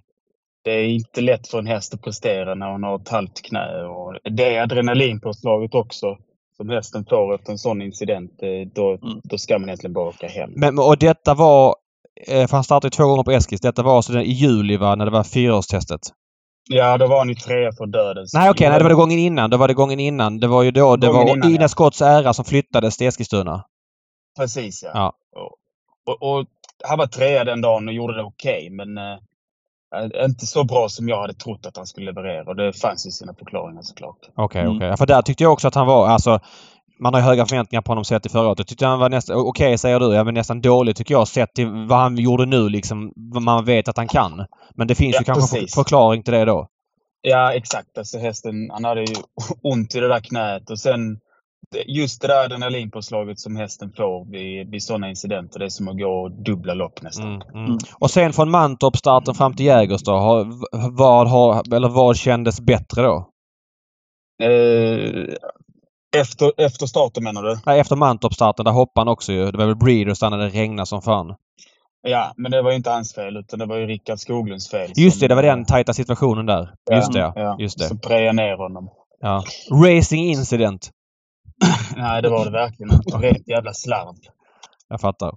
[0.63, 3.83] det är inte lätt för en häst att prestera när hon har ett halvt knä.
[3.83, 6.17] Och det adrenalinpåslaget också
[6.57, 8.31] som hästen får efter en sån incident,
[8.75, 9.21] då, Mm.
[9.23, 10.51] då ska man egentligen bara åka hem.
[10.55, 11.75] Men, och detta var...
[12.27, 13.61] För han startade två gånger på Eskils.
[13.61, 16.01] Detta var alltså i juli va, när det var fyraårstestet?
[16.69, 18.25] Ja, då var han ju trea för döden.
[18.33, 19.49] Nej okej, nej det var det gången innan.
[19.49, 20.39] Det var det gången innan.
[20.39, 21.67] Det var ju då det Gången var innan, Ina ja.
[21.67, 23.63] Scotts ära som flyttades till Eskilstuna.
[24.37, 24.89] Precis ja.
[24.93, 25.13] Ja.
[25.35, 26.45] Och, och, och
[26.83, 29.13] han var trea den dagen och gjorde det okej, men eh,
[29.95, 32.43] eh, inte så bra som jag hade trott att han skulle leverera.
[32.49, 34.17] Och det fanns ju sina förklaringar såklart.
[34.21, 34.75] Okej, okay, Mm.
[34.77, 34.87] okej.
[34.87, 34.97] Okay.
[34.97, 36.39] För där tyckte jag också att han var, alltså
[37.03, 38.59] man har ju höga förväntningar på honom sett i förra året.
[38.59, 41.27] Jag tyckte han var nästan, okej okay, säger du, ja men nästan dålig tycker jag
[41.27, 43.13] sett till vad han gjorde nu liksom.
[43.15, 44.45] Vad man vet att han kan.
[44.75, 45.75] Men det finns Ja, ju kanske precis.
[45.75, 46.67] förklaring till det då.
[47.21, 47.97] Ja, exakt.
[47.97, 49.15] Alltså hästen, han hade ju
[49.63, 51.19] ont i det där knät och sen
[51.87, 55.59] just det där adrenalinpåslaget som hästen får vid, vid sådana incidenter.
[55.59, 57.41] Det är som att gå dubbla lopp nästan.
[57.41, 57.77] Mm, mm.
[57.99, 60.11] Och sen från Mantorp-starten fram till Jägers då.
[60.11, 60.47] Har,
[60.97, 63.29] vad, har, eller vad kändes bättre då?
[64.43, 65.35] Eh,
[66.17, 67.57] efter, efter starten menar du?
[67.65, 69.51] Nej, efter Mantorp-starten, där hoppade han också ju.
[69.51, 71.35] Det var väl Breeders där när det regnade som fan.
[72.01, 74.91] Ja, men det var ju inte hans fel utan det var ju Rickard Skoglunds fel.
[74.95, 76.73] Just det, det var den tajta situationen där.
[76.89, 77.33] Ja, Just det, ja.
[77.35, 77.87] ja, Just det.
[77.87, 78.89] Som prejade ner honom.
[79.21, 79.43] Ja.
[79.85, 80.89] Racing incident.
[81.97, 83.17] Nej, det var det verkligen inte.
[83.17, 84.15] Rätt jävla slarv.
[84.89, 85.31] Jag fattar.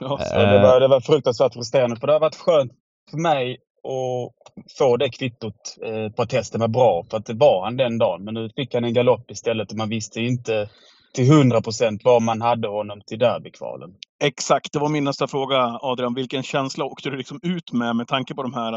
[0.00, 1.96] Ja, Så det, var, det var fruktansvärt frustrerande.
[1.96, 2.72] För det har varit skönt
[3.10, 7.04] för mig att få det kvittot eh, på att hästen var bra.
[7.10, 8.24] För att det var han den dagen.
[8.24, 10.68] Men nu fick han en galopp istället och man visste inte
[11.14, 13.94] till 100 procent var man hade honom till derbykvalen.
[14.22, 16.14] Exakt, det var min nästa fråga Adrian.
[16.14, 18.72] Vilken känsla åkte du liksom ut med med tanke på de här,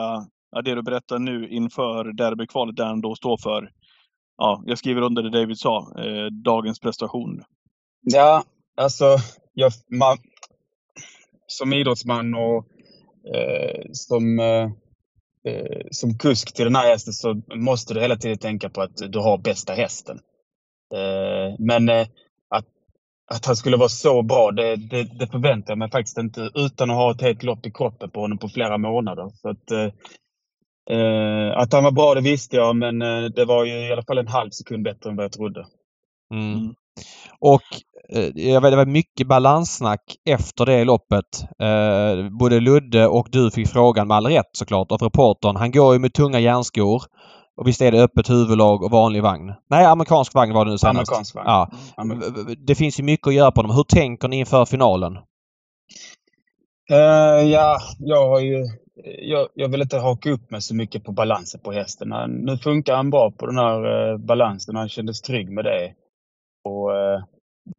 [0.51, 3.72] ja, det du berättar nu inför derbykvalet där han då står för,
[4.38, 7.43] ja, jag skriver under det David sa, eh, dagens prestation.
[8.01, 8.43] Ja,
[8.78, 9.18] alltså
[9.53, 10.18] jag, man,
[11.47, 12.66] som idrottsman och
[13.36, 14.70] eh, som, eh,
[15.91, 19.20] som kusk till den här hästen så måste du hela tiden tänka på att du
[19.20, 20.20] har bästa hästen.
[20.93, 22.08] Eh, men eh,
[22.50, 22.66] att,
[23.32, 26.89] att han skulle vara så bra, det, det, det förväntar jag mig faktiskt inte utan
[26.89, 29.30] att ha ett helt lopp i kroppen på honom på flera månader.
[29.30, 29.89] Så att, eh,
[30.98, 34.04] eh, att han var bra, det visste jag, men eh, det var ju i alla
[34.04, 35.66] fall en halv sekund bättre än vad jag trodde.
[36.34, 36.76] Mm.
[36.98, 37.38] Mm.
[37.39, 37.62] Och
[38.10, 41.26] eh, jag vet, det var mycket balanssnack efter det loppet.
[41.62, 45.56] Eh, både Ludde och du fick frågan med all rätt såklart av reportern.
[45.56, 47.02] Han går ju med tunga järnskor.
[47.60, 49.54] Och visst är det öppet huvudlag och vanlig vagn?
[49.70, 50.95] Nej, amerikansk vagn var det nu senast.
[51.12, 51.45] Amerikansk vagn.
[51.48, 51.70] Ja.
[52.48, 53.72] V- Det finns ju mycket att göra på dem.
[53.76, 55.18] Hur tänker ni inför finalen?
[56.91, 58.66] Eh, ja, jag har ju...
[59.22, 62.10] Jag, jag vill inte haka upp mig så mycket på balansen på hästen.
[62.45, 65.91] Nu funkar han bra på den här eh, balansen han kändes trygg med det.
[66.68, 67.24] Och, eh,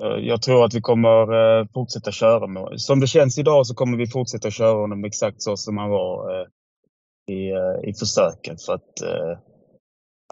[0.02, 3.74] eh, jag tror att vi kommer eh, fortsätta köra med Som det känns idag så
[3.74, 6.46] kommer vi fortsätta köra honom exakt så som han var eh,
[7.28, 8.62] i, eh, i försöket.
[8.62, 9.38] För att, eh,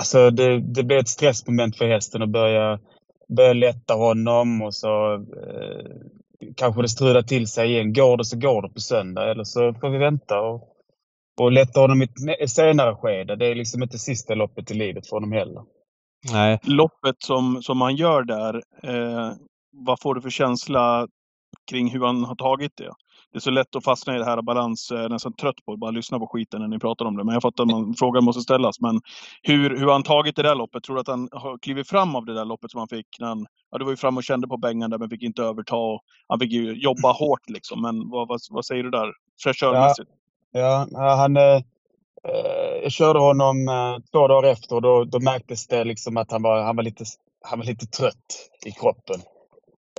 [0.00, 2.80] alltså det, det blir ett stressmoment för hästen att börja,
[3.28, 5.96] börja lätta honom och så eh,
[6.56, 7.92] kanske det strular till sig igen.
[7.92, 10.68] Går det så går det på söndag eller så får vi vänta och,
[11.40, 12.08] och lätta honom i
[12.40, 13.36] ett senare skede.
[13.36, 15.62] Det är liksom inte sista loppet i livet för honom heller.
[16.32, 16.58] Nej.
[16.62, 19.32] Loppet som, som han gör där, eh,
[19.72, 21.08] vad får du för känsla
[21.70, 22.92] kring hur han har tagit det?
[23.32, 25.72] Det är så lätt att fastna i det här balans, jag är nästan trött på
[25.72, 27.24] att bara lyssna på skiten när ni pratar om det.
[27.24, 28.80] Men jag fattar att man, frågan måste ställas.
[28.80, 29.00] Men
[29.42, 30.82] hur, hur har han tagit det där loppet?
[30.82, 33.26] Tror du att han har klivit fram av det där loppet som han fick när
[33.26, 35.76] han, ja du var ju fram och kände på bängen där men fick inte överta.
[35.76, 37.82] Och han fick ju jobba hårt liksom.
[37.82, 39.12] Men vad, vad, vad säger du där?
[39.42, 40.10] Fräschörmässigt?
[40.52, 41.62] Ja, han, eh, eh,
[42.28, 46.30] Eh, jag körde honom eh, två dagar efter och då, då märktes det liksom att
[46.30, 47.04] han var, han var, lite,
[47.44, 49.20] han var lite trött i kroppen.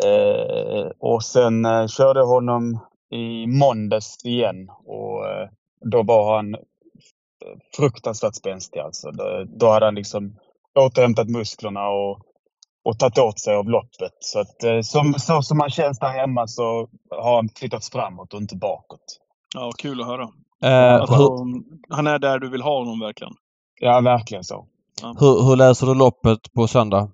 [0.06, 2.80] Eh, och sen eh, körde jag honom
[3.12, 5.50] i måndags igen och eh,
[5.86, 6.62] då var han eh,
[7.78, 9.12] fruktansvärt spänstig alltså.
[9.12, 10.36] Då, då hade han liksom
[10.80, 12.20] återhämtat musklerna och,
[12.84, 14.18] och tagit åt sig av loppet.
[14.20, 18.34] Så att eh, som, så som han känns där hemma så har han flyttats framåt
[18.34, 19.20] och inte bakåt.
[19.56, 20.30] Ja, kul att höra.
[20.64, 21.64] Eh, Alltså, hur,
[21.96, 23.34] han är där du vill ha honom verkligen.
[23.80, 24.68] Ja, verkligen så.
[25.20, 27.12] hur, hur läser du loppet på söndag?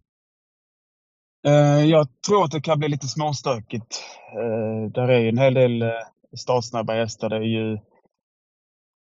[1.47, 4.03] Eh, jag tror att det kan bli lite småstökigt.
[4.37, 5.89] Uh, där är ju en hel del uh,
[6.37, 7.29] startsnabba hästar.
[7.29, 7.77] Det är ju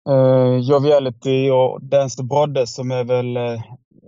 [0.09, 3.63] uh, Joviality och Dance the Brodde som är väl uh,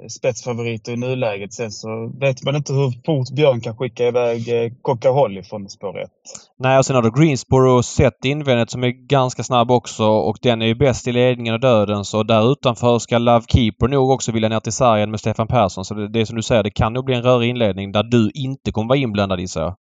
[0.08, 1.52] spetsfavoriter i nuläget.
[1.52, 5.68] Sen så vet man inte hur fort Björn kan skicka iväg uh, Coca Holly från
[5.68, 6.10] spår 1.
[6.58, 10.62] Nej, och sen har du Greensboro sett invändigt som är ganska snabb också och den
[10.62, 14.32] är ju bäst i ledningen och döden så där utanför ska Love Keeper nog också
[14.32, 15.84] vilja ner till sargen med Stefan Persson.
[15.84, 18.02] Så det, det är som du säger, det kan nog bli en rörig inledning där
[18.02, 19.76] du inte kommer vara inblandad gissar jag.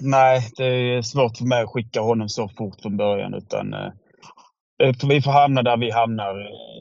[0.00, 5.08] Nej, det är svårt för mig att skicka honom så fort från början utan uh,
[5.08, 6.34] vi får hamna där vi hamnar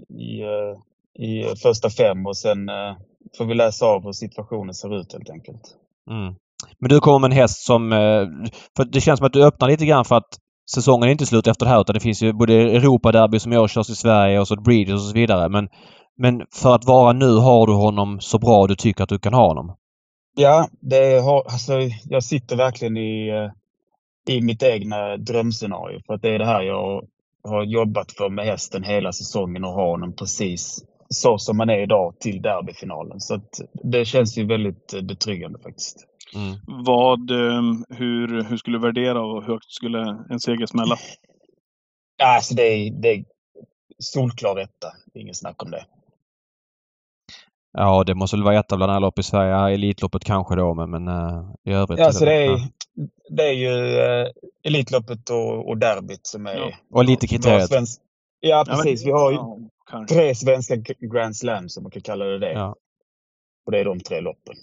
[0.09, 0.77] i, uh,
[1.19, 2.95] i första fem och sen uh,
[3.37, 5.61] får vi läsa av hur situationen ser ut helt enkelt.
[6.09, 6.35] Mm.
[6.79, 7.91] Men du kommer med en häst som...
[7.93, 8.27] eh,
[8.75, 10.37] För det känns som att du öppnar lite grann för att
[10.73, 13.67] säsongen är inte slut efter det här utan det finns ju både Europaderby som år
[13.67, 15.49] körs i Sverige och så Breeders och så vidare.
[15.49, 15.69] Men,
[16.17, 19.33] men för att vara nu har du honom så bra du tycker att du kan
[19.33, 19.75] ha honom.
[20.35, 21.73] Ja, det har, alltså,
[22.03, 25.99] jag sitter verkligen i, eh, i mitt egna drömscenario.
[26.05, 27.03] För att det är det här jag
[27.43, 31.79] har jobbat för med hästen hela säsongen och ha honom precis så som man är
[31.79, 33.19] idag till derbyfinalen.
[33.19, 35.97] Så att det känns ju väldigt eh, betryggande faktiskt.
[36.35, 36.83] Mm.
[36.85, 40.97] Vad, eh, hur, hur skulle du värdera och hur högt skulle en seger smälla?
[42.23, 43.23] Alltså det är, det är
[43.99, 44.87] solklar etta.
[45.13, 45.85] Inget snack om det.
[47.73, 49.51] Ja, det måste väl vara etta bland alla lopp i Sverige.
[49.51, 51.99] Ja, Elitloppet kanske då, men, men uh, i övrigt.
[51.99, 52.59] Ja, alltså det, är, ja.
[53.29, 54.31] det är ju uh,
[54.63, 56.55] Elitloppet och, och derbyt som är...
[56.55, 56.71] Ja.
[56.91, 57.67] Och lite kriteriet.
[57.67, 58.01] Svensk...
[58.39, 59.05] Ja, precis.
[59.05, 59.37] Vi har ju
[59.91, 60.15] kanske.
[60.15, 60.75] tre svenska
[61.13, 62.51] Grand Slams, om man kan kalla det det.
[62.51, 62.75] Ja.
[63.65, 64.55] Och det är de tre loppen.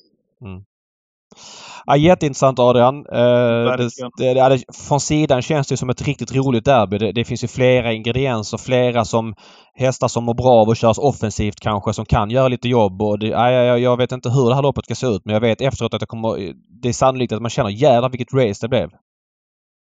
[1.86, 2.96] Ja, jätteintressant Adrian.
[2.96, 3.88] Eh, det,
[4.18, 6.98] det, det, från sidan känns det som ett riktigt roligt derby.
[6.98, 9.34] Det, det finns ju flera ingredienser, flera som
[9.74, 13.02] hästar som mår bra av att köras offensivt kanske, som kan göra lite jobb.
[13.02, 15.24] Och det, ja, ja, ja, jag vet inte hur det här loppet ska se ut
[15.24, 16.54] men jag vet efteråt att det kommer...
[16.82, 18.90] Det är sannolikt att man känner jävlar vilket race det blev.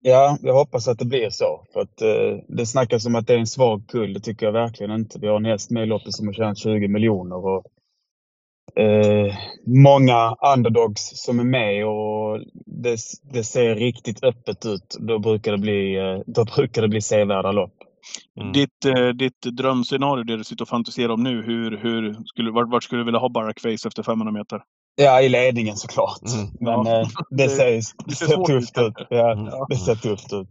[0.01, 1.65] Ja, jag hoppas att det blir så.
[1.73, 4.13] För att eh, Det snackas om att det är en svag kull.
[4.13, 5.19] Det tycker jag verkligen inte.
[5.19, 7.37] Vi har en häst med i loppet som har tjänat 20 miljoner.
[7.47, 7.65] Och,
[8.83, 9.35] eh,
[9.67, 12.99] många underdogs som är med och det,
[13.33, 14.97] det ser riktigt öppet ut.
[15.01, 17.75] Då brukar det bli, eh, då brukar det bli sevärda lopp.
[18.41, 18.53] Mm.
[18.53, 22.69] Ditt, eh, ditt drömscenario, det du sitter och fantiserar om nu, hur, hur skulle, vart,
[22.69, 24.63] vart skulle du vilja ha Barack Face efter 500 meter?
[25.01, 26.21] Ja, i ledningen såklart.
[26.35, 26.49] Mm.
[26.61, 27.01] Men Ja.
[27.01, 28.95] eh, det, Det- ser, det det ser tufft ut.
[29.11, 29.45] Ja, Mm.
[29.69, 30.49] det ser tufft ut.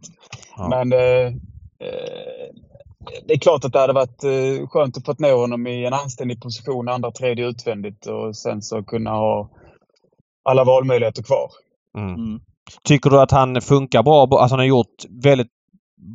[0.57, 0.67] Ja.
[0.69, 1.25] Men eh,
[1.87, 2.47] eh,
[3.27, 5.93] det är klart att det hade varit eh, skönt att få ner honom i en
[5.93, 9.49] anständig position, andra, tredje utvändigt och sen så kunna ha
[10.49, 11.49] alla valmöjligheter kvar.
[11.97, 12.13] Mm.
[12.15, 12.39] Mm.
[12.83, 14.21] Tycker du att han funkar bra?
[14.21, 15.47] Alltså han har gjort väldigt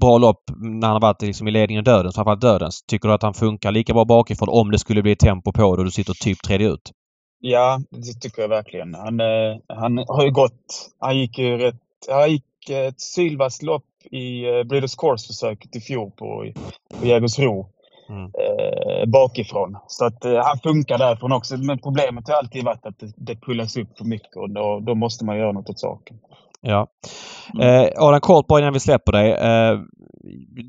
[0.00, 2.82] bra lopp när han har varit liksom i ledningen dödens, framförallt dödens.
[2.82, 5.80] Tycker du att han funkar lika bra bakifrån om det skulle bli tempo på det
[5.80, 6.90] och du sitter typ tredje ut?
[7.44, 8.94] Ja, det tycker jag verkligen.
[8.94, 13.84] Han, eh, han har ju gått, han gick ju rätt, han gick ett sylvast lopp
[14.10, 16.52] i eh, Breeders Course-försöket i fjol på,
[17.00, 17.68] på Jägersro.
[18.08, 18.24] Mm.
[18.24, 19.76] eh, bakifrån.
[19.86, 21.56] Så att eh, han funkar därifrån också.
[21.56, 24.94] Men problemet har alltid varit att det, det pullas upp för mycket och då, då
[24.94, 26.18] måste man göra något åt saken.
[26.62, 26.86] Ja.
[27.60, 29.32] Eh, Adam, kort bara innan vi släpper dig.
[29.32, 29.78] Eh,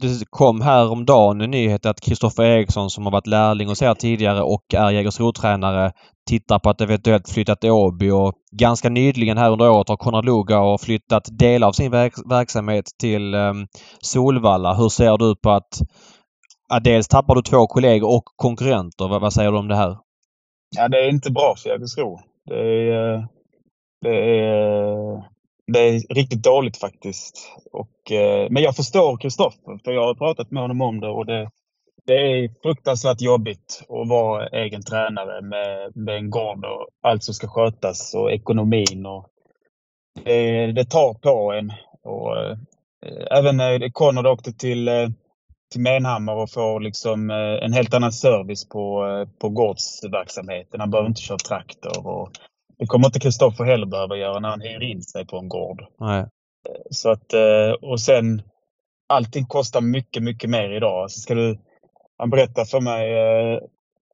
[0.02, 4.42] det kom häromdagen en nyhet att Kristoffer Eriksson som har varit lärling hos er tidigare
[4.42, 5.92] och är Jägersro-tränare
[6.30, 10.26] tittar på att eventuellt flytta till Åby och ganska nyligen här under året har Konrad
[10.26, 13.54] Lugauer flyttat delar av sin verk verksamhet till eh,
[14.02, 14.74] Solvalla.
[14.74, 15.80] Hur ser du på att
[16.70, 19.08] Ja, dels tappar du två kollegor och konkurrenter.
[19.08, 19.98] Vad, vad säger du om det här?
[20.76, 22.20] Ja, det är inte bra för Jägersro.
[22.46, 23.26] Det är, eh,
[24.02, 25.24] det är,
[25.68, 27.52] det är riktigt dåligt faktiskt.
[27.72, 31.26] Och, eh, men jag förstår Kristoffer, för jag har pratat med honom om det och
[31.26, 31.50] det,
[32.06, 37.34] det är fruktansvärt jobbigt att vara egen tränare med, med en gård och allt som
[37.34, 39.06] ska skötas och ekonomin.
[39.06, 39.28] Och
[40.24, 41.72] det, det tar på en.
[42.04, 42.58] Och, eh,
[43.32, 45.10] även när Konrad åkte till, eh,
[45.72, 50.80] till Menhammar och får liksom eh, en helt annan service på, eh, på gårdsverksamheten.
[50.80, 52.08] Han behöver inte köra traktor.
[52.08, 52.30] Och
[52.78, 55.86] det kommer inte Kristoffer heller behöva göra när han hyr in sig på en gård.
[56.00, 56.26] Nej.
[56.90, 58.42] Så att, eh, och sen,
[59.10, 61.04] allting kostar mycket, mycket mer idag.
[61.04, 61.60] Alltså ska du,
[62.18, 63.60] han berättar för mig, eh,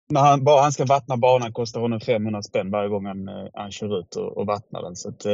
[0.09, 3.47] när han, bara han ska vattna banan kostar honom 500 spänn varje gång han, eh,
[3.53, 4.95] han kör ut och, och vattnar den.
[4.95, 5.25] Så att,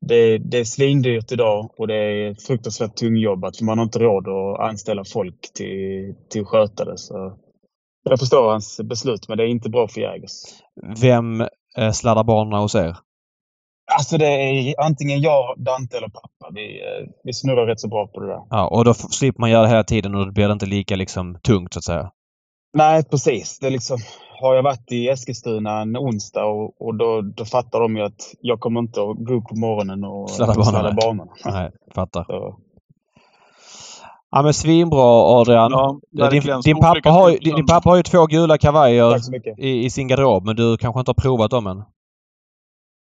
[0.00, 4.28] det, det är svindyrt idag och det är fruktansvärt tungjobbat för man har inte råd
[4.28, 6.98] att anställa folk till, till att sköta det.
[6.98, 7.38] Så
[8.10, 10.32] jag förstår hans beslut men det är inte bra för Jägers.
[11.02, 11.46] Vem
[11.78, 12.96] eh, sladdar banorna hos er?
[13.98, 16.50] Alltså det är antingen jag, Dante eller pappa.
[16.54, 18.40] Vi, eh, vi snurrar rätt så bra på det där.
[18.50, 20.96] Ja, och då slipper man göra det hela tiden och då blir det inte lika
[20.96, 22.10] liksom tungt så att säga.
[22.76, 23.58] Nej, precis.
[23.58, 23.98] Det är liksom,
[24.40, 28.34] har jag varit i Eskilstuna en onsdag och, och då, då fattar de ju att
[28.40, 30.70] jag kommer inte att gå upp på morgonen och Sladda banorna.
[30.70, 31.32] sladda banorna.
[31.44, 32.24] Nej, fattar.
[32.28, 32.58] Så,
[34.30, 35.70] Ja men svinbra Adrian.
[36.10, 39.14] Ja, din, din, pappa har, din, din pappa har ju två gula kavajer
[39.58, 41.82] i, i sin garderob men du kanske inte har provat dem än?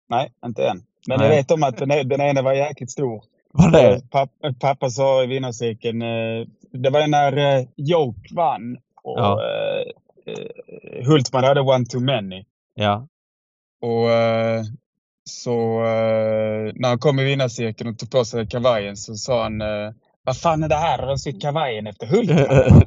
[0.08, 0.82] Nej, inte än.
[1.08, 1.28] Men Nej.
[1.28, 3.22] jag vet om att den, e- den ena var jäkligt stor.
[3.52, 4.10] Var det?
[4.10, 9.40] Pappa, pappa sa i vinnarcirkeln, eh, det var ju när eh, Joke vann och Ja.
[9.42, 12.44] eh, eh, Hultman hade one too many.
[12.74, 13.06] Ja.
[13.82, 14.62] Och eh,
[15.24, 19.60] så eh, när han kom i vinnarcirkeln och tog på sig kavajen så sa han
[19.60, 19.90] eh,
[20.26, 20.98] Vad fan är det här?
[20.98, 22.82] Har de sytt kavajen efter Hultman?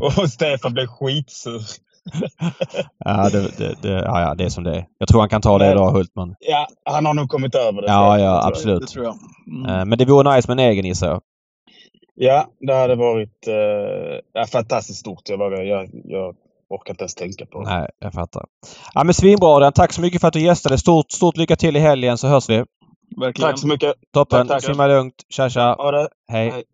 [0.22, 1.62] och Stefan blev skitsur.
[3.04, 4.86] ja, det, det, det, ja, ja, det är som det är.
[4.98, 6.34] Jag tror han kan ta det idag Hultman.
[6.40, 7.88] Ja, han har nog kommit över det.
[7.88, 8.46] Ja, ja, tror jag.
[8.46, 8.80] absolut.
[8.80, 9.14] Det tror jag.
[9.46, 9.70] Mm.
[9.70, 11.20] Eh, Men det vore nice med en egen gissar jag.
[12.14, 13.54] Ja, det hade varit eh,
[14.32, 15.28] ja, fantastiskt stort.
[15.28, 16.34] Jag, bara, jag, jag
[16.70, 17.70] orkar inte ens tänka på det.
[17.70, 18.44] Nej, jag fattar.
[18.94, 19.72] Ja men svinbra Adrian.
[19.72, 20.78] Tack så mycket för att du gästade.
[20.78, 22.64] Stort, stort lycka till i helgen så hörs vi.
[23.16, 23.50] Verkligen.
[23.50, 23.94] Tack så mycket.
[24.12, 24.46] Toppen.
[24.46, 24.72] Tack, tack.
[24.72, 25.14] Simma lugnt.
[25.28, 25.76] Tja tja.
[26.32, 26.50] Hej.
[26.50, 26.64] Hej.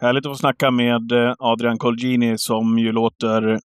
[0.00, 3.60] Härligt att få snacka med eh, Adrian Colgini som ju låter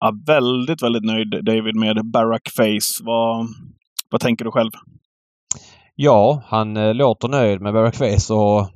[0.00, 3.04] ja, väldigt, väldigt nöjd, David, med Barack Face.
[3.04, 3.46] Vad,
[4.10, 4.70] vad tänker du själv?
[5.94, 8.68] Ja, han eh, låter nöjd med Barack Face och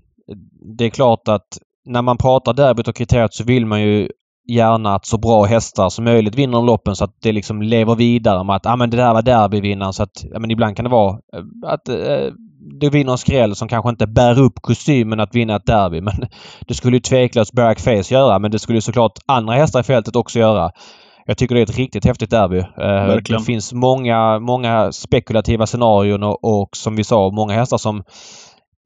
[0.77, 4.09] det är klart att när man pratar derbyt och kriteriet så vill man ju
[4.49, 7.95] gärna att så bra hästar som möjligt vinner de loppen så att det liksom lever
[7.95, 9.93] vidare med att ah, men det där var derbyvinnaren.
[9.93, 12.33] Så att, ja, men ibland kan det vara eh, att eh,
[12.81, 16.01] du vinner en skräll som kanske inte bär upp kostymen att vinna ett derby.
[16.01, 16.15] Men
[16.67, 20.17] det skulle ju tveklöst Barack Face göra men det skulle såklart andra hästar i fältet
[20.17, 20.71] också göra.
[21.27, 22.59] Jag tycker det är ett riktigt häftigt derby.
[22.59, 28.05] Eh, det finns många, många spekulativa scenarion och, och som vi sa, många hästar som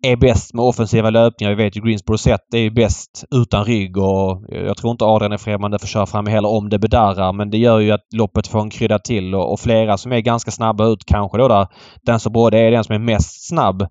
[0.05, 1.55] är bäst med offensiva löpningar.
[1.55, 5.33] Vi vet ju Greensboro Set är ju bäst utan rygg och jag tror inte Adrian
[5.33, 7.33] är främmande för att köra fram heller om det bedarrar.
[7.33, 10.21] Men det gör ju att loppet får en krydda till och, och flera som är
[10.21, 11.67] ganska snabba ut kanske då där
[12.03, 13.83] den som både är den som är mest snabb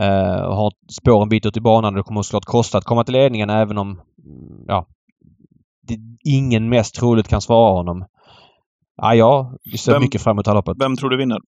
[0.00, 1.94] eh, och har spår en bit ut i banan.
[1.94, 4.00] Det kommer såklart kosta att komma till ledningen även om
[4.66, 4.86] ja,
[5.88, 8.04] det, ingen mest troligt kan svara honom.
[8.96, 10.76] Ja, ja vi ser vem, mycket fram emot det här loppet.
[10.80, 11.38] Vem tror du vinner?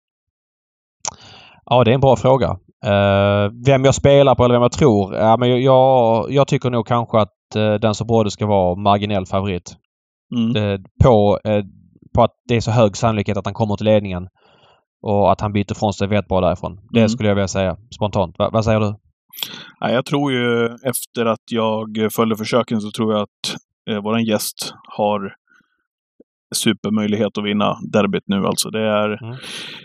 [1.64, 2.58] Ja, det är en bra fråga.
[2.86, 5.14] Uh, vem jag spelar på eller vem jag tror?
[5.14, 9.26] Ja, men jag, jag tycker nog kanske att uh, den som borde ska vara marginell
[9.26, 9.76] favorit.
[10.36, 10.56] Mm.
[10.56, 11.38] Uh, på,
[12.14, 14.28] på att det är så hög sannolikhet att han kommer till ledningen.
[15.02, 16.80] Och att han byter från sig vet bra därifrån.
[16.90, 17.08] Det mm.
[17.08, 18.38] skulle jag vilja säga spontant.
[18.38, 18.94] Va, vad säger du?
[19.80, 23.56] Ja, jag tror ju efter att jag följde försöken så tror jag att
[23.90, 25.34] eh, våran gäst har
[26.54, 28.70] supermöjlighet att vinna derbyt nu alltså.
[28.70, 29.36] Det är, mm.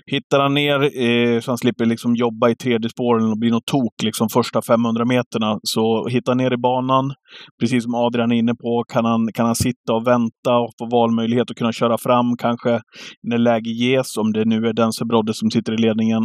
[0.05, 3.65] Hittar han ner eh, så han slipper liksom jobba i tredje spåren och bli något
[3.65, 5.59] tok liksom första 500 meterna.
[5.63, 7.13] Så hittar han ner i banan,
[7.59, 10.85] precis som Adrian är inne på, kan han, kan han sitta och vänta och få
[10.91, 12.81] valmöjlighet att kunna köra fram kanske
[13.23, 16.23] när läge ges, om det nu är Dense Brodde som sitter i ledningen.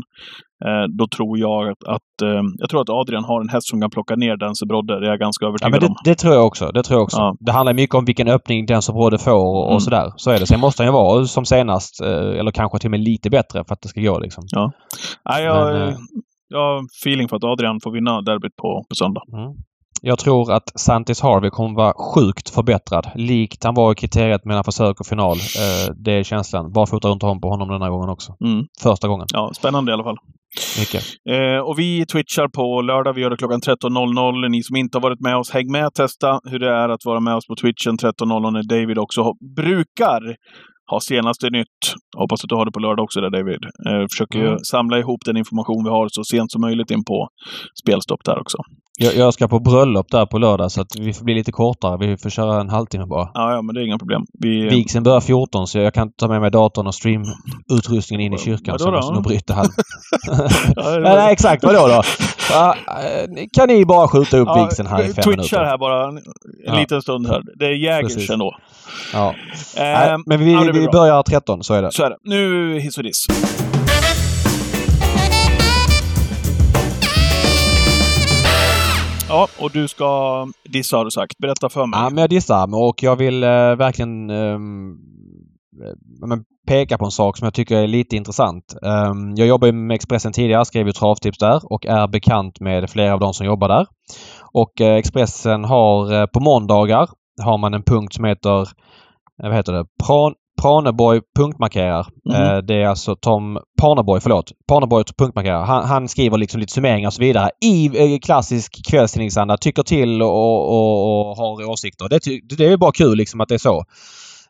[0.64, 3.80] Eh, då tror jag att, att eh, jag tror att Adrian har en häst som
[3.80, 5.00] kan plocka ner Dense Brodde.
[5.00, 5.96] Det är jag ganska övertygad ja, men det, om.
[6.04, 6.70] Det tror jag också.
[6.74, 7.16] Det tror jag också.
[7.16, 7.36] Ja.
[7.40, 9.80] Det handlar mycket om vilken öppning Dense Brodde får och, och mm.
[9.80, 10.12] sådär.
[10.16, 10.46] Så är det.
[10.46, 13.64] Sen måste han ju vara som senast, eh, eller kanske till och med lite bättre
[13.66, 14.44] för att det ska gå liksom.
[14.46, 14.72] Ja.
[15.30, 15.96] Nej, jag, men,
[16.48, 19.22] jag har feeling för att Adrian får vinna derbyt på, på söndag.
[19.32, 19.52] Mm.
[20.08, 23.10] Jag tror att Santis Harvey kommer vara sjukt förbättrad.
[23.14, 25.36] Likt han var i kriteriet mellan försök och final.
[25.36, 26.72] Eh, det är känslan.
[26.72, 28.36] Barfota runt om på honom den här gången också.
[28.44, 28.64] Mm.
[28.82, 29.26] Första gången.
[29.32, 30.16] Ja, spännande i alla fall.
[30.78, 31.02] Mycket.
[31.30, 33.12] Eh, och vi twitchar på lördag.
[33.12, 34.48] Vi gör det klockan 13.00.
[34.48, 37.04] Ni som inte har varit med oss, häng med och testa hur det är att
[37.04, 40.20] vara med oss på Twitchen 13.00 när David också brukar
[40.90, 41.78] ha senaste nytt.
[42.16, 43.62] Hoppas att du har det på lördag också där David.
[43.86, 44.58] Eh, försöker mm.
[44.58, 47.28] samla ihop den information vi har så sent som möjligt in på
[47.82, 48.58] spelstopp där också.
[48.98, 51.98] Jag, jag, ska på bröllop där på lördag så att vi får bli lite kortare.
[52.06, 53.30] Vi får köra en halvtimme bara.
[53.34, 54.22] Ja, ja men det är inga problem.
[54.40, 54.68] Vi...
[54.68, 58.78] Vigseln börjar 14 så jag kan ta med mig datorn och streamutrustningen in i kyrkan.
[58.78, 59.68] så jag måste nog bryta halv...
[60.76, 61.64] ja, Nej, exakt.
[61.64, 62.02] Vadå då?
[62.50, 62.74] Ja,
[63.52, 65.42] kan ni bara skjuta upp ja, vigseln här i fem minuter?
[65.42, 66.22] Twitchar här bara en,
[66.66, 67.42] en liten stund här.
[67.58, 68.56] Det är Jägers ändå.
[69.12, 69.34] Ja.
[69.76, 71.92] Eh, men vi, ja, vi börjar 13, så är det.
[71.92, 72.16] Så är det.
[72.22, 73.26] Nu hiss och diss.
[79.28, 81.38] Ja, och du ska dissa har du sagt.
[81.38, 82.00] Berätta för mig.
[82.00, 84.58] Ja, men jag dissar och jag vill eh, verkligen eh,
[86.66, 88.74] peka på en sak som jag tycker är lite intressant.
[88.82, 93.14] Um, jag jobbade med Expressen tidigare, skrev ju travtips där och är bekant med flera
[93.14, 93.86] av de som jobbar där.
[94.52, 97.08] Och eh, Expressen har eh, på måndagar
[97.42, 99.84] har man en punkt som heter eh, vad heter det?
[100.06, 102.06] Pran Praneborg punktmarkerar.
[102.30, 102.66] Mm.
[102.66, 104.52] Det är alltså Tom Parneborg, förlåt.
[104.68, 105.64] Parneborg punktmarkerar.
[105.64, 109.56] Han, han, skriver liksom lite summeringar och så vidare i eh, klassisk kvällstidningsanda.
[109.56, 112.08] Tycker till och, och, och har åsikter.
[112.08, 113.84] Det, det är bara kul liksom att det är så.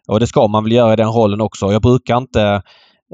[0.09, 1.73] Och det ska man väl göra i den rollen också.
[1.73, 2.63] Jag brukar inte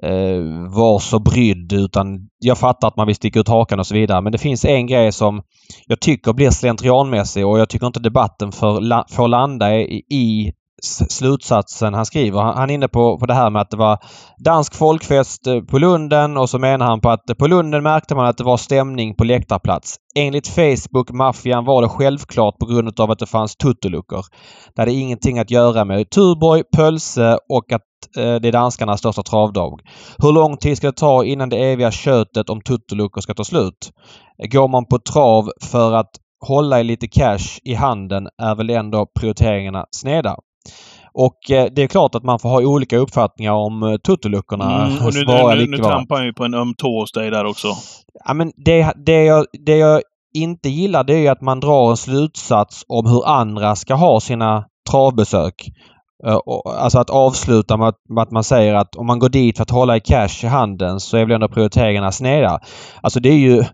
[0.02, 3.94] eh, vara så brydd utan jag fattar att man vill sticka ut hakan och så
[3.94, 4.20] vidare.
[4.20, 5.42] Men det finns en grej som
[5.86, 10.52] jag tycker blir slentrianmässig och jag tycker inte debatten får, får landa i, i
[11.08, 12.40] slutsatsen han skriver.
[12.40, 13.98] Han är inne på, på det här med att det var
[14.44, 18.26] dansk folkfest eh, på Lunden och så menar han på att på Lunden märkte man
[18.26, 19.96] att det var stämning på läktarplats.
[20.14, 24.24] Enligt Facebook-maffian var det självklart på grund av att det fanns tuttoluckor.
[24.74, 27.82] Det hade ingenting att göra med Tuborg, Pölse och att
[28.16, 29.80] eh, det är danskarnas största travdag.
[30.18, 33.92] Hur lång tid ska det ta innan det eviga köttet om tuttoluckor ska ta slut?
[34.50, 36.10] Går man på trav för att
[36.46, 40.36] hålla i lite cash i handen är väl ändå prioriteringarna sneda.
[41.14, 44.98] Och eh, det är klart att man får ha olika uppfattningar om eh, tuttoluckorna mm,
[44.98, 47.30] hos nu, vara nu, nu, nu trampar han ju på en öm tå hos dig
[47.30, 47.68] där också.
[48.24, 50.02] Ja men det, det, jag, det jag
[50.34, 54.64] inte gillar det är att man drar en slutsats om hur andra ska ha sina
[54.90, 55.68] travbesök.
[56.26, 59.56] Uh, alltså att avsluta med att, med att, man säger att om man går dit
[59.56, 62.60] för att hålla i cash i handen så är väl ändå prioriteringarna sneda.
[63.00, 63.64] Alltså det är ju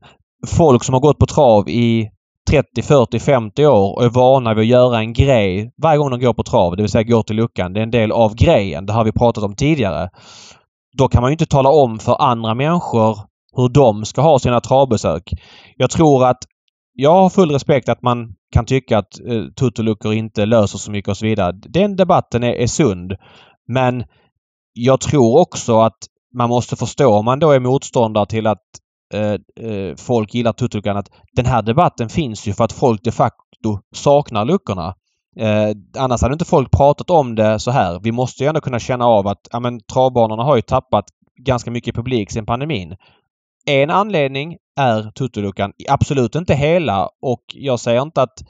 [0.47, 2.11] folk som har gått på trav i
[2.49, 6.21] 30, 40, 50 år och är vana vid att göra en grej varje gång de
[6.21, 7.73] går på trav, det vill säga går till luckan.
[7.73, 8.87] Det är en del av grejen.
[8.87, 10.11] Det har vi pratat om tidigare.
[10.99, 13.19] Då kan man ju inte tala om för andra människor
[13.57, 15.33] hur de ska ha sina travbesök.
[15.77, 16.39] Jag tror att
[16.95, 21.09] jag har full respekt att man kan tycka att eh, tuttoluckor inte löser så mycket
[21.09, 21.53] och så vidare.
[21.53, 23.17] Den debatten är, är sund.
[23.69, 24.05] Men
[24.73, 25.99] jag tror också att
[26.35, 28.63] man måste förstå om man då är motståndare till att
[29.15, 33.13] Eh, eh, folk gillar tutuluckan att den här debatten finns ju för att folk de
[33.13, 34.95] facto saknar luckorna.
[35.37, 38.01] Eh, annars hade inte folk pratat om det så här.
[38.03, 41.05] Vi måste ju ändå kunna känna av att ja, men, travbanorna har ju tappat
[41.45, 42.97] ganska mycket publik sedan pandemin.
[43.67, 45.73] En anledning är tutuluckan.
[45.89, 48.43] Absolut inte hela och jag säger inte att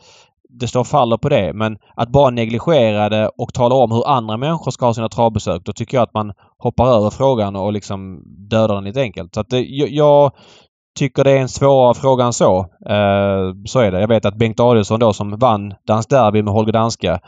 [0.49, 4.09] det står och faller på det men att bara negligera det och tala om hur
[4.09, 5.63] andra människor ska ha sina travbesök.
[5.65, 9.35] Då tycker jag att man hoppar över frågan och liksom dödar den lite enkelt.
[9.35, 10.33] Så att det, jag,
[10.99, 12.59] tycker det är en svårare fråga än så.
[12.87, 14.01] Eh, så är det.
[14.01, 17.21] Jag vet att Bengt Adielsson då som vann Dansk Derby med Holger Danska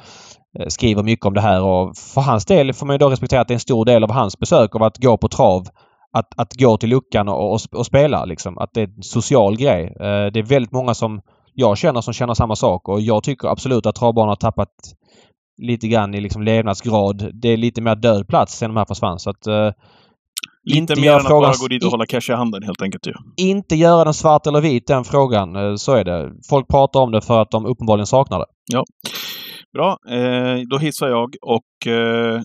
[0.59, 3.41] eh, skriver mycket om det här och för hans del får man ju då respektera
[3.41, 5.67] att det är en stor del av hans besök av att gå på trav
[6.13, 8.59] att, att gå till luckan och, och, och spela liksom.
[8.59, 9.85] Att det är en social grej.
[9.85, 11.21] Eh, det är väldigt många som
[11.55, 14.69] jag känner som känner samma sak och jag tycker absolut att travbanan har tappat
[15.63, 17.31] lite grann i liksom levnadsgrad.
[17.43, 19.19] Det är lite mer död plats sen de här försvann.
[19.19, 19.47] Så att,
[20.65, 23.07] Lite inte mer än att bara gå dit och hålla cash i handen helt enkelt
[23.07, 23.13] ju.
[23.37, 25.57] inte göra den svart eller vit den frågan.
[25.57, 26.33] Eh, Så är det.
[26.51, 28.47] Folk pratar om det för att de uppenbarligen saknar det.
[29.73, 32.41] Bra, eh, då hissar jag och eh,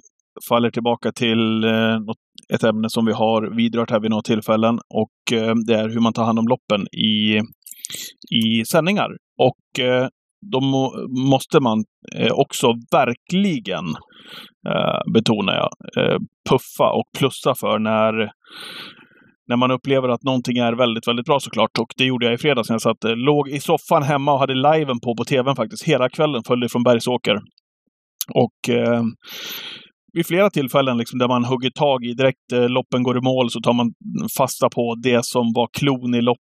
[0.49, 2.17] faller tillbaka till eh, något,
[2.53, 5.99] ett ämne som vi har vidrört här vid några tillfällen och eh, det är hur
[5.99, 7.41] man tar hand om loppen i,
[8.31, 9.09] i sändningar.
[9.37, 10.07] Och eh,
[10.51, 11.83] då må, måste man
[12.15, 13.85] eh, också verkligen,
[14.67, 16.17] eh, betonar jag, eh,
[16.49, 18.31] puffa och plussa för när
[19.47, 21.77] när man upplever att någonting är väldigt, väldigt bra såklart.
[21.79, 24.39] Och det gjorde jag i fredags när jag satt, eh, låg i soffan hemma och
[24.39, 25.83] hade liven på på tvn faktiskt.
[25.83, 27.41] Hela kvällen följde från Bergsåker.
[28.33, 29.03] Och eh,
[30.13, 33.49] vid flera tillfällen liksom, där man hugger tag i direkt eh, loppen går i mål
[33.49, 33.93] så tar man
[34.37, 36.44] fasta på det som var klon i loppet.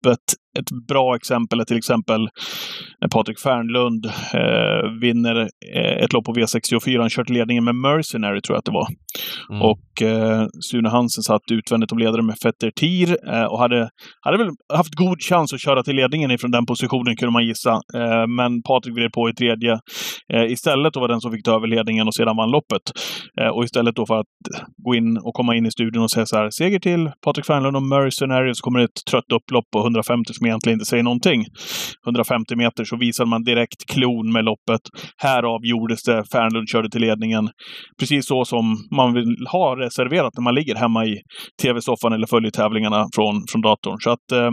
[0.60, 2.30] Ett bra exempel är till exempel
[3.02, 5.36] när Patrik Fernlund eh, vinner
[5.76, 6.99] eh, ett lopp på V64.
[6.99, 8.88] Han kört ledningen med Mercenary tror jag att det var.
[9.49, 9.61] Mm.
[9.61, 13.90] Och eh, Sune Hansen satt utvändigt och ledare med Fetter Tir eh, och hade,
[14.22, 17.72] hade väl haft god chans att köra till ledningen ifrån den positionen kunde man gissa.
[17.72, 19.80] Eh, men Patrik vred på i tredje
[20.34, 22.82] eh, istället och var den som fick ta över ledningen och sedan vann loppet.
[23.53, 24.28] Och istället då för att
[24.86, 27.76] gå in och komma in i studion och säga så här, seger till Patrik Fernlund
[27.76, 31.45] och Mercenary, så kommer det ett trött upplopp på 150 som egentligen inte säger någonting.
[32.05, 34.81] 150 meter så visade man direkt klon med loppet.
[35.18, 37.49] Här avgjordes det, Fernlund körde till ledningen.
[37.99, 41.15] Precis så som man vill ha reserverat när man ligger hemma i
[41.61, 43.97] tv-soffan eller följer tävlingarna från, från datorn.
[43.99, 44.51] Så att eh,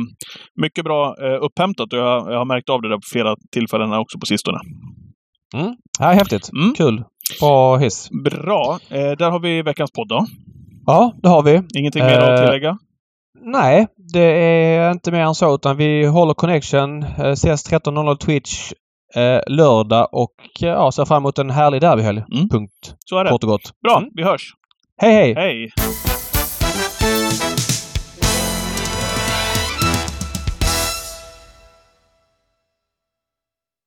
[0.63, 3.93] mycket bra eh, upphämtat och jag, jag har märkt av det där på flera tillfällen
[3.93, 4.59] också på sistone.
[5.57, 5.75] Mm.
[6.01, 6.51] Ja, häftigt.
[6.53, 6.75] Mm.
[6.75, 7.05] Kul.
[7.41, 8.09] Bra hiss.
[8.25, 8.79] Bra.
[8.91, 10.27] Eh, där har vi veckans podd då.
[10.87, 11.63] Ja, det har vi.
[11.79, 12.79] Ingenting mer att Eh, tillägga?
[13.41, 17.03] Nej, det är inte mer än så utan vi håller connection.
[17.03, 18.73] Eh, Ses 13.00 Twitch
[19.15, 22.23] eh, lördag och eh, ja, ser fram emot en härlig derbyhelg.
[22.35, 22.49] Mm.
[22.49, 22.95] Punkt.
[23.05, 23.31] Så är det.
[23.31, 23.73] Kort och gott.
[23.83, 24.11] Bra, Mm.
[24.15, 24.53] vi hörs.
[25.01, 25.35] Hej hej!
[25.35, 25.71] Hej!